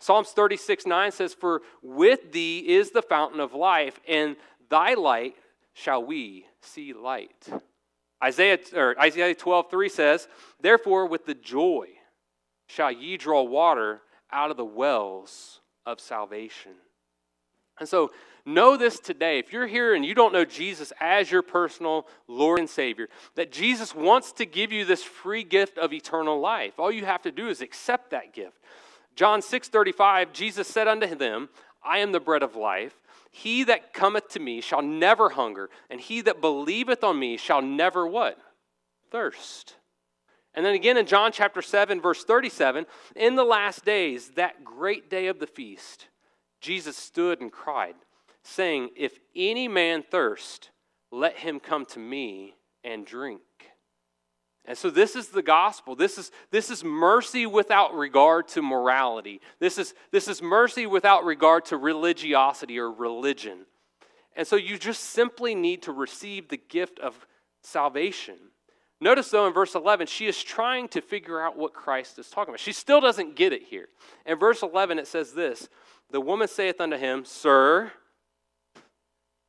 Psalms 0.00 0.30
36 0.30 0.84
9 0.84 1.12
says, 1.12 1.34
For 1.34 1.62
with 1.80 2.32
thee 2.32 2.58
is 2.58 2.90
the 2.90 3.02
fountain 3.02 3.38
of 3.38 3.54
life, 3.54 4.00
and 4.08 4.34
thy 4.68 4.94
light 4.94 5.36
shall 5.74 6.04
we 6.04 6.46
see 6.60 6.92
light. 6.92 7.48
Isaiah, 8.20 8.58
or 8.74 8.98
Isaiah 9.00 9.32
12 9.32 9.70
3 9.70 9.88
says, 9.88 10.26
Therefore, 10.60 11.06
with 11.06 11.24
the 11.24 11.34
joy 11.34 11.86
shall 12.72 12.90
ye 12.90 13.16
draw 13.16 13.42
water 13.42 14.00
out 14.32 14.50
of 14.50 14.56
the 14.56 14.64
wells 14.64 15.60
of 15.84 16.00
salvation. 16.00 16.72
And 17.78 17.88
so, 17.88 18.12
know 18.46 18.76
this 18.76 18.98
today. 18.98 19.38
If 19.38 19.52
you're 19.52 19.66
here 19.66 19.94
and 19.94 20.04
you 20.04 20.14
don't 20.14 20.32
know 20.32 20.44
Jesus 20.44 20.92
as 21.00 21.30
your 21.30 21.42
personal 21.42 22.06
Lord 22.28 22.60
and 22.60 22.70
Savior, 22.70 23.08
that 23.34 23.52
Jesus 23.52 23.94
wants 23.94 24.32
to 24.32 24.46
give 24.46 24.72
you 24.72 24.84
this 24.84 25.02
free 25.02 25.44
gift 25.44 25.76
of 25.78 25.92
eternal 25.92 26.40
life. 26.40 26.78
All 26.78 26.92
you 26.92 27.04
have 27.04 27.22
to 27.22 27.32
do 27.32 27.48
is 27.48 27.60
accept 27.60 28.10
that 28.10 28.32
gift. 28.32 28.58
John 29.16 29.42
6 29.42 29.68
35, 29.68 30.32
Jesus 30.32 30.66
said 30.66 30.88
unto 30.88 31.14
them, 31.14 31.50
I 31.84 31.98
am 31.98 32.12
the 32.12 32.20
bread 32.20 32.42
of 32.42 32.56
life. 32.56 32.94
He 33.30 33.64
that 33.64 33.92
cometh 33.92 34.28
to 34.30 34.40
me 34.40 34.60
shall 34.60 34.82
never 34.82 35.30
hunger, 35.30 35.68
and 35.90 36.00
he 36.00 36.20
that 36.22 36.40
believeth 36.40 37.02
on 37.02 37.18
me 37.18 37.36
shall 37.36 37.62
never 37.62 38.06
what? 38.06 38.38
Thirst. 39.10 39.76
And 40.54 40.66
then 40.66 40.74
again 40.74 40.96
in 40.96 41.06
John 41.06 41.32
chapter 41.32 41.62
7, 41.62 42.00
verse 42.00 42.24
37, 42.24 42.86
in 43.16 43.36
the 43.36 43.44
last 43.44 43.84
days, 43.84 44.32
that 44.36 44.64
great 44.64 45.08
day 45.08 45.28
of 45.28 45.38
the 45.38 45.46
feast, 45.46 46.08
Jesus 46.60 46.96
stood 46.96 47.40
and 47.40 47.50
cried, 47.50 47.94
saying, 48.42 48.90
If 48.96 49.18
any 49.34 49.66
man 49.66 50.02
thirst, 50.02 50.70
let 51.10 51.38
him 51.38 51.58
come 51.58 51.86
to 51.86 51.98
me 51.98 52.54
and 52.84 53.06
drink. 53.06 53.40
And 54.64 54.78
so 54.78 54.90
this 54.90 55.16
is 55.16 55.28
the 55.28 55.42
gospel. 55.42 55.96
This 55.96 56.18
is, 56.18 56.30
this 56.50 56.70
is 56.70 56.84
mercy 56.84 57.46
without 57.46 57.94
regard 57.94 58.46
to 58.48 58.62
morality. 58.62 59.40
This 59.58 59.76
is, 59.76 59.92
this 60.12 60.28
is 60.28 60.40
mercy 60.40 60.86
without 60.86 61.24
regard 61.24 61.64
to 61.66 61.76
religiosity 61.76 62.78
or 62.78 62.90
religion. 62.90 63.66
And 64.36 64.46
so 64.46 64.56
you 64.56 64.78
just 64.78 65.02
simply 65.02 65.54
need 65.54 65.82
to 65.82 65.92
receive 65.92 66.48
the 66.48 66.60
gift 66.68 67.00
of 67.00 67.26
salvation. 67.62 68.36
Notice, 69.02 69.30
though, 69.30 69.48
in 69.48 69.52
verse 69.52 69.74
11, 69.74 70.06
she 70.06 70.26
is 70.26 70.40
trying 70.40 70.86
to 70.90 71.00
figure 71.00 71.40
out 71.40 71.58
what 71.58 71.72
Christ 71.72 72.20
is 72.20 72.30
talking 72.30 72.52
about. 72.52 72.60
She 72.60 72.72
still 72.72 73.00
doesn't 73.00 73.34
get 73.34 73.52
it 73.52 73.64
here. 73.64 73.88
In 74.24 74.38
verse 74.38 74.62
11, 74.62 75.00
it 75.00 75.08
says 75.08 75.32
this 75.32 75.68
The 76.12 76.20
woman 76.20 76.46
saith 76.46 76.80
unto 76.80 76.96
him, 76.96 77.24
Sir, 77.24 77.90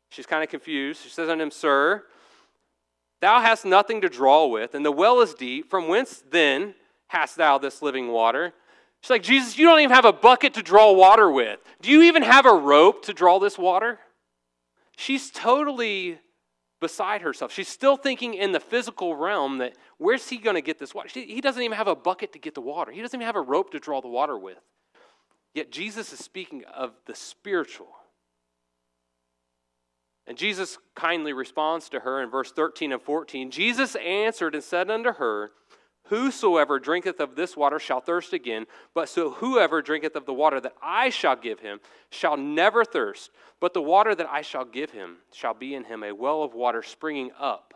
she's 0.09 0.25
kind 0.25 0.43
of 0.43 0.49
confused. 0.49 1.03
She 1.03 1.09
says 1.09 1.29
unto 1.29 1.43
him, 1.43 1.51
Sir, 1.51 2.03
thou 3.21 3.41
hast 3.41 3.63
nothing 3.63 4.01
to 4.01 4.09
draw 4.09 4.47
with, 4.47 4.73
and 4.73 4.83
the 4.83 4.91
well 4.91 5.21
is 5.21 5.35
deep. 5.35 5.69
From 5.69 5.87
whence 5.87 6.23
then 6.31 6.73
hast 7.09 7.35
thou 7.35 7.59
this 7.59 7.83
living 7.83 8.07
water? 8.07 8.53
She's 9.01 9.11
like, 9.11 9.21
Jesus, 9.21 9.59
you 9.59 9.67
don't 9.67 9.81
even 9.81 9.93
have 9.93 10.05
a 10.05 10.13
bucket 10.13 10.55
to 10.55 10.63
draw 10.63 10.91
water 10.93 11.29
with. 11.29 11.59
Do 11.79 11.91
you 11.91 12.01
even 12.01 12.23
have 12.23 12.47
a 12.47 12.55
rope 12.55 13.05
to 13.05 13.13
draw 13.13 13.37
this 13.37 13.59
water? 13.59 13.99
She's 14.97 15.29
totally 15.29 16.17
beside 16.83 17.21
herself. 17.21 17.53
She's 17.53 17.69
still 17.69 17.95
thinking 17.95 18.33
in 18.33 18.51
the 18.51 18.59
physical 18.59 19.15
realm 19.15 19.59
that 19.59 19.73
where's 19.99 20.27
he 20.27 20.37
going 20.37 20.57
to 20.57 20.61
get 20.61 20.79
this 20.79 20.93
water? 20.93 21.07
She, 21.07 21.25
he 21.25 21.39
doesn't 21.39 21.63
even 21.63 21.77
have 21.77 21.87
a 21.87 21.95
bucket 21.95 22.33
to 22.33 22.39
get 22.39 22.55
the 22.55 22.61
water, 22.61 22.91
he 22.91 23.01
doesn't 23.01 23.17
even 23.17 23.25
have 23.25 23.37
a 23.37 23.41
rope 23.41 23.71
to 23.71 23.79
draw 23.79 24.01
the 24.01 24.09
water 24.09 24.37
with. 24.37 24.59
Yet 25.53 25.71
Jesus 25.71 26.11
is 26.11 26.19
speaking 26.19 26.65
of 26.65 26.91
the 27.05 27.15
spiritual. 27.15 27.87
And 30.27 30.37
Jesus 30.37 30.77
kindly 30.93 31.31
responds 31.31 31.87
to 31.89 32.01
her 32.01 32.21
in 32.21 32.29
verse 32.29 32.51
13 32.51 32.91
and 32.91 33.01
14. 33.01 33.49
Jesus 33.49 33.95
answered 33.95 34.53
and 34.53 34.63
said 34.63 34.91
unto 34.91 35.13
her, 35.13 35.51
Whosoever 36.07 36.79
drinketh 36.79 37.19
of 37.19 37.35
this 37.35 37.55
water 37.55 37.79
shall 37.79 38.01
thirst 38.01 38.33
again, 38.33 38.65
but 38.93 39.07
so 39.07 39.31
whoever 39.31 39.81
drinketh 39.81 40.15
of 40.15 40.25
the 40.25 40.33
water 40.33 40.59
that 40.59 40.73
I 40.81 41.09
shall 41.09 41.35
give 41.35 41.61
him 41.61 41.79
shall 42.09 42.35
never 42.35 42.83
thirst, 42.83 43.31
but 43.61 43.73
the 43.73 43.81
water 43.81 44.13
that 44.13 44.29
I 44.29 44.41
shall 44.41 44.65
give 44.65 44.91
him 44.91 45.17
shall 45.31 45.53
be 45.53 45.73
in 45.73 45.85
him 45.85 46.03
a 46.03 46.11
well 46.11 46.43
of 46.43 46.53
water 46.53 46.83
springing 46.83 47.31
up 47.39 47.73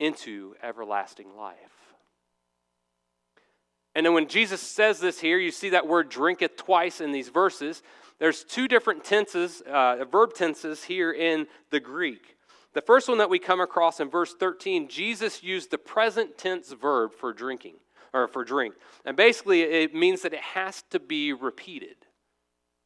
into 0.00 0.54
everlasting 0.62 1.36
life. 1.36 1.56
And 3.94 4.04
then 4.04 4.14
when 4.14 4.26
Jesus 4.26 4.60
says 4.60 4.98
this 4.98 5.20
here, 5.20 5.38
you 5.38 5.50
see 5.50 5.70
that 5.70 5.86
word 5.86 6.08
drinketh 6.08 6.56
twice 6.56 7.00
in 7.00 7.12
these 7.12 7.28
verses. 7.28 7.82
There's 8.18 8.42
two 8.42 8.68
different 8.68 9.04
tenses, 9.04 9.60
uh, 9.60 10.04
verb 10.10 10.34
tenses 10.34 10.84
here 10.84 11.12
in 11.12 11.46
the 11.70 11.80
Greek. 11.80 12.33
The 12.74 12.82
first 12.82 13.08
one 13.08 13.18
that 13.18 13.30
we 13.30 13.38
come 13.38 13.60
across 13.60 14.00
in 14.00 14.10
verse 14.10 14.34
13, 14.34 14.88
Jesus 14.88 15.42
used 15.42 15.70
the 15.70 15.78
present 15.78 16.36
tense 16.36 16.72
verb 16.72 17.12
for 17.14 17.32
drinking 17.32 17.76
or 18.12 18.26
for 18.28 18.44
drink. 18.44 18.74
And 19.04 19.16
basically 19.16 19.62
it 19.62 19.94
means 19.94 20.22
that 20.22 20.34
it 20.34 20.40
has 20.40 20.82
to 20.90 20.98
be 20.98 21.32
repeated. 21.32 21.96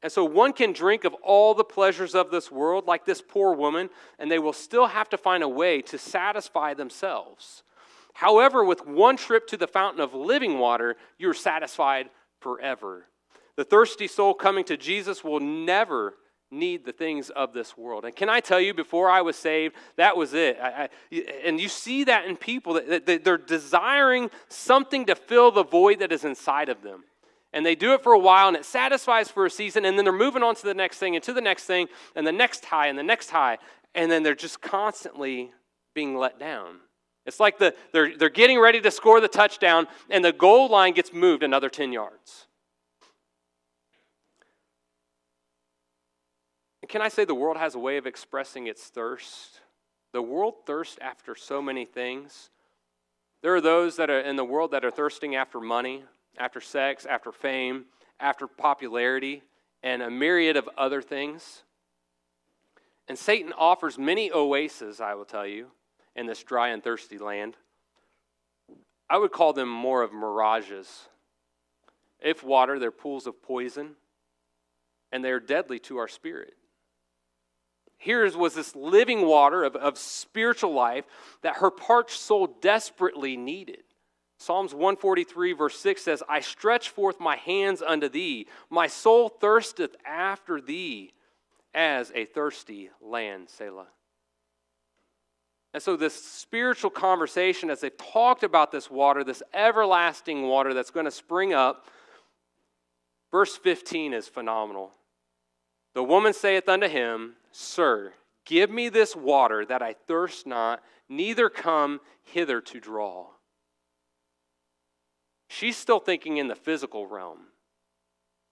And 0.03 0.13
so 0.13 0.25
one 0.25 0.53
can 0.53 0.73
drink 0.73 1.05
of 1.05 1.15
all 1.25 1.55
the 1.55 1.65
pleasures 1.65 2.15
of 2.15 2.31
this 2.31 2.53
world, 2.53 2.87
like 2.87 3.05
this 3.05 3.23
poor 3.27 3.55
woman, 3.55 3.91
and 4.19 4.31
they 4.31 4.39
will 4.39 4.53
still 4.53 4.87
have 4.87 5.09
to 5.09 5.19
find 5.19 5.43
a 5.43 5.49
way 5.49 5.83
to 5.83 5.99
satisfy 5.99 6.75
themselves. 6.75 7.65
However, 8.15 8.65
with 8.65 8.87
one 8.87 9.17
trip 9.17 9.47
to 9.49 9.57
the 9.57 9.67
fountain 9.67 10.01
of 10.01 10.15
living 10.15 10.59
water, 10.59 10.97
you're 11.19 11.35
satisfied 11.35 12.11
forever. 12.41 13.07
The 13.57 13.65
thirsty 13.65 14.07
soul 14.07 14.35
coming 14.35 14.65
to 14.65 14.77
Jesus 14.77 15.25
will 15.25 15.41
never 15.41 16.15
need 16.51 16.85
the 16.85 16.93
things 16.93 17.31
of 17.31 17.53
this 17.53 17.77
world. 17.77 18.05
And 18.05 18.15
can 18.15 18.29
I 18.29 18.41
tell 18.41 18.61
you, 18.61 18.73
before 18.73 19.11
I 19.11 19.21
was 19.21 19.37
saved, 19.37 19.75
that 19.97 20.17
was 20.17 20.35
it. 20.35 20.59
I, 20.61 20.89
I, 21.13 21.19
and 21.45 21.61
you 21.61 21.69
see 21.69 22.05
that 22.05 22.27
in 22.27 22.37
people 22.37 22.75
that, 22.75 23.07
that 23.07 23.25
they're 23.25 23.37
desiring 23.37 24.31
something 24.49 25.07
to 25.07 25.15
fill 25.15 25.51
the 25.51 25.65
void 25.65 25.99
that 26.01 26.13
is 26.13 26.25
inside 26.25 26.69
of 26.69 26.83
them. 26.83 27.05
And 27.53 27.65
they 27.65 27.75
do 27.75 27.95
it 27.95 28.03
for 28.03 28.13
a 28.13 28.19
while 28.19 28.49
and 28.49 28.57
it 28.57 28.65
satisfies 28.65 29.31
for 29.31 29.47
a 29.47 29.51
season, 29.51 29.85
and 29.85 29.97
then 29.97 30.05
they're 30.05 30.13
moving 30.13 30.43
on 30.43 30.55
to 30.55 30.63
the 30.63 30.75
next 30.75 30.99
thing 30.99 31.15
and 31.15 31.25
to 31.25 31.33
the 31.33 31.41
next 31.41 31.65
thing 31.65 31.89
and 32.15 32.27
the 32.27 32.33
next 32.33 32.65
high 32.65 32.89
and 32.89 32.99
the 32.99 33.03
next 33.03 33.31
high. 33.31 33.59
And 33.95 34.11
then 34.11 34.23
they're 34.23 34.35
just 34.35 34.61
constantly 34.61 35.53
being 35.95 36.17
let 36.17 36.39
down. 36.39 36.77
It's 37.27 37.41
like 37.41 37.59
the, 37.59 37.75
they're, 37.93 38.17
they're 38.17 38.31
getting 38.31 38.59
ready 38.59 38.81
to 38.81 38.91
score 38.91 39.21
the 39.21 39.29
touchdown, 39.29 39.87
and 40.09 40.25
the 40.25 40.33
goal 40.33 40.69
line 40.69 40.95
gets 40.95 41.13
moved 41.13 41.43
another 41.43 41.69
10 41.69 41.93
yards. 41.93 42.48
And 46.89 46.93
can 46.93 47.03
I 47.03 47.09
say 47.09 47.27
the 47.27 47.35
world 47.35 47.59
has 47.59 47.75
a 47.75 47.79
way 47.79 47.99
of 47.99 48.07
expressing 48.07 48.67
its 48.67 48.85
thirst? 48.85 49.61
The 50.13 50.23
world 50.23 50.55
thirsts 50.65 50.97
after 51.03 51.35
so 51.35 51.61
many 51.61 51.85
things. 51.85 52.49
There 53.43 53.55
are 53.55 53.61
those 53.61 53.97
that 53.97 54.09
are 54.09 54.21
in 54.21 54.37
the 54.37 54.45
world 54.45 54.71
that 54.71 54.87
are 54.87 54.91
thirsting 54.91 55.35
after 55.35 55.61
money, 55.61 56.05
after 56.39 56.63
sex, 56.63 57.05
after 57.05 57.31
fame, 57.31 57.85
after 58.19 58.47
popularity, 58.47 59.43
and 59.83 60.01
a 60.01 60.09
myriad 60.09 60.57
of 60.57 60.67
other 60.79 61.03
things. 61.03 61.63
And 63.07 63.19
Satan 63.19 63.53
offers 63.53 63.99
many 63.99 64.31
oases, 64.31 64.99
I 64.99 65.13
will 65.13 65.27
tell 65.27 65.47
you, 65.47 65.67
in 66.17 66.25
this 66.25 66.43
dry 66.43 66.69
and 66.69 66.83
thirsty 66.83 67.19
land. 67.19 67.59
I 69.11 69.19
would 69.19 69.33
call 69.33 69.53
them 69.53 69.69
more 69.69 70.01
of 70.01 70.15
mirages. 70.15 71.09
If 72.19 72.43
water, 72.43 72.79
they're 72.79 72.91
pools 72.91 73.27
of 73.27 73.43
poison, 73.43 73.97
and 75.13 75.23
they 75.23 75.33
are 75.33 75.39
deadly 75.39 75.79
to 75.81 75.99
our 75.99 76.09
spirit. 76.09 76.55
Here 77.99 78.31
was 78.37 78.55
this 78.55 78.77
living 78.77 79.27
water 79.27 79.65
of, 79.65 79.75
of 79.77 79.99
spiritual 79.99 80.73
life 80.73 81.05
that 81.43 81.57
her 81.57 81.71
parched 81.71 82.19
soul 82.19 82.47
desperately 82.61 83.37
needed. 83.37 83.83
Psalms 84.39 84.73
143, 84.73 85.53
verse 85.53 85.77
6 85.81 86.01
says, 86.01 86.23
I 86.29 86.41
stretch 86.41 86.91
forth 86.91 87.19
my 87.19 87.35
hands 87.35 87.83
unto 87.83 88.09
thee. 88.09 88.47
My 88.71 88.87
soul 88.87 89.29
thirsteth 89.29 89.97
after 90.07 90.61
thee 90.61 91.13
as 91.75 92.13
a 92.15 92.25
thirsty 92.25 92.91
land, 93.03 93.49
Selah. 93.51 93.89
And 95.75 95.83
so, 95.83 95.97
this 95.97 96.15
spiritual 96.15 96.91
conversation, 96.91 97.69
as 97.69 97.81
they've 97.81 97.97
talked 97.97 98.43
about 98.43 98.73
this 98.73 98.91
water, 98.91 99.23
this 99.23 99.43
everlasting 99.53 100.45
water 100.45 100.73
that's 100.73 100.91
going 100.91 101.05
to 101.05 101.11
spring 101.11 101.53
up, 101.53 101.87
verse 103.31 103.57
15 103.57 104.15
is 104.15 104.29
phenomenal. 104.29 104.93
The 105.95 106.03
woman 106.03 106.33
saith 106.33 106.69
unto 106.69 106.89
him, 106.89 107.35
Sir, 107.61 108.13
give 108.47 108.71
me 108.71 108.89
this 108.89 109.17
water 109.17 109.67
that 109.67 109.83
I 109.83 109.95
thirst 110.07 110.47
not, 110.47 110.81
neither 111.09 111.49
come 111.49 112.01
hither 112.23 112.61
to 112.61 112.79
draw. 112.79 113.27
She's 115.49 115.77
still 115.77 115.99
thinking 115.99 116.37
in 116.37 116.47
the 116.47 116.55
physical 116.55 117.09
realm. 117.09 117.39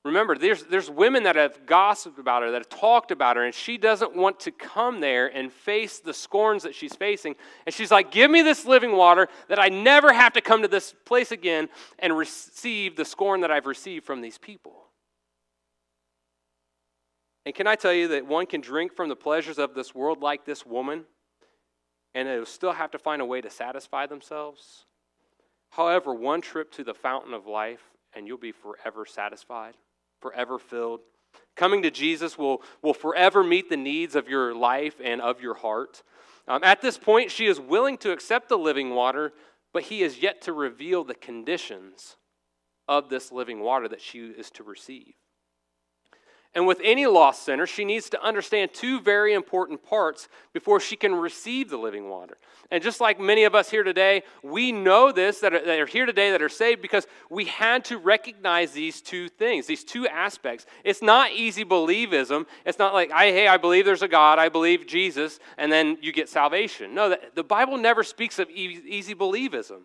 Remember, 0.04 0.36
there's, 0.36 0.64
there's 0.64 0.90
women 0.90 1.22
that 1.22 1.36
have 1.36 1.66
gossiped 1.66 2.18
about 2.18 2.42
her, 2.42 2.50
that 2.50 2.62
have 2.62 2.80
talked 2.80 3.12
about 3.12 3.36
her, 3.36 3.44
and 3.44 3.54
she 3.54 3.78
doesn't 3.78 4.16
want 4.16 4.40
to 4.40 4.50
come 4.50 4.98
there 4.98 5.28
and 5.28 5.52
face 5.52 6.00
the 6.00 6.12
scorns 6.12 6.64
that 6.64 6.74
she's 6.74 6.96
facing. 6.96 7.36
And 7.64 7.72
she's 7.72 7.92
like, 7.92 8.10
Give 8.10 8.28
me 8.28 8.42
this 8.42 8.66
living 8.66 8.96
water 8.96 9.28
that 9.48 9.60
I 9.60 9.68
never 9.68 10.12
have 10.12 10.32
to 10.32 10.40
come 10.40 10.62
to 10.62 10.68
this 10.68 10.92
place 11.04 11.30
again 11.30 11.68
and 12.00 12.16
receive 12.16 12.96
the 12.96 13.04
scorn 13.04 13.42
that 13.42 13.52
I've 13.52 13.66
received 13.66 14.04
from 14.04 14.20
these 14.20 14.36
people. 14.36 14.85
And 17.46 17.54
can 17.54 17.68
I 17.68 17.76
tell 17.76 17.92
you 17.92 18.08
that 18.08 18.26
one 18.26 18.46
can 18.46 18.60
drink 18.60 18.92
from 18.92 19.08
the 19.08 19.14
pleasures 19.14 19.56
of 19.58 19.72
this 19.72 19.94
world 19.94 20.20
like 20.20 20.44
this 20.44 20.66
woman, 20.66 21.04
and 22.12 22.26
they'll 22.26 22.44
still 22.44 22.72
have 22.72 22.90
to 22.90 22.98
find 22.98 23.22
a 23.22 23.24
way 23.24 23.40
to 23.40 23.48
satisfy 23.48 24.06
themselves? 24.06 24.84
However, 25.70 26.12
one 26.12 26.40
trip 26.40 26.72
to 26.72 26.82
the 26.82 26.92
fountain 26.92 27.32
of 27.32 27.46
life, 27.46 27.82
and 28.14 28.26
you'll 28.26 28.36
be 28.36 28.50
forever 28.50 29.06
satisfied, 29.06 29.74
forever 30.20 30.58
filled. 30.58 31.00
Coming 31.54 31.82
to 31.82 31.90
Jesus 31.90 32.36
will, 32.36 32.62
will 32.82 32.94
forever 32.94 33.44
meet 33.44 33.68
the 33.68 33.76
needs 33.76 34.16
of 34.16 34.28
your 34.28 34.52
life 34.52 34.96
and 35.02 35.20
of 35.20 35.40
your 35.40 35.54
heart. 35.54 36.02
Um, 36.48 36.64
at 36.64 36.82
this 36.82 36.98
point, 36.98 37.30
she 37.30 37.46
is 37.46 37.60
willing 37.60 37.96
to 37.98 38.10
accept 38.10 38.48
the 38.48 38.58
living 38.58 38.90
water, 38.90 39.32
but 39.72 39.84
he 39.84 40.02
is 40.02 40.18
yet 40.18 40.42
to 40.42 40.52
reveal 40.52 41.04
the 41.04 41.14
conditions 41.14 42.16
of 42.88 43.08
this 43.08 43.30
living 43.30 43.60
water 43.60 43.86
that 43.86 44.00
she 44.00 44.18
is 44.18 44.50
to 44.52 44.64
receive. 44.64 45.14
And 46.56 46.66
with 46.66 46.80
any 46.82 47.04
lost 47.04 47.42
sinner, 47.42 47.66
she 47.66 47.84
needs 47.84 48.08
to 48.08 48.24
understand 48.24 48.72
two 48.72 48.98
very 48.98 49.34
important 49.34 49.84
parts 49.84 50.26
before 50.54 50.80
she 50.80 50.96
can 50.96 51.14
receive 51.14 51.68
the 51.68 51.76
living 51.76 52.08
water. 52.08 52.38
And 52.70 52.82
just 52.82 52.98
like 52.98 53.20
many 53.20 53.44
of 53.44 53.54
us 53.54 53.68
here 53.68 53.82
today, 53.82 54.22
we 54.42 54.72
know 54.72 55.12
this 55.12 55.40
that 55.40 55.52
are, 55.52 55.62
that 55.62 55.78
are 55.78 55.86
here 55.86 56.06
today 56.06 56.30
that 56.30 56.40
are 56.40 56.48
saved 56.48 56.80
because 56.80 57.06
we 57.28 57.44
had 57.44 57.84
to 57.84 57.98
recognize 57.98 58.72
these 58.72 59.02
two 59.02 59.28
things, 59.28 59.66
these 59.66 59.84
two 59.84 60.08
aspects. 60.08 60.64
It's 60.82 61.02
not 61.02 61.30
easy 61.32 61.62
believism. 61.62 62.46
It's 62.64 62.78
not 62.78 62.94
like, 62.94 63.12
I, 63.12 63.26
hey, 63.26 63.48
I 63.48 63.58
believe 63.58 63.84
there's 63.84 64.00
a 64.00 64.08
God, 64.08 64.38
I 64.38 64.48
believe 64.48 64.86
Jesus, 64.86 65.38
and 65.58 65.70
then 65.70 65.98
you 66.00 66.10
get 66.10 66.26
salvation. 66.26 66.94
No, 66.94 67.14
the 67.34 67.44
Bible 67.44 67.76
never 67.76 68.02
speaks 68.02 68.38
of 68.38 68.48
easy 68.48 69.14
believism. 69.14 69.82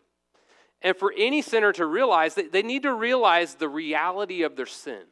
And 0.81 0.95
for 0.95 1.13
any 1.17 1.41
sinner 1.41 1.73
to 1.73 1.85
realize 1.85 2.35
that 2.35 2.53
they 2.53 2.63
need 2.63 2.83
to 2.83 2.93
realize 2.93 3.55
the 3.55 3.67
reality 3.67 4.43
of 4.43 4.55
their 4.55 4.65
sin 4.65 5.03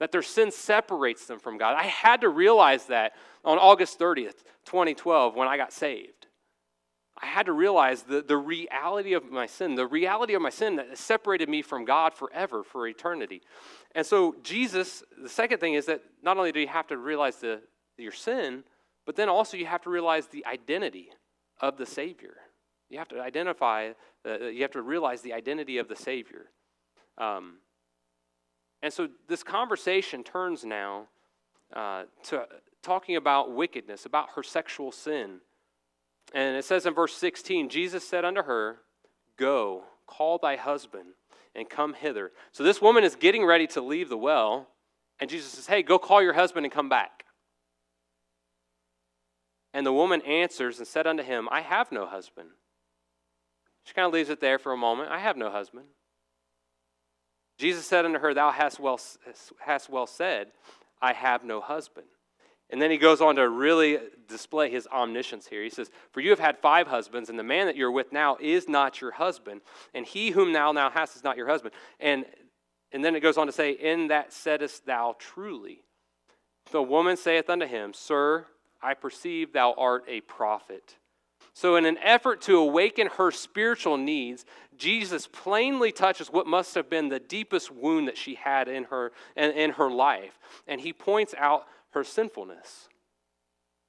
that 0.00 0.12
their 0.12 0.22
sin 0.22 0.50
separates 0.50 1.26
them 1.26 1.38
from 1.38 1.58
God. 1.58 1.74
I 1.76 1.84
had 1.84 2.20
to 2.20 2.28
realize 2.28 2.86
that 2.86 3.12
on 3.44 3.58
August 3.58 3.98
30th, 3.98 4.42
2012, 4.66 5.34
when 5.34 5.48
I 5.48 5.56
got 5.56 5.72
saved. 5.72 6.26
I 7.22 7.26
had 7.26 7.46
to 7.46 7.52
realize 7.52 8.02
the, 8.02 8.20
the 8.20 8.36
reality 8.36 9.14
of 9.14 9.30
my 9.30 9.46
sin, 9.46 9.74
the 9.74 9.86
reality 9.86 10.34
of 10.34 10.42
my 10.42 10.50
sin 10.50 10.76
that 10.76 10.98
separated 10.98 11.48
me 11.48 11.62
from 11.62 11.86
God 11.86 12.12
forever, 12.12 12.62
for 12.62 12.86
eternity. 12.86 13.40
And 13.94 14.04
so, 14.04 14.36
Jesus, 14.42 15.02
the 15.22 15.28
second 15.28 15.58
thing 15.58 15.74
is 15.74 15.86
that 15.86 16.02
not 16.22 16.36
only 16.36 16.52
do 16.52 16.60
you 16.60 16.68
have 16.68 16.86
to 16.88 16.98
realize 16.98 17.36
the, 17.36 17.62
your 17.96 18.12
sin, 18.12 18.64
but 19.06 19.16
then 19.16 19.30
also 19.30 19.56
you 19.56 19.64
have 19.64 19.82
to 19.82 19.90
realize 19.90 20.26
the 20.26 20.44
identity 20.44 21.08
of 21.60 21.78
the 21.78 21.86
Savior. 21.86 22.34
You 22.90 22.98
have 22.98 23.08
to 23.08 23.20
identify, 23.20 23.92
uh, 24.28 24.48
you 24.48 24.62
have 24.62 24.72
to 24.72 24.82
realize 24.82 25.22
the 25.22 25.32
identity 25.32 25.78
of 25.78 25.88
the 25.88 25.96
Savior. 25.96 26.50
Um, 27.16 27.58
and 28.82 28.92
so 28.92 29.08
this 29.28 29.42
conversation 29.42 30.22
turns 30.22 30.64
now 30.64 31.08
uh, 31.74 32.04
to 32.24 32.46
talking 32.82 33.16
about 33.16 33.52
wickedness, 33.52 34.06
about 34.06 34.28
her 34.36 34.42
sexual 34.42 34.92
sin. 34.92 35.40
And 36.34 36.56
it 36.56 36.64
says 36.64 36.86
in 36.86 36.94
verse 36.94 37.14
16 37.14 37.68
Jesus 37.68 38.06
said 38.06 38.24
unto 38.24 38.42
her, 38.42 38.78
Go, 39.36 39.84
call 40.06 40.38
thy 40.38 40.56
husband, 40.56 41.10
and 41.54 41.68
come 41.68 41.94
hither. 41.94 42.32
So 42.52 42.62
this 42.62 42.80
woman 42.80 43.04
is 43.04 43.16
getting 43.16 43.44
ready 43.44 43.66
to 43.68 43.80
leave 43.80 44.08
the 44.08 44.16
well, 44.16 44.68
and 45.20 45.28
Jesus 45.30 45.52
says, 45.52 45.66
Hey, 45.66 45.82
go 45.82 45.98
call 45.98 46.22
your 46.22 46.34
husband 46.34 46.64
and 46.64 46.72
come 46.72 46.88
back. 46.88 47.24
And 49.72 49.84
the 49.84 49.92
woman 49.92 50.22
answers 50.22 50.78
and 50.78 50.86
said 50.86 51.06
unto 51.06 51.22
him, 51.22 51.48
I 51.50 51.60
have 51.60 51.92
no 51.92 52.06
husband. 52.06 52.48
She 53.84 53.94
kind 53.94 54.06
of 54.06 54.12
leaves 54.12 54.30
it 54.30 54.40
there 54.40 54.58
for 54.58 54.72
a 54.72 54.76
moment. 54.76 55.10
I 55.10 55.18
have 55.18 55.36
no 55.36 55.50
husband. 55.50 55.84
Jesus 57.58 57.86
said 57.86 58.04
unto 58.04 58.18
her, 58.18 58.34
Thou 58.34 58.50
hast 58.50 58.78
well, 58.78 59.00
hast 59.58 59.88
well 59.88 60.06
said, 60.06 60.48
I 61.00 61.12
have 61.12 61.44
no 61.44 61.60
husband. 61.60 62.06
And 62.68 62.82
then 62.82 62.90
he 62.90 62.96
goes 62.96 63.20
on 63.20 63.36
to 63.36 63.48
really 63.48 63.98
display 64.28 64.70
his 64.70 64.88
omniscience 64.88 65.46
here. 65.46 65.62
He 65.62 65.70
says, 65.70 65.90
For 66.10 66.20
you 66.20 66.30
have 66.30 66.40
had 66.40 66.58
five 66.58 66.88
husbands, 66.88 67.30
and 67.30 67.38
the 67.38 67.44
man 67.44 67.66
that 67.66 67.76
you're 67.76 67.92
with 67.92 68.12
now 68.12 68.36
is 68.40 68.68
not 68.68 69.00
your 69.00 69.12
husband, 69.12 69.60
and 69.94 70.04
he 70.04 70.30
whom 70.30 70.52
thou 70.52 70.72
now 70.72 70.90
hast 70.90 71.16
is 71.16 71.22
not 71.22 71.36
your 71.36 71.46
husband. 71.46 71.74
And, 72.00 72.24
and 72.92 73.04
then 73.04 73.14
it 73.14 73.20
goes 73.20 73.38
on 73.38 73.46
to 73.46 73.52
say, 73.52 73.70
In 73.70 74.08
that 74.08 74.32
saidest 74.32 74.84
thou 74.84 75.14
truly. 75.18 75.82
The 76.72 76.82
woman 76.82 77.16
saith 77.16 77.48
unto 77.48 77.66
him, 77.66 77.92
Sir, 77.92 78.46
I 78.82 78.94
perceive 78.94 79.52
thou 79.52 79.72
art 79.78 80.04
a 80.08 80.20
prophet. 80.22 80.96
So, 81.56 81.76
in 81.76 81.86
an 81.86 81.96
effort 82.02 82.42
to 82.42 82.58
awaken 82.58 83.08
her 83.16 83.30
spiritual 83.30 83.96
needs, 83.96 84.44
Jesus 84.76 85.26
plainly 85.26 85.90
touches 85.90 86.28
what 86.28 86.46
must 86.46 86.74
have 86.74 86.90
been 86.90 87.08
the 87.08 87.18
deepest 87.18 87.70
wound 87.70 88.08
that 88.08 88.18
she 88.18 88.34
had 88.34 88.68
in 88.68 88.84
her, 88.84 89.10
in, 89.38 89.52
in 89.52 89.70
her 89.70 89.90
life. 89.90 90.38
And 90.66 90.82
he 90.82 90.92
points 90.92 91.34
out 91.38 91.66
her 91.92 92.04
sinfulness. 92.04 92.90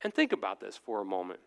And 0.01 0.13
think 0.13 0.31
about 0.31 0.61
this 0.61 0.77
for 0.77 1.01
a 1.01 1.05
moment. 1.05 1.41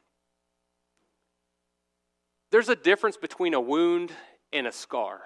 There's 2.51 2.69
a 2.69 2.77
difference 2.77 3.17
between 3.17 3.55
a 3.55 3.61
wound 3.61 4.13
and 4.53 4.67
a 4.67 4.73
scar. 4.73 5.23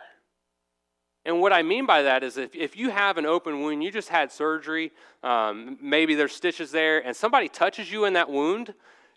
And 1.24 1.40
what 1.40 1.52
I 1.52 1.62
mean 1.62 1.86
by 1.86 2.02
that 2.02 2.22
is 2.22 2.36
if, 2.36 2.54
if 2.54 2.76
you 2.76 2.90
have 2.90 3.18
an 3.18 3.26
open 3.26 3.62
wound, 3.62 3.82
you 3.82 3.90
just 3.90 4.10
had 4.10 4.30
surgery, 4.30 4.92
um, 5.24 5.76
maybe 5.82 6.14
there's 6.14 6.36
stitches 6.36 6.70
there, 6.70 7.04
and 7.04 7.16
somebody 7.16 7.48
touches 7.48 7.90
you 7.90 8.04
in 8.04 8.12
that 8.12 8.30
wound, 8.30 8.74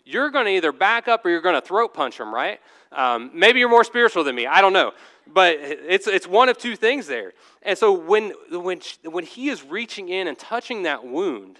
you're 0.08 0.30
going 0.30 0.46
to 0.46 0.52
either 0.52 0.72
back 0.72 1.06
up 1.06 1.24
or 1.26 1.28
you're 1.28 1.42
going 1.42 1.54
to 1.54 1.60
throat 1.60 1.92
punch 1.92 2.16
them, 2.16 2.34
right? 2.34 2.60
Um, 2.92 3.30
maybe 3.34 3.58
you're 3.58 3.68
more 3.68 3.84
spiritual 3.84 4.24
than 4.24 4.34
me. 4.34 4.46
I 4.46 4.62
don't 4.62 4.72
know. 4.72 4.92
But 5.26 5.58
it's, 5.60 6.06
it's 6.06 6.26
one 6.26 6.48
of 6.48 6.56
two 6.56 6.76
things 6.76 7.06
there. 7.06 7.34
And 7.62 7.76
so 7.76 7.92
when, 7.92 8.32
when, 8.50 8.80
when 9.04 9.24
he 9.24 9.50
is 9.50 9.62
reaching 9.62 10.08
in 10.08 10.26
and 10.26 10.38
touching 10.38 10.84
that 10.84 11.04
wound, 11.04 11.58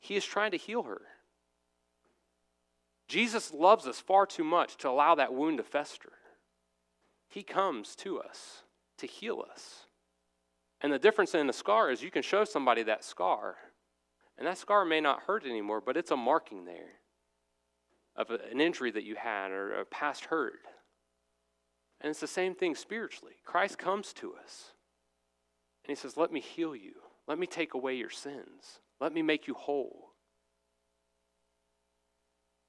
he 0.00 0.16
is 0.16 0.24
trying 0.24 0.50
to 0.50 0.56
heal 0.56 0.82
her. 0.82 1.02
Jesus 3.06 3.52
loves 3.52 3.86
us 3.86 4.00
far 4.00 4.26
too 4.26 4.42
much 4.42 4.76
to 4.78 4.88
allow 4.88 5.14
that 5.14 5.32
wound 5.32 5.58
to 5.58 5.62
fester. 5.62 6.12
He 7.28 7.44
comes 7.44 7.94
to 7.96 8.18
us 8.18 8.64
to 8.98 9.06
heal 9.06 9.44
us. 9.48 9.84
And 10.80 10.92
the 10.92 10.98
difference 10.98 11.36
in 11.36 11.46
the 11.46 11.52
scar 11.52 11.92
is 11.92 12.02
you 12.02 12.10
can 12.10 12.22
show 12.22 12.44
somebody 12.44 12.82
that 12.82 13.04
scar, 13.04 13.54
and 14.36 14.46
that 14.46 14.58
scar 14.58 14.84
may 14.84 15.00
not 15.00 15.20
hurt 15.20 15.44
anymore, 15.44 15.80
but 15.80 15.96
it's 15.96 16.10
a 16.10 16.16
marking 16.16 16.64
there 16.64 16.98
of 18.16 18.30
an 18.30 18.60
injury 18.60 18.90
that 18.90 19.04
you 19.04 19.16
had 19.16 19.50
or 19.50 19.72
a 19.72 19.84
past 19.84 20.26
hurt. 20.26 20.60
And 22.00 22.10
it's 22.10 22.20
the 22.20 22.26
same 22.26 22.54
thing 22.54 22.74
spiritually. 22.74 23.34
Christ 23.44 23.78
comes 23.78 24.12
to 24.14 24.34
us 24.34 24.72
and 25.84 25.96
he 25.96 26.00
says, 26.00 26.16
Let 26.16 26.32
me 26.32 26.40
heal 26.40 26.76
you. 26.76 26.92
Let 27.26 27.38
me 27.38 27.46
take 27.46 27.74
away 27.74 27.94
your 27.94 28.10
sins. 28.10 28.80
Let 29.00 29.12
me 29.12 29.22
make 29.22 29.46
you 29.46 29.54
whole. 29.54 30.10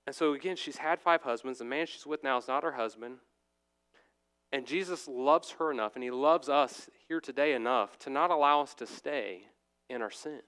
And 0.07 0.15
so, 0.15 0.33
again, 0.33 0.55
she's 0.55 0.77
had 0.77 1.01
five 1.01 1.23
husbands. 1.23 1.59
The 1.59 1.65
man 1.65 1.87
she's 1.87 2.05
with 2.05 2.23
now 2.23 2.37
is 2.37 2.47
not 2.47 2.63
her 2.63 2.73
husband. 2.73 3.17
And 4.51 4.65
Jesus 4.65 5.07
loves 5.07 5.51
her 5.59 5.71
enough, 5.71 5.95
and 5.95 6.03
he 6.03 6.11
loves 6.11 6.47
us 6.47 6.89
here 7.07 7.19
today 7.19 7.53
enough 7.53 7.97
to 7.99 8.09
not 8.09 8.31
allow 8.31 8.61
us 8.61 8.73
to 8.75 8.85
stay 8.85 9.41
in 9.89 10.01
our 10.01 10.11
sin. 10.11 10.41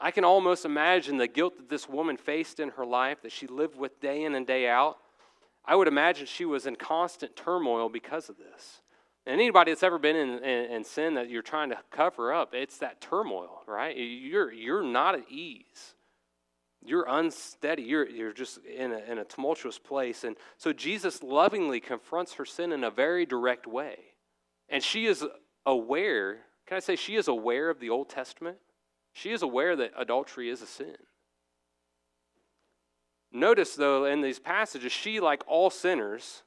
I 0.00 0.10
can 0.10 0.24
almost 0.24 0.64
imagine 0.64 1.16
the 1.16 1.26
guilt 1.26 1.56
that 1.56 1.68
this 1.68 1.88
woman 1.88 2.16
faced 2.16 2.60
in 2.60 2.70
her 2.70 2.86
life, 2.86 3.22
that 3.22 3.32
she 3.32 3.46
lived 3.46 3.76
with 3.76 4.00
day 4.00 4.24
in 4.24 4.34
and 4.34 4.46
day 4.46 4.68
out. 4.68 4.98
I 5.64 5.74
would 5.74 5.88
imagine 5.88 6.26
she 6.26 6.44
was 6.44 6.66
in 6.66 6.76
constant 6.76 7.36
turmoil 7.36 7.88
because 7.88 8.28
of 8.28 8.36
this. 8.38 8.80
And 9.26 9.34
anybody 9.34 9.72
that's 9.72 9.82
ever 9.82 9.98
been 9.98 10.16
in, 10.16 10.38
in, 10.38 10.70
in, 10.72 10.84
sin 10.84 11.14
that 11.14 11.28
you're 11.28 11.42
trying 11.42 11.68
to 11.70 11.78
cover 11.90 12.32
up, 12.32 12.54
it's 12.54 12.78
that 12.78 13.00
turmoil, 13.00 13.62
right? 13.66 13.94
You're, 13.94 14.50
you're 14.50 14.82
not 14.82 15.16
at 15.16 15.30
ease. 15.30 15.94
You're 16.82 17.04
unsteady. 17.06 17.82
You're, 17.82 18.08
you're 18.08 18.32
just 18.32 18.58
in 18.64 18.92
a, 18.92 18.98
in 18.98 19.18
a 19.18 19.24
tumultuous 19.24 19.78
place. 19.78 20.24
And 20.24 20.36
so 20.56 20.72
Jesus 20.72 21.22
lovingly 21.22 21.80
confronts 21.80 22.34
her 22.34 22.46
sin 22.46 22.72
in 22.72 22.84
a 22.84 22.90
very 22.90 23.26
direct 23.26 23.66
way. 23.66 23.98
And 24.70 24.82
she 24.82 25.04
is 25.04 25.22
aware, 25.66 26.38
can 26.66 26.78
I 26.78 26.80
say, 26.80 26.96
she 26.96 27.16
is 27.16 27.28
aware 27.28 27.68
of 27.68 27.80
the 27.80 27.90
Old 27.90 28.08
Testament? 28.08 28.56
She 29.18 29.32
is 29.32 29.42
aware 29.42 29.74
that 29.74 29.90
adultery 29.96 30.48
is 30.48 30.62
a 30.62 30.66
sin. 30.66 30.96
Notice, 33.32 33.74
though, 33.74 34.04
in 34.04 34.20
these 34.20 34.38
passages, 34.38 34.92
she, 34.92 35.18
like 35.18 35.42
all 35.48 35.70
sinners, 35.70 36.44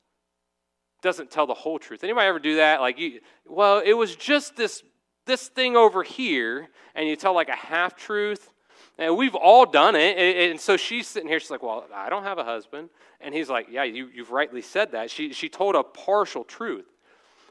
doesn't 1.02 1.32
tell 1.32 1.46
the 1.46 1.54
whole 1.54 1.80
truth. 1.80 2.04
Anybody 2.04 2.28
ever 2.28 2.40
do 2.40 2.56
that? 2.58 2.80
Like, 2.80 2.98
you, 2.98 3.20
well, 3.46 3.82
it 3.84 3.94
was 3.94 4.16
just 4.16 4.56
this 4.56 4.84
this 5.28 5.50
thing 5.50 5.76
over 5.76 6.02
here, 6.02 6.70
and 6.96 7.08
you 7.08 7.16
tell 7.16 7.36
like 7.36 7.50
a 7.50 7.56
half 7.56 7.96
truth. 7.96 8.50
And 8.98 9.16
we've 9.18 9.36
all 9.36 9.66
done 9.66 9.96
it. 9.96 10.18
And 10.52 10.60
so 10.60 10.78
she's 10.78 11.08
sitting 11.08 11.30
here. 11.30 11.40
She's 11.40 11.52
like, 11.52 11.64
"Well, 11.64 11.86
I 11.94 12.10
don't 12.10 12.24
have 12.24 12.38
a 12.38 12.44
husband." 12.44 12.90
And 13.20 13.34
he's 13.34 13.50
like, 13.50 13.68
"Yeah, 13.70 13.84
you, 13.84 14.10
you've 14.14 14.32
rightly 14.32 14.62
said 14.62 14.94
that." 14.94 15.12
She 15.12 15.34
she 15.34 15.50
told 15.50 15.76
a 15.76 15.84
partial 15.84 16.44
truth. 16.44 16.92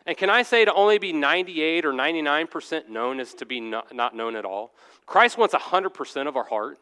And 0.07 0.17
can 0.17 0.31
I 0.31 0.43
say 0.43 0.65
to 0.65 0.73
only 0.73 0.99
be 0.99 1.13
98 1.13 1.85
or 1.85 1.93
99% 1.93 2.89
known 2.89 3.21
is 3.21 3.35
to 3.35 3.47
be 3.47 3.61
not, 3.61 3.95
not 3.95 4.17
known 4.17 4.35
at 4.35 4.45
all? 4.45 4.73
Christ 5.11 5.37
wants 5.37 5.57
100% 5.57 6.29
of 6.29 6.37
our 6.37 6.45
heart. 6.45 6.79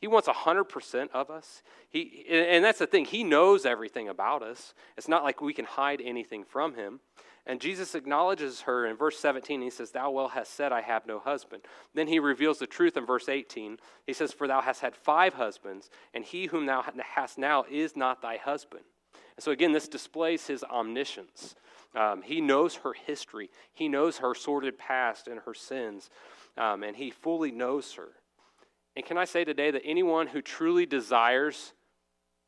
He 0.00 0.06
wants 0.06 0.28
100% 0.28 1.08
of 1.12 1.30
us. 1.30 1.64
He, 1.90 2.24
and 2.30 2.64
that's 2.64 2.78
the 2.78 2.86
thing, 2.86 3.06
He 3.06 3.24
knows 3.24 3.66
everything 3.66 4.08
about 4.08 4.44
us. 4.44 4.72
It's 4.96 5.08
not 5.08 5.24
like 5.24 5.40
we 5.40 5.52
can 5.52 5.64
hide 5.64 6.00
anything 6.00 6.44
from 6.44 6.76
Him. 6.76 7.00
And 7.44 7.60
Jesus 7.60 7.96
acknowledges 7.96 8.60
her 8.62 8.86
in 8.86 8.94
verse 8.94 9.18
17. 9.18 9.62
He 9.62 9.70
says, 9.70 9.90
Thou 9.90 10.12
well 10.12 10.28
hast 10.28 10.54
said, 10.54 10.70
I 10.70 10.80
have 10.80 11.08
no 11.08 11.18
husband. 11.18 11.64
Then 11.92 12.06
he 12.06 12.20
reveals 12.20 12.60
the 12.60 12.68
truth 12.68 12.96
in 12.96 13.04
verse 13.04 13.28
18. 13.28 13.78
He 14.06 14.12
says, 14.12 14.32
For 14.32 14.46
thou 14.46 14.60
hast 14.60 14.80
had 14.80 14.94
five 14.94 15.34
husbands, 15.34 15.90
and 16.14 16.24
he 16.24 16.46
whom 16.46 16.66
thou 16.66 16.84
hast 17.14 17.36
now 17.36 17.64
is 17.68 17.96
not 17.96 18.22
thy 18.22 18.36
husband. 18.36 18.84
And 19.36 19.42
so 19.42 19.50
again, 19.50 19.72
this 19.72 19.88
displays 19.88 20.46
his 20.46 20.62
omniscience. 20.62 21.56
Um, 21.96 22.22
he 22.22 22.40
knows 22.40 22.76
her 22.76 22.92
history, 22.92 23.50
he 23.72 23.88
knows 23.88 24.18
her 24.18 24.36
sordid 24.36 24.78
past 24.78 25.26
and 25.26 25.40
her 25.40 25.54
sins, 25.54 26.10
um, 26.56 26.82
and 26.82 26.96
he 26.96 27.10
fully 27.10 27.50
knows 27.50 27.94
her. 27.94 28.08
And 28.94 29.04
can 29.04 29.18
I 29.18 29.24
say 29.24 29.44
today 29.44 29.70
that 29.70 29.82
anyone 29.84 30.26
who 30.26 30.40
truly 30.40 30.86
desires 30.86 31.72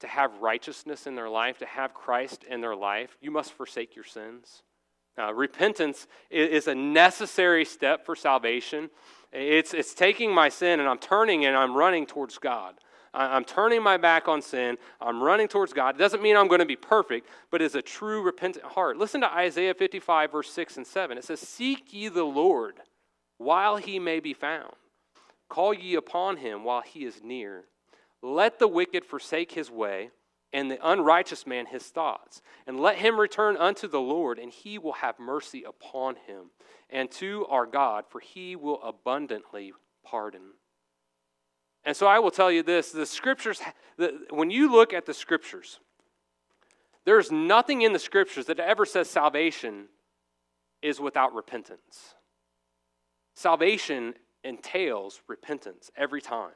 to 0.00 0.06
have 0.06 0.38
righteousness 0.40 1.06
in 1.06 1.14
their 1.14 1.28
life, 1.28 1.58
to 1.58 1.66
have 1.66 1.92
Christ 1.92 2.44
in 2.44 2.60
their 2.60 2.76
life, 2.76 3.16
you 3.20 3.30
must 3.30 3.52
forsake 3.52 3.96
your 3.96 4.04
sins. 4.04 4.62
Uh, 5.18 5.34
repentance 5.34 6.06
is 6.30 6.68
a 6.68 6.74
necessary 6.74 7.64
step 7.64 8.06
for 8.06 8.14
salvation. 8.14 8.88
It's, 9.32 9.74
it's 9.74 9.92
taking 9.92 10.32
my 10.32 10.48
sin 10.48 10.78
and 10.78 10.88
I'm 10.88 10.98
turning 10.98 11.44
and 11.44 11.56
I'm 11.56 11.76
running 11.76 12.06
towards 12.06 12.38
God. 12.38 12.74
I'm 13.12 13.44
turning 13.44 13.82
my 13.82 13.96
back 13.96 14.28
on 14.28 14.42
sin. 14.42 14.76
I'm 15.00 15.22
running 15.22 15.48
towards 15.48 15.72
God. 15.72 15.96
It 15.96 15.98
doesn't 15.98 16.22
mean 16.22 16.36
I'm 16.36 16.46
going 16.46 16.60
to 16.60 16.66
be 16.66 16.76
perfect, 16.76 17.28
but 17.50 17.60
it's 17.60 17.74
a 17.74 17.82
true 17.82 18.22
repentant 18.22 18.64
heart. 18.64 18.96
Listen 18.96 19.22
to 19.22 19.32
Isaiah 19.32 19.74
55, 19.74 20.30
verse 20.30 20.50
6 20.50 20.76
and 20.76 20.86
7. 20.86 21.18
It 21.18 21.24
says, 21.24 21.40
Seek 21.40 21.92
ye 21.92 22.08
the 22.08 22.24
Lord 22.24 22.74
while 23.38 23.76
he 23.76 23.98
may 23.98 24.20
be 24.20 24.34
found. 24.34 24.74
Call 25.48 25.72
ye 25.72 25.94
upon 25.94 26.36
him 26.36 26.64
while 26.64 26.82
he 26.82 27.04
is 27.04 27.22
near. 27.22 27.64
Let 28.22 28.58
the 28.58 28.68
wicked 28.68 29.04
forsake 29.04 29.52
his 29.52 29.70
way, 29.70 30.10
and 30.52 30.70
the 30.70 30.78
unrighteous 30.86 31.46
man 31.46 31.66
his 31.66 31.84
thoughts. 31.84 32.42
And 32.66 32.80
let 32.80 32.96
him 32.96 33.18
return 33.18 33.56
unto 33.56 33.86
the 33.88 34.00
Lord, 34.00 34.38
and 34.38 34.52
he 34.52 34.78
will 34.78 34.94
have 34.94 35.18
mercy 35.18 35.62
upon 35.62 36.16
him, 36.26 36.50
and 36.90 37.10
to 37.12 37.46
our 37.46 37.66
God, 37.66 38.04
for 38.08 38.20
he 38.20 38.56
will 38.56 38.82
abundantly 38.82 39.72
pardon. 40.04 40.52
And 41.84 41.96
so 41.96 42.06
I 42.06 42.18
will 42.18 42.30
tell 42.30 42.50
you 42.50 42.62
this 42.62 42.90
the 42.90 43.06
scriptures, 43.06 43.60
the, 43.96 44.26
when 44.30 44.50
you 44.50 44.70
look 44.70 44.92
at 44.92 45.06
the 45.06 45.14
scriptures, 45.14 45.80
there's 47.04 47.30
nothing 47.32 47.82
in 47.82 47.92
the 47.92 47.98
scriptures 47.98 48.46
that 48.46 48.60
ever 48.60 48.84
says 48.84 49.08
salvation 49.08 49.86
is 50.82 51.00
without 51.00 51.34
repentance. 51.34 52.14
Salvation 53.38 54.14
entails 54.42 55.22
repentance 55.28 55.92
every 55.96 56.20
time. 56.20 56.50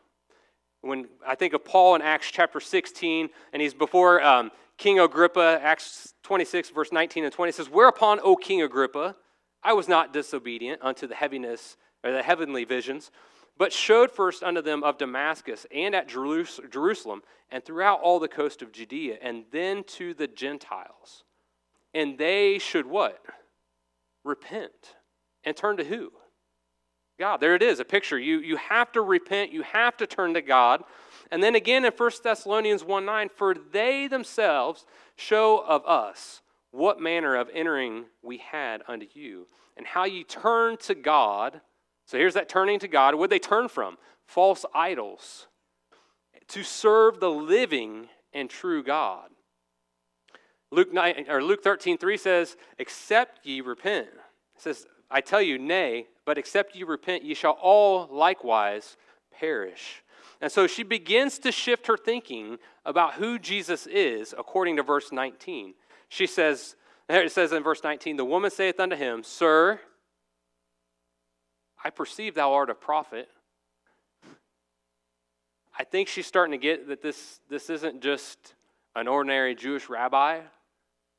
When 0.81 1.07
I 1.25 1.37
think 1.37 1.55
of 1.55 1.65
Paul 1.65 1.95
in 1.95 2.03
Acts 2.03 2.29
chapter 2.29 2.59
16, 2.59 3.29
and 3.53 3.63
he's 3.63 3.73
before 3.73 4.21
um, 4.21 4.51
King 4.79 4.99
Agrippa, 4.99 5.61
Acts 5.63 6.13
26, 6.25 6.71
verse 6.71 6.91
19 6.91 7.23
and 7.23 7.33
20 7.33 7.53
says, 7.53 7.71
Whereupon, 7.71 8.19
O 8.25 8.35
King 8.35 8.63
Agrippa, 8.63 9.15
I 9.63 9.75
was 9.75 9.87
not 9.87 10.13
disobedient 10.13 10.81
unto 10.83 11.07
the 11.07 11.15
heaviness 11.15 11.77
or 12.03 12.11
the 12.11 12.21
heavenly 12.21 12.65
visions, 12.65 13.13
but 13.57 13.73
showed 13.73 14.11
first 14.11 14.43
unto 14.43 14.61
them 14.61 14.83
of 14.83 14.99
Damascus 14.99 15.65
and 15.73 15.95
at 15.95 16.09
Jerusalem 16.09 17.23
and 17.49 17.65
throughout 17.65 18.01
all 18.01 18.19
the 18.19 18.27
coast 18.27 18.61
of 18.61 18.73
Judea, 18.73 19.19
and 19.23 19.45
then 19.53 19.85
to 19.85 20.15
the 20.15 20.27
Gentiles. 20.27 21.23
And 21.95 22.19
they 22.19 22.59
should 22.59 22.87
what? 22.87 23.25
Repent. 24.25 24.97
And 25.45 25.57
turn 25.57 25.77
to 25.77 25.85
who? 25.85 26.11
God. 27.23 27.41
There 27.41 27.55
it 27.55 27.63
is, 27.63 27.79
a 27.79 27.85
picture. 27.85 28.19
You, 28.19 28.41
you 28.41 28.57
have 28.57 28.91
to 28.93 29.01
repent, 29.01 29.53
you 29.53 29.63
have 29.63 29.97
to 29.99 30.09
turn 30.09 30.35
to 30.35 30.43
God. 30.43 30.83
And 31.31 31.41
then 31.41 31.55
again 31.55 31.85
in 31.85 31.93
1 31.93 32.11
Thessalonians 32.21 32.83
1 32.83 33.05
9, 33.05 33.31
for 33.37 33.55
they 33.55 34.09
themselves 34.09 34.85
show 35.15 35.65
of 35.65 35.87
us 35.87 36.43
what 36.73 36.99
manner 36.99 37.37
of 37.37 37.49
entering 37.55 38.07
we 38.25 38.39
had 38.39 38.83
unto 38.89 39.07
you, 39.15 39.47
and 39.77 39.87
how 39.87 40.05
ye 40.05 40.25
turned 40.25 40.81
to 40.81 40.97
God. 40.97 41.61
So 42.07 42.19
here's 42.19 42.35
that 42.35 42.49
turning 42.49 42.81
to 42.81 42.89
God. 42.89 43.15
What 43.15 43.31
they 43.31 43.39
turn 43.39 43.69
from? 43.69 43.99
False 44.27 44.65
idols. 44.75 45.47
To 46.49 46.65
serve 46.65 47.21
the 47.21 47.31
living 47.31 48.09
and 48.33 48.51
true 48.51 48.83
God. 48.83 49.29
Luke 50.73 50.93
9 50.93 51.27
or 51.29 51.41
Luke 51.41 51.63
13, 51.63 51.99
3 51.99 52.17
says, 52.17 52.57
Except 52.81 53.47
ye 53.47 53.61
repent. 53.61 54.09
It 54.09 54.61
says, 54.61 54.87
I 55.09 55.21
tell 55.21 55.41
you, 55.41 55.57
nay, 55.57 56.09
but 56.25 56.39
except 56.39 56.77
ye 56.77 56.83
repent, 56.83 57.25
ye 57.25 57.35
shall 57.35 57.59
all 57.61 58.09
likewise 58.11 58.97
perish. 59.33 60.03
And 60.41 60.51
so 60.51 60.67
she 60.67 60.83
begins 60.83 61.39
to 61.41 61.53
shift 61.53 61.87
her 61.87 61.97
thinking 61.97 62.59
about 62.85 63.15
who 63.15 63.39
Jesus 63.39 63.87
is 63.87 64.35
according 64.37 64.77
to 64.77 64.83
verse 64.83 65.13
19. 65.13 65.75
She 66.09 66.27
says, 66.27 66.75
it 67.09 67.33
says 67.33 67.53
in 67.53 67.63
verse 67.63 67.83
19, 67.83 68.17
the 68.17 68.25
woman 68.25 68.51
saith 68.51 68.81
unto 68.81 68.97
him, 68.97 69.23
Sir, 69.23 69.81
I 71.85 71.91
perceive 71.91 72.35
thou 72.35 72.53
art 72.53 72.71
a 72.71 72.75
prophet. 72.75 73.29
I 75.79 75.85
think 75.85 76.09
she's 76.09 76.27
starting 76.27 76.53
to 76.53 76.59
get 76.59 76.89
that 76.89 77.03
this, 77.03 77.41
this 77.49 77.71
isn't 77.71 78.03
just 78.03 78.55
an 78.95 79.09
ordinary 79.09 79.55
Jewish 79.55 79.89
rabbi. 79.89 80.41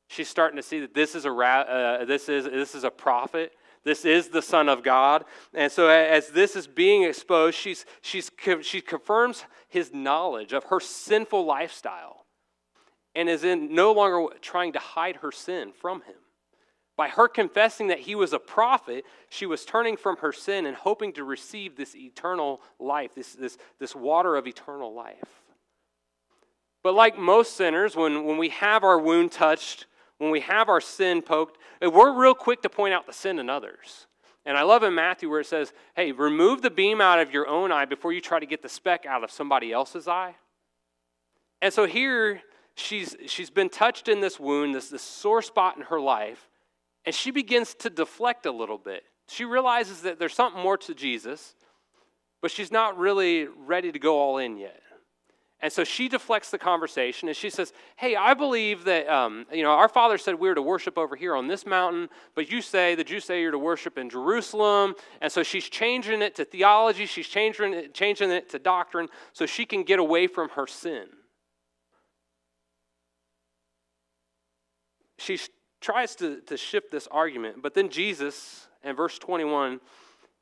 She's 0.08 0.28
starting 0.28 0.56
to 0.56 0.62
see 0.62 0.80
that 0.80 0.94
this 0.94 1.14
is 1.14 1.24
a, 1.24 1.32
uh, 1.32 2.04
this 2.04 2.28
is, 2.28 2.44
this 2.44 2.74
is 2.74 2.84
a 2.84 2.90
prophet. 2.90 3.52
This 3.84 4.04
is 4.04 4.28
the 4.28 4.42
Son 4.42 4.68
of 4.68 4.82
God. 4.82 5.24
And 5.52 5.70
so, 5.70 5.88
as 5.88 6.28
this 6.28 6.56
is 6.56 6.66
being 6.66 7.02
exposed, 7.02 7.56
she's, 7.56 7.84
she's, 8.00 8.30
she 8.62 8.80
confirms 8.80 9.44
his 9.68 9.92
knowledge 9.92 10.52
of 10.52 10.64
her 10.64 10.80
sinful 10.80 11.44
lifestyle 11.44 12.24
and 13.14 13.28
is 13.28 13.44
in 13.44 13.74
no 13.74 13.92
longer 13.92 14.34
trying 14.40 14.72
to 14.72 14.78
hide 14.78 15.16
her 15.16 15.30
sin 15.30 15.72
from 15.72 16.02
him. 16.02 16.14
By 16.96 17.08
her 17.08 17.28
confessing 17.28 17.88
that 17.88 18.00
he 18.00 18.14
was 18.14 18.32
a 18.32 18.38
prophet, 18.38 19.04
she 19.28 19.46
was 19.46 19.64
turning 19.64 19.96
from 19.96 20.16
her 20.18 20.32
sin 20.32 20.64
and 20.64 20.76
hoping 20.76 21.12
to 21.14 21.24
receive 21.24 21.76
this 21.76 21.94
eternal 21.94 22.60
life, 22.78 23.14
this, 23.14 23.32
this, 23.32 23.58
this 23.80 23.96
water 23.96 24.36
of 24.36 24.46
eternal 24.46 24.94
life. 24.94 25.42
But 26.82 26.94
like 26.94 27.18
most 27.18 27.56
sinners, 27.56 27.96
when, 27.96 28.24
when 28.24 28.38
we 28.38 28.50
have 28.50 28.84
our 28.84 28.98
wound 28.98 29.32
touched, 29.32 29.86
when 30.18 30.30
we 30.30 30.40
have 30.40 30.68
our 30.68 30.80
sin 30.80 31.22
poked, 31.22 31.58
uh, 31.84 31.90
we're 31.90 32.12
real 32.12 32.34
quick 32.34 32.62
to 32.62 32.68
point 32.68 32.94
out 32.94 33.06
the 33.06 33.12
sin 33.12 33.38
in 33.38 33.50
others. 33.50 34.06
And 34.46 34.58
I 34.58 34.62
love 34.62 34.82
in 34.82 34.94
Matthew 34.94 35.30
where 35.30 35.40
it 35.40 35.46
says, 35.46 35.72
hey, 35.96 36.12
remove 36.12 36.62
the 36.62 36.70
beam 36.70 37.00
out 37.00 37.18
of 37.18 37.32
your 37.32 37.48
own 37.48 37.72
eye 37.72 37.86
before 37.86 38.12
you 38.12 38.20
try 38.20 38.38
to 38.38 38.46
get 38.46 38.62
the 38.62 38.68
speck 38.68 39.06
out 39.06 39.24
of 39.24 39.30
somebody 39.30 39.72
else's 39.72 40.06
eye. 40.06 40.34
And 41.62 41.72
so 41.72 41.86
here, 41.86 42.42
she's, 42.74 43.16
she's 43.26 43.48
been 43.48 43.70
touched 43.70 44.08
in 44.08 44.20
this 44.20 44.38
wound, 44.38 44.74
this, 44.74 44.90
this 44.90 45.02
sore 45.02 45.40
spot 45.40 45.76
in 45.76 45.84
her 45.84 46.00
life, 46.00 46.50
and 47.06 47.14
she 47.14 47.30
begins 47.30 47.74
to 47.76 47.90
deflect 47.90 48.44
a 48.44 48.52
little 48.52 48.78
bit. 48.78 49.04
She 49.28 49.46
realizes 49.46 50.02
that 50.02 50.18
there's 50.18 50.34
something 50.34 50.62
more 50.62 50.76
to 50.78 50.94
Jesus, 50.94 51.54
but 52.42 52.50
she's 52.50 52.70
not 52.70 52.98
really 52.98 53.46
ready 53.46 53.90
to 53.90 53.98
go 53.98 54.18
all 54.18 54.36
in 54.36 54.58
yet. 54.58 54.82
And 55.64 55.72
so 55.72 55.82
she 55.82 56.10
deflects 56.10 56.50
the 56.50 56.58
conversation 56.58 57.26
and 57.26 57.34
she 57.34 57.48
says, 57.48 57.72
Hey, 57.96 58.16
I 58.16 58.34
believe 58.34 58.84
that, 58.84 59.08
um, 59.08 59.46
you 59.50 59.62
know, 59.62 59.70
our 59.70 59.88
father 59.88 60.18
said 60.18 60.34
we 60.34 60.50
are 60.50 60.54
to 60.54 60.60
worship 60.60 60.98
over 60.98 61.16
here 61.16 61.34
on 61.34 61.48
this 61.48 61.64
mountain, 61.64 62.10
but 62.34 62.50
you 62.50 62.60
say, 62.60 62.94
the 62.94 63.02
Jews 63.02 63.24
say 63.24 63.40
you're 63.40 63.50
to 63.50 63.58
worship 63.58 63.96
in 63.96 64.10
Jerusalem. 64.10 64.94
And 65.22 65.32
so 65.32 65.42
she's 65.42 65.66
changing 65.66 66.20
it 66.20 66.34
to 66.34 66.44
theology, 66.44 67.06
she's 67.06 67.26
changing 67.26 67.72
it, 67.72 67.94
changing 67.94 68.30
it 68.30 68.50
to 68.50 68.58
doctrine 68.58 69.08
so 69.32 69.46
she 69.46 69.64
can 69.64 69.84
get 69.84 69.98
away 69.98 70.26
from 70.26 70.50
her 70.50 70.66
sin. 70.66 71.06
She 75.16 75.40
tries 75.80 76.14
to, 76.16 76.42
to 76.42 76.58
shift 76.58 76.90
this 76.90 77.08
argument, 77.10 77.62
but 77.62 77.72
then 77.72 77.88
Jesus, 77.88 78.68
in 78.82 78.94
verse 78.94 79.18
21, 79.18 79.80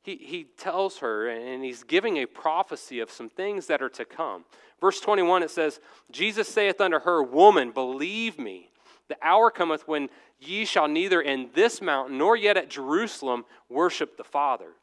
he, 0.03 0.17
he 0.17 0.47
tells 0.57 0.97
her 0.97 1.29
and 1.29 1.63
he's 1.63 1.83
giving 1.83 2.17
a 2.17 2.25
prophecy 2.25 2.99
of 2.99 3.09
some 3.09 3.29
things 3.29 3.67
that 3.67 3.81
are 3.81 3.89
to 3.89 4.03
come. 4.03 4.43
Verse 4.83 4.99
21, 4.99 5.43
it 5.43 5.49
says, 5.49 5.79
Jesus 6.11 6.45
saith 6.45 6.81
unto 6.81 6.99
her, 6.99 7.23
Woman, 7.23 7.71
believe 7.71 8.37
me, 8.37 8.69
the 9.07 9.15
hour 9.21 9.49
cometh 9.49 9.87
when 9.87 10.09
ye 10.41 10.65
shall 10.65 10.89
neither 10.89 11.21
in 11.21 11.49
this 11.55 11.81
mountain 11.81 12.17
nor 12.17 12.35
yet 12.35 12.57
at 12.57 12.69
Jerusalem 12.69 13.45
worship 13.69 14.17
the 14.17 14.25
Father. 14.25 14.73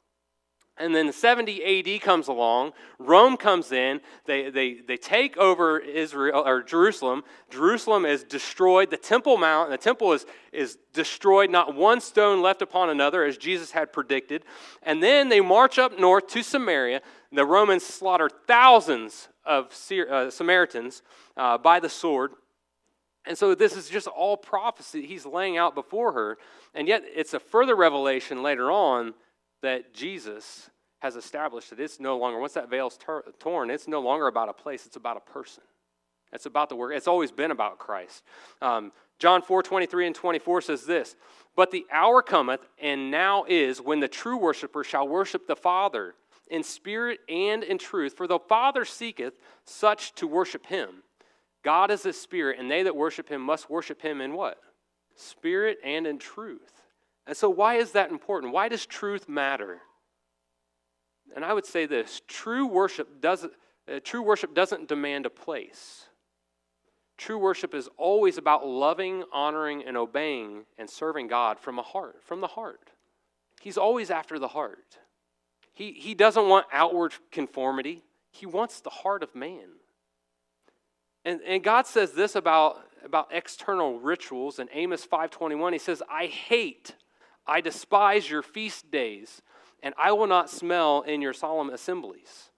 And 0.79 0.95
then 0.95 1.13
70 1.13 1.97
AD 1.97 2.01
comes 2.01 2.29
along, 2.29 2.73
Rome 2.99 3.37
comes 3.37 3.73
in, 3.73 4.01
they, 4.25 4.49
they, 4.49 4.77
they 4.77 4.97
take 4.97 5.37
over 5.37 5.79
Israel 5.79 6.45
or 6.47 6.63
Jerusalem. 6.63 7.23
Jerusalem 7.51 8.07
is 8.07 8.25
destroyed. 8.25 8.91
The 8.91 8.97
Temple 8.97 9.37
Mount, 9.37 9.69
the 9.69 9.77
temple 9.77 10.15
is, 10.15 10.25
is 10.51 10.79
destroyed, 10.95 11.51
not 11.51 11.75
one 11.75 12.01
stone 12.01 12.41
left 12.41 12.63
upon 12.63 12.89
another, 12.89 13.23
as 13.23 13.37
Jesus 13.37 13.73
had 13.73 13.93
predicted. 13.93 14.45
And 14.83 15.03
then 15.03 15.29
they 15.29 15.43
march 15.43 15.79
up 15.79 15.99
north 15.99 16.29
to 16.29 16.43
Samaria. 16.43 17.03
The 17.33 17.45
Romans 17.45 17.85
slaughtered 17.85 18.33
thousands 18.47 19.28
of 19.45 19.72
uh, 20.11 20.31
Samaritans 20.31 21.03
uh, 21.37 21.59
by 21.59 21.81
the 21.81 21.89
sword. 21.89 22.33
And 23.26 23.37
so 23.37 23.55
this 23.55 23.76
is 23.76 23.89
just 23.89 24.07
all 24.09 24.37
prophecy 24.37 25.07
he's 25.07 25.26
laying 25.26 25.57
out 25.57 25.74
before 25.74 26.12
her. 26.12 26.39
And 26.74 26.89
yet 26.89 27.03
it's 27.07 27.35
a 27.35 27.41
further 27.41 27.76
revelation 27.76 28.43
later 28.43 28.70
on 28.70 29.14
that 29.62 29.95
Jesus 29.95 30.70
has 31.01 31.16
established 31.16 31.70
that 31.70 31.81
it's 31.81 32.01
no 32.01 32.18
longer, 32.18 32.39
once 32.39 32.55
that 32.55 32.68
veil's 32.68 32.97
ter- 32.97 33.22
torn, 33.39 33.70
it's 33.70 33.89
no 33.89 34.01
longer 34.01 34.26
about 34.26 34.49
a 34.49 34.53
place, 34.53 34.87
it's 34.87 34.97
about 34.97 35.16
a 35.16 35.33
person. 35.33 35.62
It's 36.33 36.47
about 36.47 36.68
the 36.68 36.76
work. 36.76 36.95
It's 36.95 37.09
always 37.09 37.33
been 37.33 37.51
about 37.51 37.78
Christ. 37.78 38.22
Um, 38.62 38.93
John 39.18 39.43
4 39.43 39.62
23 39.62 40.07
and 40.07 40.14
24 40.14 40.61
says 40.62 40.85
this 40.85 41.16
But 41.57 41.70
the 41.70 41.87
hour 41.91 42.22
cometh, 42.22 42.61
and 42.81 43.11
now 43.11 43.45
is, 43.49 43.81
when 43.81 44.01
the 44.01 44.09
true 44.09 44.37
worshiper 44.37 44.85
shall 44.85 45.09
worship 45.09 45.47
the 45.47 45.57
Father 45.57 46.14
in 46.51 46.63
spirit 46.63 47.21
and 47.29 47.63
in 47.63 47.79
truth, 47.79 48.17
for 48.17 48.27
the 48.27 48.39
Father 48.39 48.85
seeketh 48.85 49.35
such 49.65 50.15
to 50.17 50.27
worship 50.27 50.67
him. 50.67 51.03
God 51.63 51.91
is 51.91 52.07
a 52.07 52.13
spirit, 52.13 52.59
and 52.59 52.71
they 52.71 52.83
that 52.83 52.97
worship 52.97 53.29
him 53.29 53.43
must 53.43 53.71
worship 53.71 54.03
him 54.03 54.21
in 54.21 54.35
what? 54.35 54.59
Spirit 55.15 55.79
and 55.85 56.07
in 56.07 56.19
truth. 56.19 56.83
And 57.27 57.37
so, 57.37 57.51
why 57.51 57.77
is 57.77 57.93
that 57.93 58.11
important? 58.11 58.53
Why 58.53 58.69
does 58.69 58.87
truth 58.87 59.29
matter? 59.29 59.81
And 61.35 61.45
I 61.45 61.53
would 61.53 61.67
say 61.67 61.87
this 61.87 62.23
true 62.27 62.67
worship 62.67 63.21
doesn't, 63.21 63.53
uh, 63.93 64.01
true 64.03 64.23
worship 64.23 64.55
doesn't 64.55 64.89
demand 64.89 65.27
a 65.27 65.31
place. 65.31 66.07
True 67.19 67.39
worship 67.39 67.75
is 67.75 67.89
always 67.99 68.39
about 68.39 68.67
loving, 68.67 69.25
honoring, 69.31 69.85
and 69.87 69.97
obeying 69.97 70.65
and 70.79 70.89
serving 70.89 71.29
God 71.29 71.59
from 71.59 71.79
a 71.79 71.83
heart, 71.83 72.25
from 72.25 72.41
the 72.41 72.47
heart. 72.47 72.93
He's 73.61 73.77
always 73.77 74.11
after 74.11 74.39
the 74.39 74.49
heart. 74.49 74.99
He, 75.73 75.93
he 75.93 76.14
doesn't 76.14 76.49
want 76.49 76.66
outward 76.73 77.14
conformity, 77.31 78.03
he 78.31 78.47
wants 78.47 78.81
the 78.81 78.91
heart 78.91 79.23
of 79.23 79.35
man. 79.35 79.68
And, 81.25 81.41
and 81.47 81.62
God 81.62 81.87
says 81.87 82.12
this 82.12 82.35
about, 82.35 82.79
about 83.05 83.29
external 83.31 83.99
rituals 83.99 84.59
in 84.59 84.68
Amos 84.73 85.07
5.21. 85.07 85.73
He 85.73 85.79
says, 85.79 86.03
I 86.11 86.27
hate, 86.27 86.95
I 87.47 87.61
despise 87.61 88.31
your 88.31 88.43
feast 88.43 88.91
days, 88.91 89.43
and 89.83 89.95
I 89.99 90.12
will 90.12 90.27
not 90.27 90.49
smell 90.49 91.03
in 91.03 91.21
your 91.21 91.35
solemn 91.35 91.71
assemblies. 91.71 92.51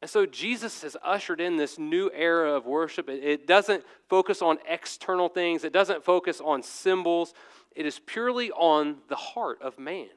And 0.00 0.10
so 0.10 0.26
Jesus 0.26 0.82
has 0.82 0.98
ushered 1.02 1.40
in 1.40 1.56
this 1.56 1.78
new 1.78 2.10
era 2.14 2.52
of 2.52 2.66
worship. 2.66 3.08
It, 3.08 3.24
it 3.24 3.46
doesn't 3.46 3.84
focus 4.08 4.42
on 4.42 4.58
external 4.68 5.28
things, 5.28 5.64
it 5.64 5.72
doesn't 5.72 6.04
focus 6.04 6.40
on 6.44 6.62
symbols. 6.62 7.32
It 7.74 7.86
is 7.86 7.98
purely 7.98 8.52
on 8.52 8.98
the 9.08 9.16
heart 9.16 9.60
of 9.60 9.78
man. 9.78 10.10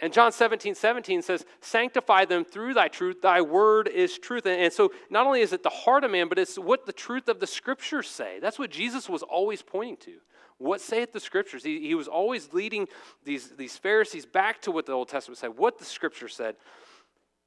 And 0.00 0.12
John 0.12 0.30
17, 0.30 0.74
17 0.74 1.22
says, 1.22 1.44
Sanctify 1.60 2.26
them 2.26 2.44
through 2.44 2.74
thy 2.74 2.88
truth. 2.88 3.20
Thy 3.20 3.40
word 3.40 3.88
is 3.88 4.16
truth. 4.18 4.46
And 4.46 4.72
so 4.72 4.92
not 5.10 5.26
only 5.26 5.40
is 5.40 5.52
it 5.52 5.64
the 5.64 5.70
heart 5.70 6.04
of 6.04 6.12
man, 6.12 6.28
but 6.28 6.38
it's 6.38 6.56
what 6.56 6.86
the 6.86 6.92
truth 6.92 7.28
of 7.28 7.40
the 7.40 7.46
scriptures 7.46 8.08
say. 8.08 8.38
That's 8.40 8.58
what 8.58 8.70
Jesus 8.70 9.08
was 9.08 9.22
always 9.24 9.62
pointing 9.62 9.96
to. 9.98 10.18
What 10.58 10.80
saith 10.80 11.12
the 11.12 11.20
scriptures? 11.20 11.64
He, 11.64 11.80
he 11.80 11.94
was 11.94 12.08
always 12.08 12.52
leading 12.52 12.86
these, 13.24 13.50
these 13.50 13.76
Pharisees 13.76 14.26
back 14.26 14.62
to 14.62 14.70
what 14.70 14.86
the 14.86 14.92
Old 14.92 15.08
Testament 15.08 15.38
said, 15.38 15.56
what 15.56 15.78
the 15.78 15.84
scripture 15.84 16.28
said. 16.28 16.56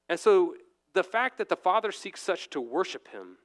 And 0.10 0.20
so 0.20 0.56
the 0.93 1.04
fact 1.04 1.38
that 1.38 1.47
the 1.47 1.56
Father 1.56 1.91
seeks 1.91 2.22
such 2.22 2.49
to 2.49 2.60
worship 2.60 3.08
him 3.10 3.38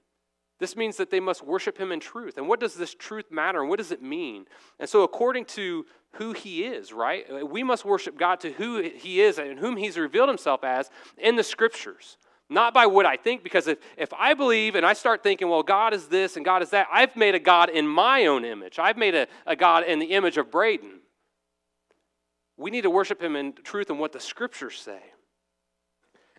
this 0.58 0.76
means 0.76 0.96
that 0.96 1.10
they 1.10 1.20
must 1.20 1.44
worship 1.44 1.78
him 1.78 1.92
in 1.92 2.00
truth. 2.00 2.38
And 2.38 2.48
what 2.48 2.60
does 2.60 2.74
this 2.74 2.94
truth 2.94 3.30
matter? 3.30 3.60
And 3.60 3.68
what 3.68 3.78
does 3.78 3.92
it 3.92 4.02
mean? 4.02 4.46
And 4.78 4.88
so, 4.88 5.02
according 5.02 5.44
to 5.46 5.84
who 6.12 6.32
he 6.32 6.64
is, 6.64 6.92
right? 6.92 7.46
We 7.46 7.62
must 7.62 7.84
worship 7.84 8.18
God 8.18 8.40
to 8.40 8.52
who 8.52 8.80
he 8.82 9.20
is 9.20 9.38
and 9.38 9.58
whom 9.58 9.76
he's 9.76 9.98
revealed 9.98 10.28
himself 10.28 10.64
as 10.64 10.90
in 11.18 11.36
the 11.36 11.44
scriptures. 11.44 12.16
Not 12.48 12.72
by 12.72 12.86
what 12.86 13.06
I 13.06 13.16
think, 13.16 13.42
because 13.42 13.66
if, 13.66 13.78
if 13.96 14.12
I 14.14 14.32
believe 14.32 14.76
and 14.76 14.86
I 14.86 14.92
start 14.92 15.22
thinking, 15.22 15.48
well, 15.48 15.64
God 15.64 15.92
is 15.92 16.06
this 16.06 16.36
and 16.36 16.44
God 16.44 16.62
is 16.62 16.70
that, 16.70 16.86
I've 16.92 17.16
made 17.16 17.34
a 17.34 17.40
God 17.40 17.68
in 17.68 17.86
my 17.86 18.26
own 18.26 18.44
image. 18.44 18.78
I've 18.78 18.96
made 18.96 19.14
a, 19.14 19.26
a 19.46 19.56
God 19.56 19.84
in 19.84 19.98
the 19.98 20.06
image 20.06 20.36
of 20.38 20.50
Braden. 20.50 21.00
We 22.56 22.70
need 22.70 22.82
to 22.82 22.90
worship 22.90 23.20
him 23.20 23.36
in 23.36 23.52
truth 23.52 23.90
and 23.90 23.98
what 23.98 24.12
the 24.12 24.20
scriptures 24.20 24.78
say. 24.78 25.00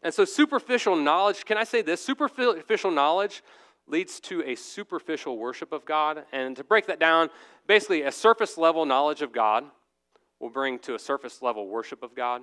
And 0.01 0.13
so, 0.13 0.25
superficial 0.25 0.95
knowledge, 0.95 1.45
can 1.45 1.57
I 1.57 1.63
say 1.63 1.81
this? 1.81 2.03
Superficial 2.03 2.91
knowledge 2.91 3.43
leads 3.87 4.19
to 4.21 4.43
a 4.43 4.55
superficial 4.55 5.37
worship 5.37 5.71
of 5.71 5.85
God. 5.85 6.25
And 6.31 6.55
to 6.57 6.63
break 6.63 6.87
that 6.87 6.99
down, 6.99 7.29
basically, 7.67 8.03
a 8.03 8.11
surface 8.11 8.57
level 8.57 8.85
knowledge 8.85 9.21
of 9.21 9.31
God 9.31 9.65
will 10.39 10.49
bring 10.49 10.79
to 10.79 10.95
a 10.95 10.99
surface 10.99 11.41
level 11.41 11.67
worship 11.67 12.03
of 12.03 12.15
God. 12.15 12.41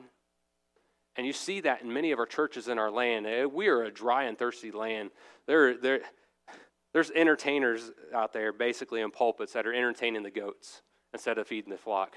And 1.16 1.26
you 1.26 1.32
see 1.32 1.60
that 1.60 1.82
in 1.82 1.92
many 1.92 2.10
of 2.10 2.18
our 2.18 2.26
churches 2.26 2.68
in 2.68 2.78
our 2.78 2.90
land. 2.90 3.26
Eh, 3.26 3.44
we 3.44 3.68
are 3.68 3.84
a 3.84 3.90
dry 3.90 4.24
and 4.24 4.36
thirsty 4.36 4.72
land. 4.72 5.10
There, 5.46 5.76
there, 5.76 6.00
there's 6.92 7.10
entertainers 7.12 7.92
out 8.12 8.32
there, 8.32 8.52
basically, 8.52 9.00
in 9.00 9.10
pulpits 9.10 9.52
that 9.52 9.66
are 9.66 9.74
entertaining 9.74 10.22
the 10.22 10.30
goats 10.30 10.82
instead 11.12 11.38
of 11.38 11.46
feeding 11.46 11.70
the 11.70 11.78
flock. 11.78 12.16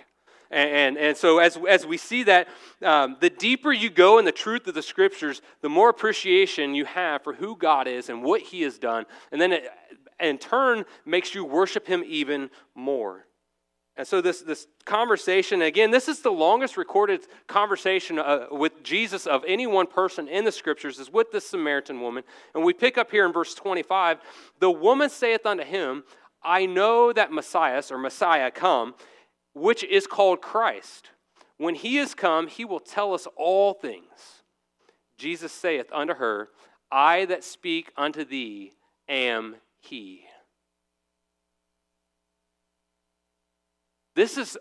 And, 0.49 0.69
and, 0.69 0.97
and, 0.97 1.17
so, 1.17 1.39
as, 1.39 1.57
as 1.67 1.85
we 1.85 1.97
see 1.97 2.23
that, 2.23 2.47
um, 2.81 3.17
the 3.19 3.29
deeper 3.29 3.71
you 3.71 3.89
go 3.89 4.17
in 4.17 4.25
the 4.25 4.31
truth 4.31 4.67
of 4.67 4.75
the 4.75 4.81
scriptures, 4.81 5.41
the 5.61 5.69
more 5.69 5.89
appreciation 5.89 6.73
you 6.73 6.85
have 6.85 7.23
for 7.23 7.33
who 7.33 7.55
God 7.57 7.87
is 7.87 8.09
and 8.09 8.23
what 8.23 8.41
He 8.41 8.61
has 8.61 8.77
done. 8.77 9.05
And 9.31 9.41
then, 9.41 9.53
it, 9.53 9.69
in 10.19 10.37
turn, 10.37 10.85
makes 11.05 11.35
you 11.35 11.43
worship 11.43 11.85
Him 11.85 12.03
even 12.05 12.49
more. 12.75 13.25
And 13.97 14.07
so, 14.07 14.21
this, 14.21 14.41
this 14.41 14.67
conversation, 14.85 15.63
again, 15.63 15.91
this 15.91 16.07
is 16.07 16.21
the 16.21 16.31
longest 16.31 16.77
recorded 16.77 17.21
conversation 17.47 18.19
uh, 18.19 18.45
with 18.51 18.83
Jesus 18.83 19.27
of 19.27 19.43
any 19.45 19.67
one 19.67 19.87
person 19.87 20.29
in 20.29 20.45
the 20.45 20.51
scriptures, 20.51 20.97
is 20.99 21.11
with 21.11 21.31
this 21.31 21.47
Samaritan 21.47 21.99
woman. 21.99 22.23
And 22.55 22.63
we 22.63 22.73
pick 22.73 22.97
up 22.97 23.11
here 23.11 23.25
in 23.25 23.33
verse 23.33 23.53
25 23.53 24.19
The 24.59 24.71
woman 24.71 25.09
saith 25.09 25.45
unto 25.45 25.63
him, 25.63 26.03
I 26.43 26.67
know 26.67 27.11
that 27.11 27.31
Messiah, 27.31 27.83
or 27.91 27.97
Messiah, 27.97 28.51
come 28.51 28.93
which 29.57 29.83
is 29.83 30.07
called 30.07 30.41
Christ. 30.41 31.09
When 31.57 31.75
he 31.75 31.97
is 31.97 32.13
come, 32.13 32.47
he 32.47 32.65
will 32.65 32.79
tell 32.79 33.13
us 33.13 33.27
all 33.35 33.73
things. 33.73 34.43
Jesus 35.17 35.51
saith 35.51 35.87
unto 35.91 36.13
her, 36.13 36.49
I 36.91 37.25
that 37.25 37.43
speak 37.43 37.91
unto 37.97 38.23
thee 38.23 38.73
am 39.09 39.55
he. 39.79 40.25
This 44.15 44.37
is 44.37 44.57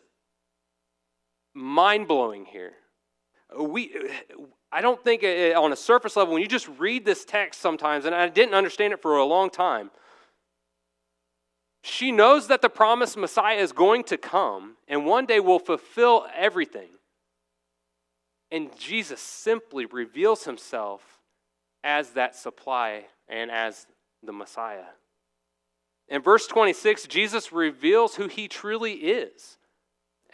mind 1.54 2.08
blowing 2.08 2.44
here. 2.46 2.72
We, 3.58 3.94
I 4.72 4.80
don't 4.80 5.02
think 5.02 5.22
uh, 5.22 5.58
on 5.60 5.72
a 5.72 5.76
surface 5.76 6.16
level, 6.16 6.34
when 6.34 6.42
you 6.42 6.48
just 6.48 6.68
read 6.78 7.04
this 7.04 7.24
text 7.24 7.60
sometimes, 7.60 8.04
and 8.04 8.14
I 8.14 8.28
didn't 8.28 8.54
understand 8.54 8.92
it 8.92 9.00
for 9.00 9.16
a 9.16 9.24
long 9.24 9.50
time, 9.50 9.90
she 11.86 12.10
knows 12.10 12.48
that 12.48 12.62
the 12.62 12.68
promised 12.68 13.16
Messiah 13.16 13.58
is 13.58 13.72
going 13.72 14.02
to 14.04 14.16
come 14.16 14.76
and 14.88 15.06
one 15.06 15.24
day 15.24 15.38
will 15.38 15.60
fulfill 15.60 16.26
everything. 16.34 16.88
And 18.50 18.76
Jesus 18.76 19.20
simply 19.20 19.86
reveals 19.86 20.44
himself 20.44 21.20
as 21.84 22.10
that 22.10 22.34
supply 22.34 23.04
and 23.28 23.50
as 23.50 23.86
the 24.22 24.32
Messiah. 24.32 24.86
In 26.08 26.22
verse 26.22 26.46
26, 26.48 27.06
Jesus 27.06 27.52
reveals 27.52 28.16
who 28.16 28.26
he 28.26 28.48
truly 28.48 28.92
is. 28.92 29.58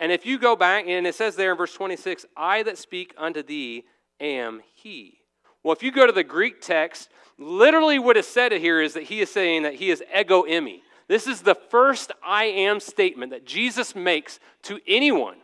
And 0.01 0.11
if 0.11 0.25
you 0.25 0.39
go 0.39 0.57
back, 0.57 0.87
and 0.87 1.07
it 1.07 1.15
says 1.15 1.37
there 1.37 1.53
in 1.53 1.59
verse 1.59 1.75
26, 1.75 2.25
I 2.37 2.63
that 2.63 2.79
speak 2.79 3.15
unto 3.17 3.43
thee 3.43 3.85
am 4.21 4.63
he. 4.75 5.19
Well, 5.63 5.75
if 5.75 5.83
you 5.83 5.93
go 5.93 6.07
to 6.07 6.13
the 6.13 6.25
Greek 6.25 6.61
text, 6.61 7.11
literally 7.39 7.99
what 7.99 8.17
is 8.17 8.27
said 8.27 8.53
here 8.53 8.81
is 8.81 8.95
that 8.95 9.05
he 9.05 9.21
is 9.21 9.31
saying 9.31 9.63
that 9.63 9.75
he 9.75 9.91
is 9.91 10.03
ego 10.19 10.45
eimi. 10.45 10.81
This 11.13 11.27
is 11.27 11.43
the 11.43 11.55
first 11.55 12.11
I 12.25 12.45
am 12.45 12.81
statement 12.81 13.33
that 13.33 13.45
Jesus 13.45 13.95
makes 13.95 14.41
to 14.63 14.81
anyone 14.87 15.37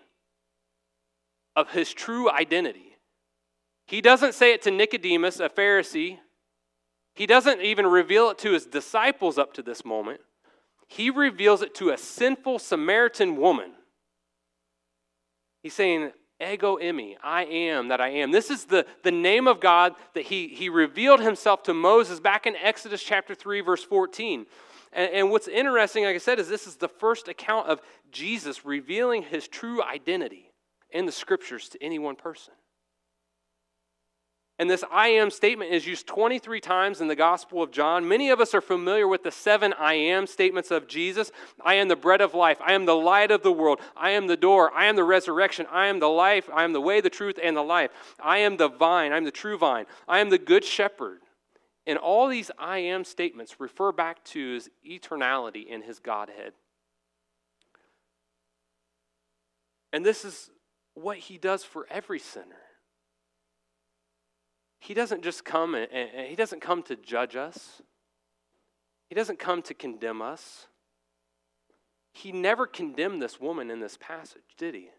of 1.55 1.73
his 1.73 1.93
true 1.93 2.31
identity. 2.31 2.97
He 3.87 4.01
doesn't 4.01 4.33
say 4.33 4.55
it 4.55 4.63
to 4.63 4.71
Nicodemus, 4.71 5.41
a 5.41 5.51
Pharisee. 5.51 6.21
He 7.15 7.27
doesn't 7.27 7.61
even 7.61 7.87
reveal 7.87 8.31
it 8.31 8.39
to 8.39 8.53
his 8.53 8.65
disciples 8.65 9.37
up 9.37 9.53
to 9.53 9.63
this 9.63 9.85
moment. 9.85 10.23
He 10.87 11.11
reveals 11.11 11.61
it 11.61 11.75
to 11.75 11.91
a 11.91 11.99
sinful 11.99 12.61
Samaritan 12.61 13.37
woman. 13.37 13.73
He's 15.63 15.75
saying, 15.75 16.13
Ego 16.41 16.79
eimi, 16.79 17.17
I 17.23 17.45
am 17.45 17.89
that 17.89 18.01
I 18.01 18.09
am. 18.09 18.31
This 18.31 18.49
is 18.49 18.65
the, 18.65 18.87
the 19.03 19.11
name 19.11 19.47
of 19.47 19.61
God 19.61 19.97
that 20.15 20.25
he, 20.25 20.49
he 20.49 20.71
revealed 20.71 21.21
himself 21.21 21.63
to 21.65 21.75
Moses 21.75 22.21
back 22.21 22.47
in 22.47 22.57
Exodus 22.57 23.03
chapter 23.03 23.35
3, 23.35 23.61
verse 23.61 23.85
14. 23.85 24.47
And, 24.93 25.13
and 25.13 25.31
what's 25.31 25.49
interesting, 25.49 26.05
like 26.05 26.15
I 26.15 26.19
said, 26.19 26.39
is 26.39 26.49
this 26.49 26.67
is 26.67 26.77
the 26.77 26.89
first 26.89 27.29
account 27.29 27.69
of 27.69 27.81
Jesus 28.11 28.65
revealing 28.65 29.23
his 29.23 29.49
true 29.49 29.83
identity 29.83 30.53
in 30.91 31.07
the 31.07 31.13
scriptures 31.13 31.69
to 31.71 31.83
any 31.83 31.99
one 31.99 32.17
person. 32.17 32.55
And 34.61 34.69
this 34.69 34.83
I 34.91 35.09
am 35.09 35.31
statement 35.31 35.71
is 35.73 35.87
used 35.87 36.09
23 36.09 36.61
times 36.61 37.01
in 37.01 37.07
the 37.07 37.15
Gospel 37.15 37.63
of 37.63 37.71
John. 37.71 38.09
Many 38.09 38.31
of 38.31 38.41
us 38.41 38.55
are 38.55 38.61
familiar 38.61 39.07
with 39.07 39.23
the 39.23 39.31
seven 39.31 39.73
I 39.75 39.95
am 39.95 40.27
statements 40.27 40.73
of 40.73 40.89
Jesus 40.89 41.31
I 41.65 41.75
am 41.75 41.87
the 41.87 41.95
bread 41.95 42.21
of 42.21 42.35
life. 42.35 42.59
I 42.61 42.73
am 42.73 42.85
the 42.85 42.97
light 42.97 43.31
of 43.31 43.43
the 43.43 43.53
world. 43.53 43.81
I 43.97 44.11
am 44.11 44.27
the 44.27 44.37
door. 44.37 44.73
I 44.75 44.87
am 44.87 44.97
the 44.97 45.05
resurrection. 45.05 45.67
I 45.71 45.87
am 45.87 46.01
the 46.01 46.09
life. 46.09 46.51
I 46.53 46.65
am 46.65 46.73
the 46.73 46.81
way, 46.81 47.01
the 47.01 47.11
truth, 47.11 47.39
and 47.41 47.57
the 47.57 47.63
life. 47.63 47.91
I 48.21 48.39
am 48.39 48.57
the 48.57 48.69
vine. 48.69 49.13
I 49.13 49.17
am 49.17 49.25
the 49.25 49.31
true 49.31 49.57
vine. 49.57 49.87
I 50.09 50.19
am 50.19 50.31
the 50.31 50.39
good 50.39 50.65
shepherd. 50.65 51.21
And 51.89 51.97
all 51.97 52.29
these 52.29 52.51
I 52.59 52.81
am 52.81 53.03
statements 53.03 53.59
refer 53.59 53.93
back 53.93 54.23
to 54.27 54.53
his 54.53 54.69
eternality 54.87 55.67
in 55.67 55.81
his 55.81 55.99
Godhead. 55.99 56.53
And 59.91 60.05
this 60.05 60.23
is 60.23 60.51
what 60.93 61.17
he 61.17 61.39
does 61.39 61.65
for 61.65 61.87
every 61.91 62.19
sinner. 62.19 62.61
He 64.81 64.93
doesn't 64.93 65.25
just 65.25 65.47
come 65.47 65.75
and, 65.75 65.91
and 65.91 66.29
he 66.29 66.37
doesn't 66.37 66.61
come 66.61 66.83
to 66.85 66.97
judge 66.97 67.37
us. 67.37 67.81
He 69.09 69.15
doesn't 69.15 69.39
come 69.39 69.63
to 69.63 69.73
condemn 69.73 70.21
us. 70.21 70.67
He 72.13 72.33
never 72.33 72.67
condemned 72.67 73.23
this 73.23 73.41
woman 73.41 73.71
in 73.71 73.81
this 73.81 73.97
passage, 73.97 74.43
did 74.59 74.75
he? 74.75 74.91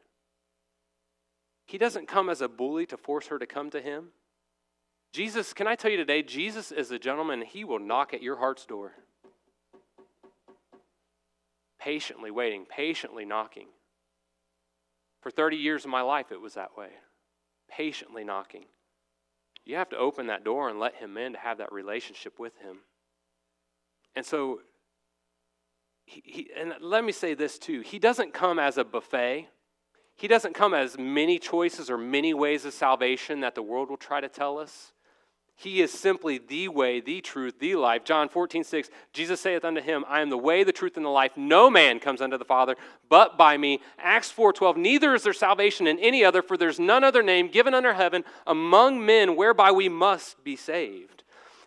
He 1.68 1.78
doesn't 1.78 2.08
come 2.08 2.32
as 2.32 2.42
a 2.42 2.48
bully 2.48 2.88
to 2.88 2.98
force 2.98 3.28
her 3.28 3.38
to 3.38 3.46
come 3.46 3.70
to 3.70 3.80
him. 3.80 4.08
Jesus, 5.12 5.54
can 5.54 5.68
I 5.68 5.76
tell 5.76 5.90
you 5.90 5.98
today, 5.98 6.22
Jesus 6.22 6.72
is 6.72 6.92
a 6.92 7.00
gentleman, 7.00 7.42
he 7.42 7.64
will 7.64 7.80
knock 7.80 8.14
at 8.14 8.22
your 8.22 8.38
heart's 8.38 8.66
door. 8.66 8.94
Patiently 11.80 12.30
waiting, 12.30 12.66
patiently 12.66 13.26
knocking. 13.26 13.68
For 15.22 15.32
30 15.32 15.58
years 15.58 15.84
of 15.84 15.92
my 15.92 16.02
life, 16.02 16.32
it 16.32 16.40
was 16.40 16.54
that 16.54 16.78
way. 16.78 16.90
Patiently 17.70 18.24
knocking. 18.24 18.66
You 19.66 19.76
have 19.76 19.90
to 19.90 19.98
open 19.98 20.28
that 20.28 20.44
door 20.44 20.70
and 20.70 20.80
let 20.80 20.96
him 20.96 21.18
in 21.18 21.34
to 21.34 21.40
have 21.40 21.58
that 21.58 21.72
relationship 21.72 22.40
with 22.40 22.58
him. 22.58 22.80
And 24.16 24.26
so, 24.26 24.62
he, 26.06 26.24
he, 26.26 26.50
and 26.58 26.74
let 26.82 27.04
me 27.04 27.12
say 27.12 27.34
this 27.34 27.60
too 27.60 27.82
He 27.82 28.00
doesn't 28.00 28.34
come 28.34 28.60
as 28.60 28.78
a 28.78 28.84
buffet. 28.84 29.48
He 30.16 30.28
doesn't 30.28 30.54
come 30.54 30.74
as 30.74 30.98
many 30.98 31.40
choices 31.40 31.90
or 31.90 31.98
many 31.98 32.34
ways 32.34 32.66
of 32.66 32.74
salvation 32.74 33.40
that 33.40 33.56
the 33.56 33.62
world 33.62 33.90
will 33.90 33.98
try 33.98 34.20
to 34.20 34.28
tell 34.28 34.58
us. 34.58 34.92
He 35.60 35.82
is 35.82 35.92
simply 35.92 36.38
the 36.38 36.70
way, 36.70 37.02
the 37.02 37.20
truth, 37.20 37.60
the 37.60 37.76
life. 37.76 38.06
John 38.06 38.30
14, 38.30 38.64
6, 38.64 38.90
Jesus 39.12 39.42
saith 39.42 39.66
unto 39.66 39.82
him, 39.82 40.06
I 40.08 40.22
am 40.22 40.30
the 40.30 40.38
way, 40.38 40.64
the 40.64 40.72
truth, 40.72 40.96
and 40.96 41.06
the 41.06 41.10
life. 41.10 41.36
No 41.36 41.70
man 41.70 42.00
comes 42.00 42.22
unto 42.22 42.38
the 42.38 42.46
Father 42.46 42.78
but 43.10 43.38
by 43.38 43.58
me. 43.58 43.82
Acts 43.98 44.32
4, 44.32 44.54
12, 44.54 44.78
neither 44.78 45.14
is 45.14 45.24
there 45.24 45.34
salvation 45.34 45.86
in 45.86 46.00
any 46.00 46.24
other, 46.24 46.42
for 46.42 46.56
there's 46.56 46.80
none 46.80 47.04
other 47.04 47.22
name 47.22 47.50
given 47.50 47.74
under 47.74 47.94
heaven 47.94 48.24
among 48.48 49.06
men 49.06 49.36
whereby 49.36 49.70
we 49.70 49.90
must 49.90 50.42
be 50.46 50.56
saved. 50.56 51.24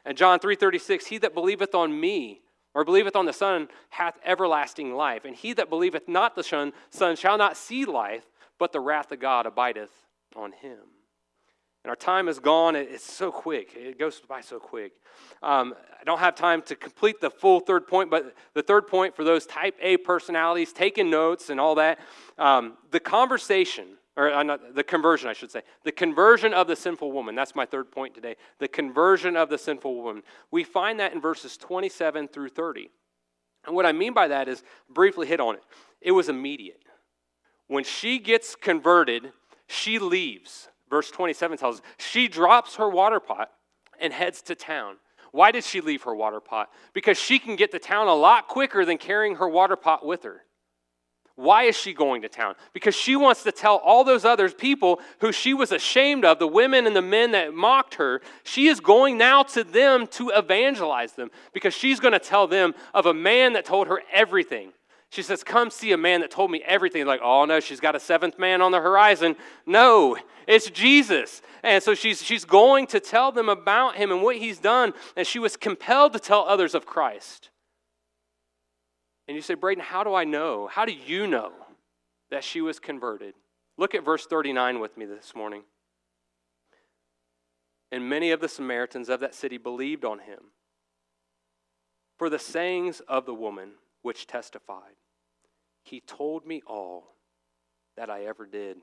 And 0.06 0.16
John 0.16 0.38
3, 0.38 0.56
36, 0.56 1.08
he 1.08 1.18
that 1.18 1.34
believeth 1.34 1.74
on 1.74 2.00
me, 2.00 2.40
or 2.72 2.86
believeth 2.86 3.14
on 3.14 3.26
the 3.26 3.34
Son, 3.34 3.68
hath 3.90 4.18
everlasting 4.24 4.94
life. 4.94 5.26
And 5.26 5.36
he 5.36 5.52
that 5.52 5.68
believeth 5.68 6.08
not 6.08 6.34
the 6.34 6.42
Son, 6.42 6.72
Son 6.88 7.14
shall 7.14 7.36
not 7.36 7.58
see 7.58 7.84
life, 7.84 8.24
but 8.58 8.72
the 8.72 8.80
wrath 8.80 9.12
of 9.12 9.20
God 9.20 9.44
abideth 9.44 9.90
on 10.34 10.52
him. 10.52 10.78
And 11.84 11.90
our 11.90 11.96
time 11.96 12.28
is 12.28 12.38
gone. 12.38 12.76
It's 12.76 13.04
so 13.04 13.32
quick. 13.32 13.74
It 13.74 13.98
goes 13.98 14.20
by 14.20 14.40
so 14.40 14.60
quick. 14.60 14.92
Um, 15.42 15.74
I 16.00 16.04
don't 16.04 16.20
have 16.20 16.36
time 16.36 16.62
to 16.62 16.76
complete 16.76 17.20
the 17.20 17.30
full 17.30 17.58
third 17.58 17.88
point, 17.88 18.08
but 18.08 18.34
the 18.54 18.62
third 18.62 18.86
point 18.86 19.16
for 19.16 19.24
those 19.24 19.46
type 19.46 19.76
A 19.80 19.96
personalities, 19.96 20.72
taking 20.72 21.10
notes 21.10 21.50
and 21.50 21.58
all 21.58 21.74
that, 21.76 21.98
um, 22.38 22.74
the 22.92 23.00
conversation, 23.00 23.96
or 24.16 24.32
uh, 24.32 24.42
not, 24.44 24.76
the 24.76 24.84
conversion, 24.84 25.28
I 25.28 25.32
should 25.32 25.50
say, 25.50 25.62
the 25.82 25.90
conversion 25.90 26.54
of 26.54 26.68
the 26.68 26.76
sinful 26.76 27.10
woman. 27.10 27.34
That's 27.34 27.56
my 27.56 27.66
third 27.66 27.90
point 27.90 28.14
today. 28.14 28.36
The 28.60 28.68
conversion 28.68 29.36
of 29.36 29.48
the 29.48 29.58
sinful 29.58 30.02
woman. 30.02 30.22
We 30.52 30.62
find 30.62 31.00
that 31.00 31.12
in 31.12 31.20
verses 31.20 31.56
27 31.56 32.28
through 32.28 32.50
30. 32.50 32.90
And 33.66 33.74
what 33.74 33.86
I 33.86 33.92
mean 33.92 34.12
by 34.12 34.28
that 34.28 34.48
is, 34.48 34.62
briefly 34.88 35.26
hit 35.26 35.40
on 35.40 35.56
it, 35.56 35.62
it 36.00 36.12
was 36.12 36.28
immediate. 36.28 36.82
When 37.66 37.84
she 37.84 38.18
gets 38.18 38.54
converted, 38.54 39.32
she 39.66 39.98
leaves. 39.98 40.68
Verse 40.92 41.10
27 41.10 41.56
tells 41.56 41.76
us 41.76 41.82
she 41.96 42.28
drops 42.28 42.76
her 42.76 42.86
water 42.86 43.18
pot 43.18 43.50
and 43.98 44.12
heads 44.12 44.42
to 44.42 44.54
town. 44.54 44.96
Why 45.30 45.50
did 45.50 45.64
she 45.64 45.80
leave 45.80 46.02
her 46.02 46.14
water 46.14 46.38
pot? 46.38 46.68
Because 46.92 47.16
she 47.16 47.38
can 47.38 47.56
get 47.56 47.70
to 47.70 47.78
town 47.78 48.08
a 48.08 48.14
lot 48.14 48.46
quicker 48.46 48.84
than 48.84 48.98
carrying 48.98 49.36
her 49.36 49.48
water 49.48 49.74
pot 49.74 50.04
with 50.04 50.22
her. 50.24 50.42
Why 51.34 51.62
is 51.62 51.78
she 51.78 51.94
going 51.94 52.20
to 52.20 52.28
town? 52.28 52.56
Because 52.74 52.94
she 52.94 53.16
wants 53.16 53.42
to 53.44 53.52
tell 53.52 53.76
all 53.76 54.04
those 54.04 54.26
other 54.26 54.50
people 54.50 55.00
who 55.20 55.32
she 55.32 55.54
was 55.54 55.72
ashamed 55.72 56.26
of, 56.26 56.38
the 56.38 56.46
women 56.46 56.86
and 56.86 56.94
the 56.94 57.00
men 57.00 57.32
that 57.32 57.54
mocked 57.54 57.94
her, 57.94 58.20
she 58.44 58.66
is 58.66 58.78
going 58.78 59.16
now 59.16 59.44
to 59.44 59.64
them 59.64 60.06
to 60.08 60.28
evangelize 60.28 61.14
them 61.14 61.30
because 61.54 61.72
she's 61.72 62.00
going 62.00 62.12
to 62.12 62.18
tell 62.18 62.46
them 62.46 62.74
of 62.92 63.06
a 63.06 63.14
man 63.14 63.54
that 63.54 63.64
told 63.64 63.88
her 63.88 64.02
everything. 64.12 64.74
She 65.12 65.20
says, 65.20 65.44
Come 65.44 65.68
see 65.68 65.92
a 65.92 65.98
man 65.98 66.22
that 66.22 66.30
told 66.30 66.50
me 66.50 66.62
everything. 66.64 67.04
Like, 67.04 67.20
oh 67.22 67.44
no, 67.44 67.60
she's 67.60 67.80
got 67.80 67.94
a 67.94 68.00
seventh 68.00 68.38
man 68.38 68.62
on 68.62 68.72
the 68.72 68.80
horizon. 68.80 69.36
No, 69.66 70.16
it's 70.48 70.70
Jesus. 70.70 71.42
And 71.62 71.82
so 71.82 71.94
she's, 71.94 72.22
she's 72.22 72.46
going 72.46 72.86
to 72.86 72.98
tell 72.98 73.30
them 73.30 73.50
about 73.50 73.96
him 73.96 74.10
and 74.10 74.22
what 74.22 74.36
he's 74.36 74.58
done. 74.58 74.94
And 75.14 75.26
she 75.26 75.38
was 75.38 75.54
compelled 75.54 76.14
to 76.14 76.18
tell 76.18 76.46
others 76.48 76.74
of 76.74 76.86
Christ. 76.86 77.50
And 79.28 79.36
you 79.36 79.42
say, 79.42 79.52
Braden, 79.52 79.84
how 79.84 80.02
do 80.02 80.14
I 80.14 80.24
know? 80.24 80.66
How 80.66 80.86
do 80.86 80.92
you 80.92 81.26
know 81.26 81.52
that 82.30 82.42
she 82.42 82.62
was 82.62 82.78
converted? 82.78 83.34
Look 83.76 83.94
at 83.94 84.06
verse 84.06 84.24
39 84.24 84.80
with 84.80 84.96
me 84.96 85.04
this 85.04 85.34
morning. 85.36 85.64
And 87.90 88.08
many 88.08 88.30
of 88.30 88.40
the 88.40 88.48
Samaritans 88.48 89.10
of 89.10 89.20
that 89.20 89.34
city 89.34 89.58
believed 89.58 90.06
on 90.06 90.20
him 90.20 90.38
for 92.16 92.30
the 92.30 92.38
sayings 92.38 93.00
of 93.00 93.26
the 93.26 93.34
woman 93.34 93.72
which 94.00 94.26
testified. 94.26 94.94
He 95.82 96.00
told 96.00 96.46
me 96.46 96.62
all 96.66 97.16
that 97.96 98.10
I 98.10 98.24
ever 98.24 98.46
did. 98.46 98.78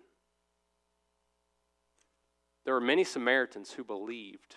There 2.66 2.74
were 2.74 2.82
many 2.82 3.04
Samaritans 3.04 3.72
who 3.72 3.84
believed 3.84 4.56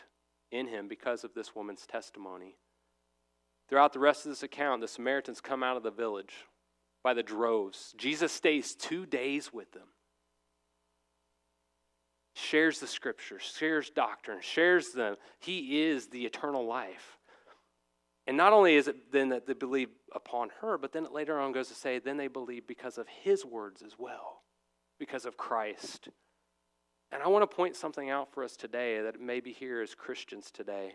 in 0.51 0.67
him 0.67 0.89
because 0.89 1.25
of 1.25 1.35
this 1.35 1.55
woman's 1.55 1.87
testimony. 1.87 2.57
Throughout 3.69 3.93
the 3.93 4.01
rest 4.01 4.27
of 4.27 4.33
this 4.33 4.43
account, 4.43 4.83
the 4.83 4.89
Samaritans 4.89 5.41
come 5.41 5.63
out 5.63 5.77
of 5.79 5.83
the 5.83 5.91
village 5.91 6.35
by 7.03 7.15
the 7.15 7.23
droves. 7.23 7.95
Jesus 7.97 8.31
stays 8.31 8.75
two 8.75 9.07
days 9.07 9.53
with 9.53 9.73
them, 9.73 9.89
shares 12.35 12.81
the 12.81 12.87
scriptures, 12.87 13.43
shares 13.43 13.89
doctrine, 13.89 14.41
shares 14.43 14.93
them. 14.93 15.17
He 15.39 15.83
is 15.83 16.09
the 16.09 16.27
eternal 16.27 16.67
life. 16.67 17.17
And 18.27 18.37
not 18.37 18.53
only 18.53 18.77
is 18.77 18.89
it 18.89 19.11
then 19.11 19.31
that 19.31 19.47
they 19.47 19.53
believe 19.53 19.89
upon 20.15 20.51
her, 20.61 20.79
but 20.79 20.93
then 20.93 21.05
it 21.05 21.13
later 21.13 21.39
on 21.39 21.53
goes 21.53 21.69
to 21.69 21.75
say, 21.75 21.99
then 21.99 22.17
they 22.17 22.29
believe 22.29 22.67
because 22.67 22.99
of 22.99 23.09
his 23.09 23.45
words 23.45 23.83
as 23.83 23.97
well, 23.99 24.43
because 24.99 25.25
of 25.25 25.37
Christ. 25.37 26.09
And 27.11 27.23
I 27.23 27.29
want 27.29 27.49
to 27.49 27.57
point 27.57 27.77
something 27.77 28.11
out 28.11 28.33
for 28.33 28.45
us 28.45 28.57
today 28.57 29.03
that 29.03 29.21
may 29.21 29.41
be 29.41 29.53
here 29.53 29.83
as 29.83 29.95
Christians 29.95 30.51
today. 30.51 30.93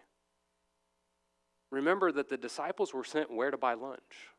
Remember 1.70 2.12
that 2.12 2.30
the 2.30 2.38
disciples 2.38 2.94
were 2.94 3.04
sent 3.04 3.30
where 3.30 3.52
to 3.52 3.58
buy 3.58 3.74
lunch? 3.74 4.32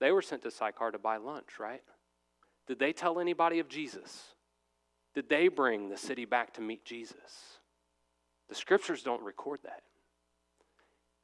They 0.00 0.12
were 0.12 0.22
sent 0.22 0.42
to 0.42 0.50
Sychar 0.50 0.90
to 0.92 0.98
buy 0.98 1.16
lunch, 1.16 1.58
right? 1.58 1.82
Did 2.66 2.78
they 2.78 2.92
tell 2.92 3.18
anybody 3.18 3.58
of 3.58 3.68
Jesus? 3.68 4.34
Did 5.14 5.28
they 5.28 5.48
bring 5.48 5.88
the 5.88 5.96
city 5.96 6.24
back 6.24 6.54
to 6.54 6.60
meet 6.60 6.84
Jesus? 6.84 7.58
The 8.48 8.54
scriptures 8.54 9.02
don't 9.02 9.22
record 9.22 9.60
that. 9.64 9.82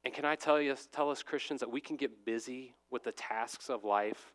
And 0.09 0.15
can 0.15 0.25
I 0.25 0.37
tell 0.37 0.59
you, 0.59 0.75
tell 0.91 1.11
us 1.11 1.23
Christians 1.23 1.61
that 1.61 1.71
we 1.71 1.83
can 1.83 1.97
get 1.97 2.25
busy 2.25 2.73
with 2.91 3.05
the 3.05 3.13
tasks 3.13 3.69
of 3.69 3.85
life 3.85 4.33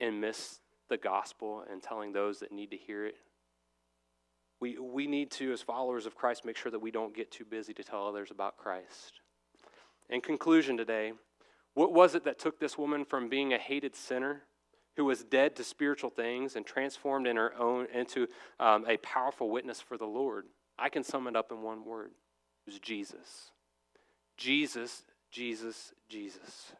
and 0.00 0.18
miss 0.18 0.60
the 0.88 0.96
gospel 0.96 1.62
and 1.70 1.82
telling 1.82 2.14
those 2.14 2.38
that 2.38 2.52
need 2.52 2.70
to 2.70 2.78
hear 2.78 3.04
it? 3.04 3.16
We, 4.60 4.78
we 4.78 5.06
need 5.06 5.30
to, 5.32 5.52
as 5.52 5.60
followers 5.60 6.06
of 6.06 6.14
Christ, 6.14 6.46
make 6.46 6.56
sure 6.56 6.72
that 6.72 6.78
we 6.78 6.90
don't 6.90 7.14
get 7.14 7.30
too 7.30 7.44
busy 7.44 7.74
to 7.74 7.84
tell 7.84 8.06
others 8.08 8.30
about 8.30 8.56
Christ. 8.56 9.20
In 10.08 10.22
conclusion 10.22 10.78
today, 10.78 11.12
what 11.74 11.92
was 11.92 12.14
it 12.14 12.24
that 12.24 12.38
took 12.38 12.58
this 12.58 12.78
woman 12.78 13.04
from 13.04 13.28
being 13.28 13.52
a 13.52 13.58
hated 13.58 13.94
sinner 13.94 14.44
who 14.96 15.04
was 15.04 15.22
dead 15.22 15.54
to 15.56 15.64
spiritual 15.64 16.08
things 16.08 16.56
and 16.56 16.64
transformed 16.64 17.26
in 17.26 17.36
her 17.36 17.54
own 17.58 17.88
into 17.92 18.26
um, 18.58 18.86
a 18.88 18.96
powerful 18.96 19.50
witness 19.50 19.82
for 19.82 19.98
the 19.98 20.06
Lord? 20.06 20.46
I 20.78 20.88
can 20.88 21.04
sum 21.04 21.26
it 21.26 21.36
up 21.36 21.52
in 21.52 21.60
one 21.60 21.84
word. 21.84 22.12
It 22.66 22.70
was 22.70 22.78
Jesus. 22.78 23.50
Jesus, 24.38 25.02
Jesus, 25.30 25.92
Jesus. 26.08 26.72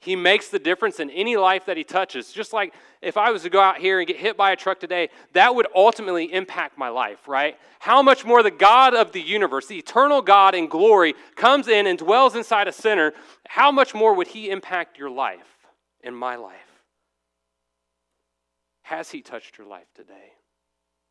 He 0.00 0.14
makes 0.14 0.48
the 0.48 0.60
difference 0.60 1.00
in 1.00 1.10
any 1.10 1.36
life 1.36 1.66
that 1.66 1.76
he 1.76 1.82
touches. 1.82 2.30
Just 2.30 2.52
like 2.52 2.72
if 3.02 3.16
I 3.16 3.32
was 3.32 3.42
to 3.42 3.50
go 3.50 3.60
out 3.60 3.78
here 3.78 3.98
and 3.98 4.06
get 4.06 4.16
hit 4.16 4.36
by 4.36 4.52
a 4.52 4.56
truck 4.56 4.78
today, 4.78 5.08
that 5.32 5.54
would 5.56 5.66
ultimately 5.74 6.32
impact 6.32 6.78
my 6.78 6.88
life, 6.88 7.26
right? 7.26 7.58
How 7.80 8.00
much 8.00 8.24
more 8.24 8.44
the 8.44 8.52
God 8.52 8.94
of 8.94 9.10
the 9.10 9.20
universe, 9.20 9.66
the 9.66 9.78
eternal 9.78 10.22
God 10.22 10.54
in 10.54 10.68
glory, 10.68 11.14
comes 11.34 11.66
in 11.66 11.88
and 11.88 11.98
dwells 11.98 12.36
inside 12.36 12.68
a 12.68 12.72
sinner, 12.72 13.12
how 13.48 13.72
much 13.72 13.92
more 13.92 14.14
would 14.14 14.28
he 14.28 14.50
impact 14.50 14.98
your 14.98 15.10
life 15.10 15.66
and 16.04 16.16
my 16.16 16.36
life? 16.36 16.54
Has 18.82 19.10
he 19.10 19.20
touched 19.20 19.58
your 19.58 19.66
life 19.66 19.88
today? 19.96 20.32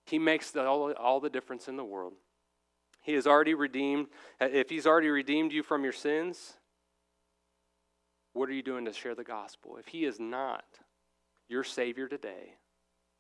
He 0.06 0.18
makes 0.18 0.52
the, 0.52 0.66
all, 0.66 0.94
all 0.94 1.20
the 1.20 1.30
difference 1.30 1.68
in 1.68 1.76
the 1.76 1.84
world. 1.84 2.14
He 3.08 3.14
has 3.14 3.26
already 3.26 3.54
redeemed. 3.54 4.08
If 4.42 4.70
he's 4.70 4.86
already 4.86 5.08
redeemed 5.08 5.54
you 5.54 5.64
from 5.64 5.86
your 5.86 5.94
sins, 5.94 6.56
what 8.34 8.50
are 8.50 8.54
you 8.54 8.62
doing 8.62 8.84
to 8.84 8.92
share 8.92 9.16
the 9.16 9.24
gospel? 9.24 9.78
If 9.78 9.88
he 9.88 10.04
is 10.04 10.20
not 10.20 10.66
your 11.48 11.64
Savior 11.64 12.10
today, 12.10 12.56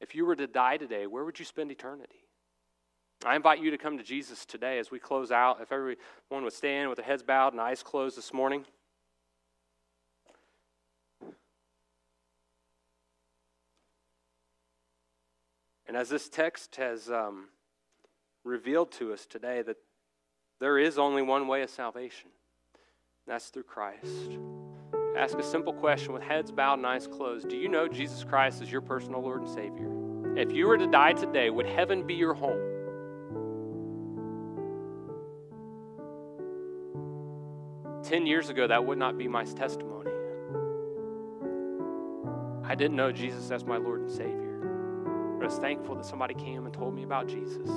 if 0.02 0.14
you 0.14 0.26
were 0.26 0.36
to 0.36 0.46
die 0.46 0.76
today, 0.76 1.08
where 1.08 1.24
would 1.24 1.40
you 1.40 1.46
spend 1.46 1.72
eternity? 1.72 2.20
I 3.26 3.38
invite 3.38 3.62
you 3.62 3.72
to 3.72 3.78
come 3.78 3.98
to 3.98 4.04
Jesus 4.04 4.46
today 4.46 4.78
as 4.78 4.92
we 4.92 5.00
close 5.00 5.32
out. 5.32 5.62
If 5.62 5.72
everyone 5.72 6.44
would 6.44 6.52
stand 6.52 6.90
with 6.90 6.98
their 6.98 7.06
heads 7.06 7.24
bowed 7.24 7.54
and 7.54 7.62
eyes 7.62 7.82
closed 7.82 8.18
this 8.18 8.34
morning. 8.34 8.66
And 15.88 15.96
as 15.96 16.10
this 16.10 16.28
text 16.28 16.76
has 16.76 17.10
um, 17.10 17.46
revealed 18.48 18.91
to 18.93 19.14
us 19.14 19.26
today, 19.26 19.62
that 19.62 19.78
there 20.60 20.80
is 20.80 20.98
only 20.98 21.22
one 21.22 21.48
way 21.48 21.62
of 21.62 21.70
salvation, 21.70 22.30
that's 23.28 23.50
through 23.50 23.64
Christ 23.64 24.38
ask 25.18 25.38
a 25.38 25.43
simple 25.43 25.74
question 25.74 26.14
with 26.14 26.22
heads 26.22 26.52
bowed 26.52 26.78
and 26.78 26.86
eyes 26.86 27.08
closed 27.08 27.50
Do 27.50 27.58
you 27.58 27.68
know 27.68 27.88
Jesus 27.88 28.24
Christ 28.24 28.62
is 28.62 28.72
your 28.72 28.82
personal 28.82 29.22
Lord 29.22 29.41
and 29.41 29.50
Savior? 29.50 30.38
If 30.38 30.52
you 30.52 30.68
were 30.68 30.78
to 30.78 30.88
die 30.88 31.14
today, 31.14 31.50
would 31.50 31.66
heaven 31.66 32.06
be 32.06 32.14
your 32.14 32.36
home? 32.36 32.76
Ten 38.04 38.28
years 38.28 38.50
ago, 38.50 38.68
that 38.68 38.86
would 38.86 39.00
not 39.00 39.18
be 39.18 39.28
my 39.28 39.43
testimony. 39.43 40.12
I 42.64 42.76
didn't 42.76 42.95
know 42.95 43.12
Jesus 43.12 43.50
as 43.50 43.66
my 43.66 43.78
Lord 43.78 44.02
and 44.02 44.12
Savior. 44.12 44.60
But 45.39 45.45
I 45.45 45.48
was 45.48 45.58
thankful 45.58 45.95
that 45.95 46.06
somebody 46.06 46.36
came 46.36 46.66
and 46.66 46.74
told 46.74 46.93
me 46.93 47.04
about 47.04 47.28
Jesus. 47.28 47.70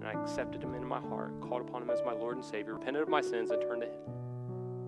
And 0.00 0.08
I 0.08 0.20
accepted 0.22 0.62
him 0.62 0.74
into 0.74 0.86
my 0.86 1.00
heart, 1.00 1.38
called 1.42 1.60
upon 1.60 1.82
him 1.82 1.90
as 1.90 2.00
my 2.04 2.12
Lord 2.12 2.36
and 2.36 2.44
Savior, 2.44 2.74
repented 2.74 3.02
of 3.02 3.08
my 3.08 3.20
sins, 3.20 3.50
and 3.50 3.60
turned 3.60 3.82
to 3.82 3.88
him. 3.88 3.94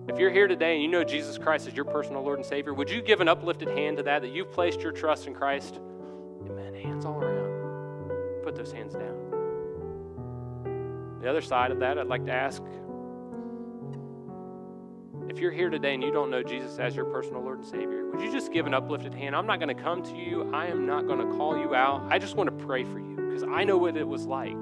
If 0.09 0.19
you're 0.19 0.31
here 0.31 0.47
today 0.47 0.73
and 0.73 0.81
you 0.81 0.89
know 0.89 1.03
Jesus 1.03 1.37
Christ 1.37 1.67
is 1.67 1.73
your 1.73 1.85
personal 1.85 2.23
Lord 2.23 2.39
and 2.39 2.45
Savior, 2.45 2.73
would 2.73 2.89
you 2.89 3.01
give 3.01 3.21
an 3.21 3.27
uplifted 3.27 3.69
hand 3.69 3.97
to 3.97 4.03
that, 4.03 4.23
that 4.23 4.31
you've 4.31 4.51
placed 4.51 4.81
your 4.81 4.91
trust 4.91 5.27
in 5.27 5.33
Christ? 5.33 5.79
Amen. 6.49 6.73
Hands 6.73 7.05
all 7.05 7.21
around. 7.21 8.43
Put 8.43 8.55
those 8.55 8.71
hands 8.71 8.93
down. 8.93 9.19
The 11.21 11.29
other 11.29 11.41
side 11.41 11.71
of 11.71 11.79
that, 11.79 11.97
I'd 11.97 12.07
like 12.07 12.25
to 12.25 12.33
ask 12.33 12.61
if 15.29 15.39
you're 15.39 15.51
here 15.51 15.69
today 15.69 15.93
and 15.93 16.03
you 16.03 16.11
don't 16.11 16.29
know 16.29 16.43
Jesus 16.43 16.77
as 16.79 16.95
your 16.95 17.05
personal 17.05 17.41
Lord 17.41 17.59
and 17.59 17.67
Savior, 17.67 18.05
would 18.11 18.21
you 18.21 18.31
just 18.31 18.51
give 18.51 18.67
an 18.67 18.73
uplifted 18.73 19.13
hand? 19.13 19.35
I'm 19.35 19.47
not 19.47 19.59
going 19.59 19.75
to 19.75 19.81
come 19.81 20.03
to 20.03 20.15
you. 20.15 20.53
I 20.53 20.67
am 20.67 20.85
not 20.85 21.07
going 21.07 21.19
to 21.19 21.37
call 21.37 21.57
you 21.57 21.73
out. 21.73 22.05
I 22.09 22.19
just 22.19 22.35
want 22.35 22.49
to 22.49 22.65
pray 22.65 22.83
for 22.83 22.99
you 22.99 23.15
because 23.15 23.43
I 23.43 23.63
know 23.63 23.77
what 23.77 23.95
it 23.95 24.07
was 24.07 24.25
like. 24.25 24.55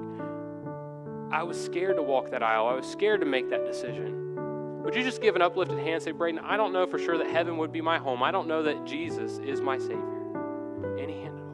I 1.32 1.42
was 1.44 1.58
scared 1.62 1.96
to 1.96 2.02
walk 2.02 2.30
that 2.30 2.42
aisle. 2.42 2.66
I 2.66 2.74
was 2.74 2.86
scared 2.86 3.20
to 3.20 3.26
make 3.26 3.48
that 3.48 3.64
decision. 3.64 4.82
Would 4.84 4.94
you 4.94 5.02
just 5.02 5.22
give 5.22 5.34
an 5.34 5.40
uplifted 5.40 5.78
hand 5.78 5.94
and 5.94 6.02
say, 6.02 6.10
Braden, 6.10 6.40
I 6.40 6.58
don't 6.58 6.74
know 6.74 6.86
for 6.86 6.98
sure 6.98 7.16
that 7.16 7.26
heaven 7.28 7.56
would 7.56 7.72
be 7.72 7.80
my 7.80 7.96
home. 7.96 8.22
I 8.22 8.30
don't 8.30 8.46
know 8.46 8.62
that 8.64 8.84
Jesus 8.84 9.38
is 9.38 9.62
my 9.62 9.78
Savior. 9.78 10.98
Any 10.98 11.22
hand 11.22 11.38
at 11.38 11.44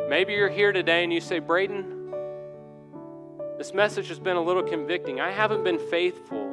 all. 0.00 0.08
Maybe 0.08 0.34
you're 0.34 0.48
here 0.48 0.70
today 0.70 1.02
and 1.02 1.12
you 1.12 1.20
say, 1.20 1.40
Braden, 1.40 2.12
this 3.58 3.74
message 3.74 4.06
has 4.08 4.20
been 4.20 4.36
a 4.36 4.42
little 4.42 4.62
convicting. 4.62 5.20
I 5.20 5.32
haven't 5.32 5.64
been 5.64 5.80
faithful 5.90 6.46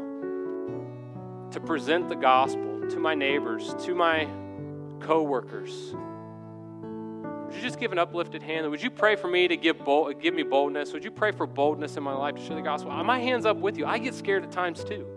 to 1.51 1.59
present 1.59 2.09
the 2.09 2.15
gospel 2.15 2.87
to 2.89 2.99
my 2.99 3.13
neighbors, 3.13 3.75
to 3.85 3.93
my 3.93 4.27
coworkers. 4.99 5.93
Would 7.47 7.55
you 7.55 7.61
just 7.61 7.79
give 7.79 7.93
an 7.93 7.97
uplifted 7.97 8.43
hand? 8.43 8.69
Would 8.69 8.83
you 8.83 8.91
pray 8.91 9.15
for 9.15 9.29
me 9.29 9.47
to 9.47 9.55
give, 9.55 9.79
bold, 9.79 10.21
give 10.21 10.33
me 10.33 10.43
boldness? 10.43 10.91
Would 10.91 11.05
you 11.05 11.11
pray 11.11 11.31
for 11.31 11.47
boldness 11.47 11.95
in 11.95 12.03
my 12.03 12.13
life 12.13 12.35
to 12.35 12.45
share 12.45 12.57
the 12.57 12.61
gospel? 12.61 12.91
My 13.05 13.19
hand's 13.19 13.45
up 13.45 13.55
with 13.55 13.77
you. 13.77 13.85
I 13.85 13.99
get 13.99 14.13
scared 14.13 14.43
at 14.43 14.51
times 14.51 14.83
too. 14.83 15.07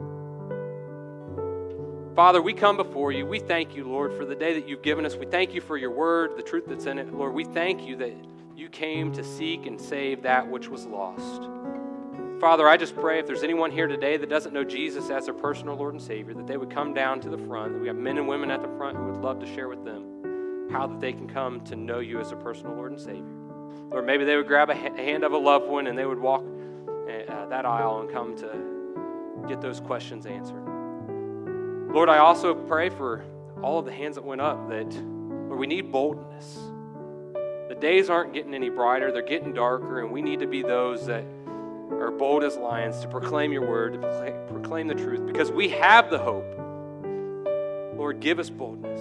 Father, 2.14 2.41
we 2.41 2.53
come 2.53 2.76
before 2.76 3.11
you. 3.11 3.26
We 3.26 3.41
thank 3.41 3.74
you, 3.74 3.85
Lord, 3.85 4.14
for 4.14 4.24
the 4.24 4.37
day 4.37 4.55
that 4.55 4.68
you've 4.68 4.83
given 4.83 5.05
us. 5.05 5.16
We 5.16 5.26
thank 5.26 5.55
you 5.55 5.61
for 5.61 5.76
your 5.76 5.91
word, 5.91 6.37
the 6.37 6.43
truth 6.43 6.66
that's 6.68 6.87
in 6.87 6.99
it. 6.99 7.12
Lord, 7.12 7.35
we 7.35 7.45
thank 7.45 7.85
you 7.85 7.97
that 7.97 8.14
you 8.55 8.68
came 8.68 9.12
to 9.14 9.24
seek 9.24 9.66
and 9.66 9.81
save 9.81 10.22
that 10.22 10.49
which 10.49 10.68
was 10.68 10.87
lost. 10.87 11.49
Father, 12.41 12.68
I 12.68 12.76
just 12.76 12.95
pray 12.95 13.18
if 13.18 13.26
there's 13.26 13.43
anyone 13.43 13.72
here 13.72 13.89
today 13.89 14.16
that 14.16 14.31
doesn't 14.31 14.55
know 14.55 14.64
Jesus 14.64 15.11
as 15.11 15.24
their 15.24 15.35
personal 15.35 15.74
Lord 15.74 15.95
and 15.95 16.03
Savior, 16.03 16.35
that 16.35 16.47
they 16.47 16.57
would 16.57 16.70
come 16.70 16.95
down 16.95 17.20
to 17.22 17.28
the 17.28 17.39
front, 17.39 17.72
that 17.72 17.81
we 17.81 17.89
have 17.89 17.97
men 17.97 18.18
and 18.18 18.28
women 18.28 18.53
at 18.53 18.62
the 18.62 18.68
front 18.76 18.97
who 18.97 19.07
would 19.07 19.20
love 19.20 19.41
to 19.41 19.47
share 19.47 19.68
with 19.68 19.85
them 19.85 20.10
how 20.71 20.87
that 20.87 21.01
they 21.01 21.12
can 21.12 21.29
come 21.29 21.61
to 21.62 21.77
know 21.77 21.99
you 21.99 22.21
as 22.21 22.33
a 22.33 22.37
personal 22.37 22.75
Lord 22.75 22.93
and 22.93 23.01
Savior. 23.01 23.25
Or 23.91 24.03
maybe 24.03 24.25
they 24.25 24.37
would 24.37 24.47
grab 24.47 24.71
a 24.71 24.75
hand 24.75 25.25
of 25.25 25.33
a 25.33 25.39
loved 25.39 25.66
one 25.66 25.87
and 25.87 25.99
they 25.99 26.07
would 26.07 26.18
walk 26.18 26.43
uh, 26.43 27.47
that 27.47 27.66
aisle 27.66 28.01
and 28.01 28.11
come 28.11 28.37
to 28.37 29.47
get 29.49 29.61
those 29.61 29.81
questions 29.81 30.27
answered. 30.27 30.64
Lord, 31.93 32.09
I 32.09 32.18
also 32.18 32.55
pray 32.55 32.89
for 32.89 33.25
all 33.62 33.81
of 33.81 33.85
the 33.85 33.93
hands 33.93 34.14
that 34.14 34.25
went 34.25 34.41
up 34.41 34.68
that, 34.68 34.93
Lord, 34.95 35.59
we 35.59 35.66
need 35.66 35.91
boldness. 35.91 36.59
The 37.68 37.75
days 37.75 38.09
aren't 38.09 38.33
getting 38.33 38.55
any 38.55 38.68
brighter, 38.68 39.11
they're 39.11 39.23
getting 39.23 39.53
darker, 39.53 40.01
and 40.01 40.12
we 40.12 40.23
need 40.23 40.41
to 40.41 40.47
be 40.47 40.62
those 40.62 41.07
that 41.07 41.25
are 41.91 42.12
bold 42.12 42.45
as 42.45 42.57
lions 42.57 43.01
to 43.01 43.09
proclaim 43.09 43.53
your 43.53 43.66
word, 43.66 43.95
to 43.95 44.47
proclaim 44.49 44.87
the 44.87 44.95
truth, 44.95 45.27
because 45.27 45.51
we 45.51 45.68
have 45.68 46.11
the 46.11 46.18
hope. 46.18 46.47
Lord, 47.97 48.21
give 48.21 48.39
us 48.39 48.51
boldness. 48.51 49.01